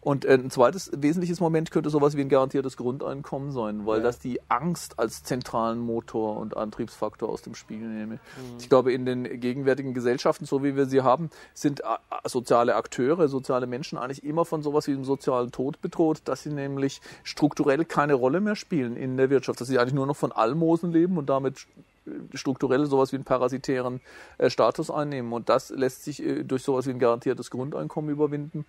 Und 0.00 0.24
äh, 0.24 0.34
ein 0.34 0.50
zweites 0.50 0.90
wesentliches 0.94 1.40
Moment 1.40 1.70
könnte 1.70 1.90
sowas 1.90 2.16
wie 2.16 2.20
ein 2.20 2.28
garantiertes 2.28 2.76
Grundeinkommen 2.76 3.52
sein, 3.52 3.86
weil 3.86 4.02
das 4.02 4.18
die 4.18 4.40
Angst 4.48 4.98
als 4.98 5.22
zentralen 5.22 5.78
Motor 5.78 6.36
und 6.36 6.56
Antriebsfaktor 6.56 7.28
aus 7.28 7.42
dem 7.42 7.54
Spiel 7.54 7.78
nehme. 7.78 8.20
Ich 8.58 8.68
glaube, 8.68 8.92
in 8.92 9.04
den 9.04 9.40
gegenwärtigen 9.40 9.94
Gesellschaften, 9.94 10.44
so 10.44 10.62
wie 10.62 10.76
wir 10.76 10.86
sie 10.86 11.02
haben, 11.02 11.30
sind 11.54 11.80
äh, 11.80 11.84
soziale 12.28 12.76
Akteure, 12.76 13.28
soziale 13.28 13.66
Menschen 13.66 13.98
eigentlich 13.98 14.24
immer 14.24 14.44
von 14.44 14.62
sowas 14.62 14.86
wie 14.86 14.92
dem 14.92 15.04
sozialen 15.04 15.50
Tod 15.50 15.80
bedroht, 15.80 16.22
dass 16.24 16.42
sie 16.42 16.50
nämlich 16.50 17.00
strukturell 17.24 17.84
keine 17.84 18.14
Rolle 18.14 18.40
mehr 18.40 18.56
spielen 18.56 18.96
in 18.96 19.16
der 19.16 19.30
Wirtschaft, 19.30 19.60
dass 19.60 19.68
sie 19.68 19.78
eigentlich 19.78 19.94
nur 19.94 20.06
noch 20.06 20.16
von 20.16 20.32
Almosen 20.32 20.92
leben 20.92 21.18
und 21.18 21.28
damit 21.28 21.66
äh, 22.06 22.36
strukturell 22.36 22.86
sowas 22.86 23.12
wie 23.12 23.16
einen 23.16 23.24
parasitären 23.24 24.00
äh, 24.38 24.50
Status 24.50 24.90
einnehmen. 24.90 25.32
Und 25.32 25.48
das 25.48 25.70
lässt 25.70 26.04
sich 26.04 26.22
äh, 26.22 26.44
durch 26.44 26.62
sowas 26.62 26.86
wie 26.86 26.90
ein 26.90 26.98
garantiertes 26.98 27.50
Grundeinkommen 27.50 28.10
überwinden 28.10 28.66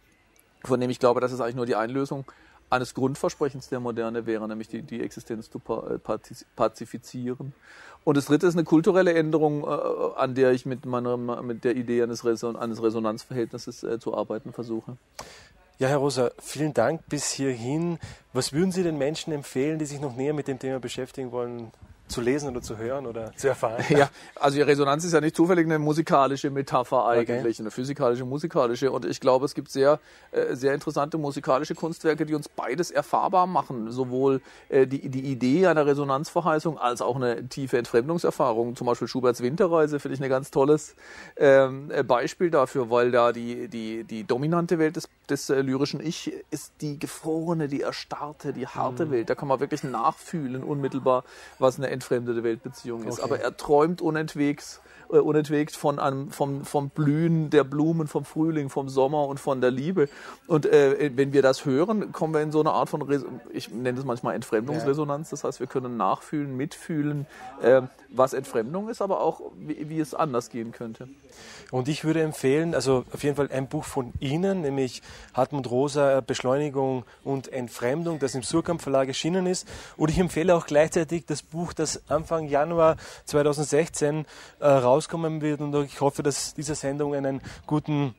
von 0.64 0.80
dem 0.80 0.90
ich 0.90 1.00
glaube, 1.00 1.22
dass 1.22 1.32
es 1.32 1.42
eigentlich 1.42 1.56
nur 1.56 1.66
die 1.66 1.76
Einlösung 1.76 2.26
eines 2.70 2.94
Grundversprechens 2.94 3.70
der 3.70 3.80
Moderne 3.80 4.26
wäre, 4.26 4.46
nämlich 4.48 4.68
die, 4.68 4.82
die 4.82 5.02
Existenz 5.02 5.50
zu 5.50 5.60
pa- 5.60 5.96
äh, 5.96 6.00
pazifizieren. 6.56 7.54
Und 8.04 8.18
das 8.18 8.26
dritte 8.26 8.48
ist 8.48 8.56
eine 8.56 8.64
kulturelle 8.66 9.14
Änderung, 9.14 9.64
äh, 9.64 9.68
an 10.16 10.36
der 10.36 10.52
ich 10.52 10.66
mit 10.66 10.86
meiner, 10.86 11.16
mit 11.18 11.64
der 11.64 11.76
Idee 11.76 12.04
eines, 12.04 12.26
Reson 12.26 12.56
eines 12.58 12.82
Resonanzverhältnisses 12.84 13.84
äh, 13.84 14.00
zu 14.00 14.16
arbeiten 14.16 14.52
versuche. 14.52 14.98
Ja, 15.80 15.88
Herr 15.90 15.98
Rosa, 15.98 16.32
vielen 16.40 16.74
Dank 16.74 17.08
bis 17.08 17.32
hierhin. 17.32 18.00
Was 18.34 18.52
würden 18.52 18.72
Sie 18.72 18.84
den 18.84 18.98
Menschen 18.98 19.32
empfehlen, 19.32 19.78
die 19.78 19.86
sich 19.86 20.02
noch 20.02 20.16
näher 20.16 20.34
mit 20.34 20.48
dem 20.48 20.58
Thema 20.58 20.80
beschäftigen 20.80 21.32
wollen, 21.32 21.72
zu 22.08 22.22
lesen 22.22 22.50
oder 22.50 22.62
zu 22.62 22.78
hören 22.78 23.06
oder 23.06 23.32
zu 23.36 23.48
erfahren? 23.48 23.84
Ja, 23.98 24.10
also 24.36 24.58
die 24.58 24.62
Resonanz 24.62 25.04
ist 25.06 25.14
ja 25.14 25.22
nicht 25.22 25.36
zufällig 25.36 25.66
eine 25.66 25.80
musikalische 25.80 26.50
Metapher 26.50 27.08
eigentlich, 27.08 27.60
eine 27.60 27.72
physikalische, 27.72 28.26
musikalische. 28.26 28.92
Und 28.92 29.06
ich 29.06 29.20
glaube, 29.20 29.46
es 29.46 29.56
gibt 29.56 29.72
sehr, 29.72 30.00
äh, 30.32 30.56
sehr 30.56 30.74
interessante 30.74 31.18
musikalische 31.18 31.74
Kunstwerke, 31.74 32.26
die 32.26 32.36
uns 32.36 32.50
beides 32.50 32.92
erfahrbar 32.92 33.48
machen. 33.48 33.92
Sowohl 33.92 34.42
äh, 34.70 34.86
die, 34.86 35.10
die 35.10 35.22
Idee 35.22 35.68
einer 35.68 35.86
Resonanzverheißung 35.86 36.78
als 36.78 37.02
auch 37.02 37.16
eine 37.16 37.48
tiefe 37.48 37.78
Entfremdungserfahrung. 37.78 38.76
Zum 38.76 38.88
Beispiel 38.88 39.08
Schuberts 39.08 39.42
Winterreise 39.42 40.00
finde 40.00 40.16
ich 40.16 40.22
ein 40.22 40.30
ganz 40.30 40.52
tolles 40.52 40.96
ähm, 41.38 41.92
äh, 41.92 42.04
Beispiel 42.04 42.52
dafür, 42.52 42.90
weil 42.90 43.12
da 43.12 43.32
die, 43.32 43.68
die, 43.68 44.04
die 44.04 44.24
dominante 44.24 44.80
Welt 44.80 44.96
des, 44.96 45.10
des 45.30 45.50
äh, 45.50 45.62
lyrischen 45.62 46.06
Ich 46.06 46.34
ist 46.52 46.74
die 46.82 47.00
gefrorene, 47.00 47.68
die 47.68 47.82
erstarrte, 47.82 48.54
die 48.54 48.68
harte 48.68 49.12
Welt. 49.12 49.30
Da 49.30 49.36
kann 49.36 49.48
man 49.48 49.60
wirklich 49.60 49.84
nachfühlen 49.84 50.64
unmittelbar, 50.64 51.24
was 51.60 51.78
eine 51.78 51.90
entfremdete 51.98 52.44
Weltbeziehung 52.44 53.04
ist. 53.04 53.20
Okay. 53.20 53.24
Aber 53.24 53.40
er 53.40 53.56
träumt 53.58 54.02
unentwegs 54.02 54.82
äh, 55.10 55.20
unentwegt 55.20 55.76
von 55.76 56.00
einem, 56.00 56.32
vom, 56.32 56.66
vom 56.66 56.90
Blühen 56.90 57.50
der 57.50 57.64
Blumen, 57.64 58.08
vom 58.08 58.26
Frühling, 58.26 58.70
vom 58.70 58.90
Sommer 58.90 59.28
und 59.28 59.40
von 59.40 59.62
der 59.62 59.72
Liebe. 59.72 60.10
Und 60.48 60.66
äh, 60.66 61.12
wenn 61.16 61.32
wir 61.32 61.42
das 61.42 61.66
hören, 61.66 62.12
kommen 62.12 62.34
wir 62.34 62.42
in 62.42 62.52
so 62.52 62.60
eine 62.60 62.72
Art 62.72 62.90
von, 62.90 63.02
Res 63.02 63.24
ich 63.52 63.70
nenne 63.72 63.98
es 63.98 64.06
manchmal 64.06 64.36
Entfremdungsresonanz. 64.36 65.30
Das 65.30 65.44
heißt, 65.44 65.60
wir 65.60 65.68
können 65.68 65.96
nachfühlen, 65.96 66.58
mitfühlen, 66.58 67.26
äh, 67.62 67.84
was 68.10 68.34
Entfremdung 68.34 68.90
ist, 68.90 69.02
aber 69.02 69.22
auch 69.22 69.42
wie, 69.58 69.90
wie 69.90 70.00
es 70.00 70.14
anders 70.14 70.50
gehen 70.50 70.72
könnte. 70.74 71.08
Und 71.72 71.88
ich 71.88 72.04
würde 72.04 72.22
empfehlen, 72.22 72.76
also 72.76 73.06
auf 73.14 73.24
jeden 73.24 73.36
Fall 73.36 73.50
ein 73.52 73.68
Buch 73.68 73.86
von 73.86 74.14
Ihnen, 74.20 74.62
nämlich 74.62 75.02
Hartmut 75.34 75.70
Rosa, 75.70 76.22
Beschleunigung 76.22 77.04
und 77.24 77.52
Entfremdung, 77.52 78.20
das 78.20 78.36
im 78.36 78.44
Surkamp 78.44 78.82
Verlag 78.82 79.08
erschienen 79.08 79.46
ist. 79.46 79.68
Und 79.96 80.10
ich 80.10 80.20
empfehle 80.20 80.56
auch 80.56 80.66
gleichzeitig 80.66 81.26
das 81.26 81.42
Buch, 81.42 81.74
das 81.74 81.87
Anfang 82.08 82.48
Januar 82.48 82.98
2016 83.26 84.26
äh, 84.60 84.68
rauskommen 84.68 85.42
wird. 85.42 85.62
Und 85.62 85.76
ich 85.86 86.02
hoffe, 86.02 86.24
dass 86.24 86.54
diese 86.54 86.76
Sendung 86.76 87.16
einen 87.16 87.42
guten 87.66 88.16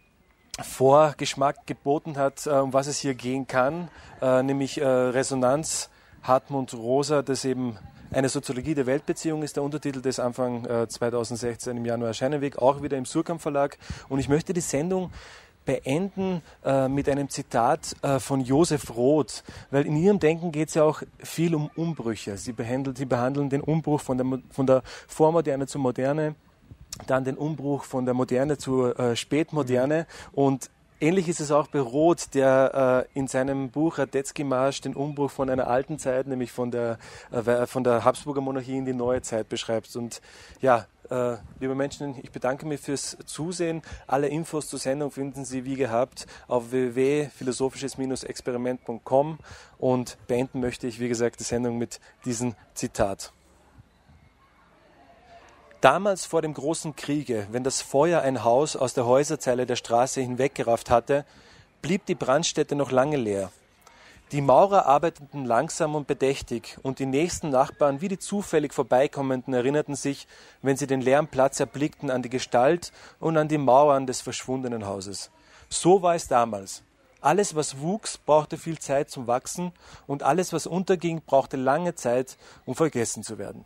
Vorgeschmack 0.61 1.67
geboten 1.67 2.17
hat, 2.17 2.47
äh, 2.47 2.51
um 2.51 2.73
was 2.73 2.87
es 2.87 2.99
hier 2.99 3.15
gehen 3.15 3.47
kann, 3.47 3.89
äh, 4.21 4.43
nämlich 4.43 4.81
äh, 4.81 4.87
Resonanz 4.87 5.91
Hartmut 6.23 6.75
Rosa, 6.75 7.23
das 7.23 7.45
eben 7.45 7.79
eine 8.11 8.29
Soziologie 8.29 8.75
der 8.75 8.87
Weltbeziehung 8.87 9.43
ist 9.43 9.57
der 9.57 9.63
Untertitel 9.63 10.01
des 10.01 10.19
Anfang 10.19 10.65
äh, 10.65 10.89
2016 10.89 11.77
im 11.77 11.85
Januar 11.85 12.09
erscheinen 12.09 12.41
wird, 12.41 12.59
auch 12.59 12.83
wieder 12.83 12.97
im 12.97 13.05
Surkamp 13.05 13.43
Verlag. 13.43 13.77
Und 14.09 14.19
ich 14.19 14.29
möchte 14.29 14.55
die 14.55 14.63
Sendung 14.63 15.13
beenden 15.69 16.41
äh, 16.65 16.89
mit 16.89 17.11
einem 17.11 17.29
Zitat 17.29 17.95
äh, 18.01 18.19
von 18.21 18.41
Josef 18.41 18.97
Roth, 18.97 19.45
weil 19.71 19.85
in 19.85 19.97
ihrem 19.97 20.19
Denken 20.19 20.51
geht 20.51 20.69
es 20.69 20.75
ja 20.77 20.85
auch 20.85 21.03
viel 21.19 21.55
um 21.55 21.69
Umbrüche. 21.77 22.39
Sie, 22.39 22.55
behandelt, 22.55 22.97
sie 22.97 23.05
behandeln 23.05 23.51
den 23.51 23.61
Umbruch 23.61 24.01
von 24.01 24.17
der, 24.17 24.27
von 24.51 24.67
der 24.67 24.83
Vormoderne 25.07 25.67
zur 25.67 25.83
Moderne, 25.83 26.37
dann 27.07 27.25
den 27.25 27.37
Umbruch 27.37 27.85
von 27.85 28.07
der 28.07 28.15
Moderne 28.15 28.57
zur 28.57 28.99
äh, 28.99 29.15
Spätmoderne. 29.15 30.07
Und 30.33 30.71
Ähnlich 31.01 31.29
ist 31.29 31.39
es 31.39 31.53
auch 31.53 31.69
bei 31.69 31.79
Roth, 31.79 32.35
der 32.35 33.07
äh, 33.15 33.19
in 33.19 33.29
seinem 33.29 33.71
Buch 33.71 33.99
Radetzky 33.99 34.43
Marsch 34.43 34.81
den 34.81 34.97
Umbruch 34.97 35.31
von 35.31 35.49
einer 35.49 35.69
alten 35.69 36.01
Zeit, 36.01 36.27
nämlich 36.27 36.51
von 36.51 36.73
der, 36.73 36.99
äh, 37.31 37.67
von 37.67 37.85
der 37.85 38.05
Habsburger 38.05 38.41
Monarchie 38.41 38.79
in 38.79 38.85
die 38.85 38.93
neue 38.93 39.23
Zeit 39.23 39.49
beschreibt. 39.49 39.95
Und 39.95 40.21
ja, 40.61 40.89
äh, 41.09 41.37
liebe 41.61 41.77
Menschen, 41.77 42.17
ich 42.21 42.33
bedanke 42.33 42.67
mich 42.67 42.81
fürs 42.81 43.17
Zusehen. 43.27 43.83
Alle 44.09 44.27
Infos 44.27 44.67
zur 44.67 44.81
Sendung 44.81 45.13
finden 45.13 45.45
Sie 45.45 45.65
wie 45.65 45.77
gehabt 45.77 46.27
auf 46.49 46.73
www.philosophisches-experiment.com 46.73 49.39
und 49.79 50.19
beenden 50.27 50.59
möchte 50.59 50.89
ich, 50.89 50.99
wie 50.99 51.09
gesagt, 51.09 51.39
die 51.39 51.45
Sendung 51.45 51.79
mit 51.79 52.01
diesem 52.25 52.57
Zitat. 52.75 53.33
Damals 55.81 56.27
vor 56.27 56.43
dem 56.43 56.55
großen 56.55 56.97
Kriege, 56.97 57.47
wenn 57.53 57.63
das 57.63 57.83
Feuer 57.83 58.23
ein 58.23 58.43
Haus 58.43 58.75
aus 58.75 58.95
der 58.95 59.07
Häuserzeile 59.07 59.65
der 59.65 59.77
Straße 59.77 60.21
hinweggerafft 60.21 60.91
hatte, 60.91 61.25
blieb 61.83 62.05
die 62.07 62.17
Brandstätte 62.17 62.75
noch 62.75 62.91
lange 62.91 63.17
leer. 63.17 63.53
Die 64.33 64.41
Maurer 64.41 64.87
arbeiteten 64.87 65.45
langsam 65.45 65.95
und 65.95 66.09
bedächtig, 66.09 66.77
und 66.83 66.99
die 66.99 67.07
nächsten 67.07 67.51
Nachbarn 67.51 68.01
wie 68.01 68.09
die 68.09 68.19
zufällig 68.19 68.75
Vorbeikommenden 68.75 69.55
erinnerten 69.55 69.95
sich, 69.95 70.27
wenn 70.63 70.77
sie 70.77 70.89
den 70.89 71.01
leeren 71.01 71.29
Platz 71.29 71.61
erblickten, 71.61 72.11
an 72.11 72.23
die 72.23 72.29
Gestalt 72.29 72.93
und 73.21 73.37
an 73.37 73.47
die 73.47 73.57
Mauern 73.57 74.09
des 74.09 74.21
verschwundenen 74.21 74.85
Hauses. 74.85 75.31
So 75.69 76.03
war 76.03 76.17
es 76.17 76.27
damals. 76.27 76.83
Alles, 77.21 77.55
was 77.55 77.79
wuchs, 77.79 78.19
brauchte 78.19 78.59
viel 78.59 78.81
Zeit 78.81 79.11
zum 79.11 79.29
Wachsen, 79.29 79.71
und 80.09 80.25
alles, 80.25 80.53
was 80.53 80.67
unterging, 80.67 81.23
brauchte 81.25 81.57
lange 81.57 81.95
Zeit, 81.95 82.37
um 82.67 82.75
vergessen 82.75 83.23
zu 83.23 83.39
werden. 83.39 83.65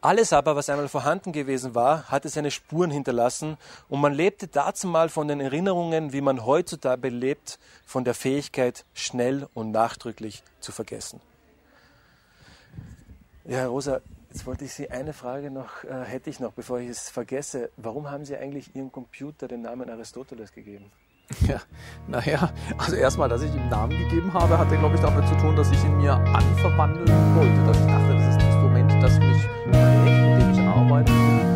Alles 0.00 0.32
aber, 0.32 0.56
was 0.56 0.70
einmal 0.70 0.88
vorhanden 0.88 1.32
gewesen 1.32 1.74
war, 1.74 2.04
hatte 2.08 2.28
seine 2.28 2.50
Spuren 2.50 2.90
hinterlassen 2.90 3.58
und 3.88 4.00
man 4.00 4.14
lebte 4.14 4.48
dazumal 4.48 5.08
von 5.08 5.28
den 5.28 5.40
Erinnerungen, 5.40 6.12
wie 6.12 6.22
man 6.22 6.46
heutzutage 6.46 7.08
lebt, 7.08 7.58
von 7.84 8.04
der 8.04 8.14
Fähigkeit, 8.14 8.84
schnell 8.94 9.48
und 9.54 9.70
nachdrücklich 9.70 10.42
zu 10.60 10.72
vergessen. 10.72 11.20
Ja, 13.44 13.66
Rosa, 13.66 14.00
jetzt 14.30 14.46
wollte 14.46 14.64
ich 14.64 14.72
Sie 14.72 14.90
eine 14.90 15.12
Frage 15.12 15.50
noch, 15.50 15.84
äh, 15.84 16.04
hätte 16.04 16.30
ich 16.30 16.40
noch, 16.40 16.52
bevor 16.52 16.78
ich 16.78 16.88
es 16.88 17.10
vergesse. 17.10 17.70
Warum 17.76 18.10
haben 18.10 18.24
Sie 18.24 18.36
eigentlich 18.36 18.74
Ihrem 18.74 18.92
Computer 18.92 19.48
den 19.48 19.62
Namen 19.62 19.90
Aristoteles 19.90 20.52
gegeben? 20.52 20.90
Ja, 21.48 21.60
naja, 22.06 22.52
also 22.78 22.96
erstmal, 22.96 23.28
dass 23.28 23.42
ich 23.42 23.54
ihm 23.54 23.68
Namen 23.68 23.96
gegeben 23.98 24.32
habe, 24.34 24.58
hatte, 24.58 24.76
glaube 24.76 24.96
ich, 24.96 25.00
damit 25.00 25.26
zu 25.28 25.34
tun, 25.36 25.56
dass 25.56 25.70
ich 25.70 25.82
ihn 25.82 25.96
mir 25.96 26.12
anverwandeln 26.12 27.08
wollte. 27.34 27.66
Dass 27.66 27.78
ich 27.78 27.86
dachte, 27.86 28.21
das 29.02 29.18
mich 29.18 29.48
prägt, 29.64 30.04
mit 30.04 30.40
dem 30.40 30.50
ich 30.52 30.60
arbeite. 30.60 31.51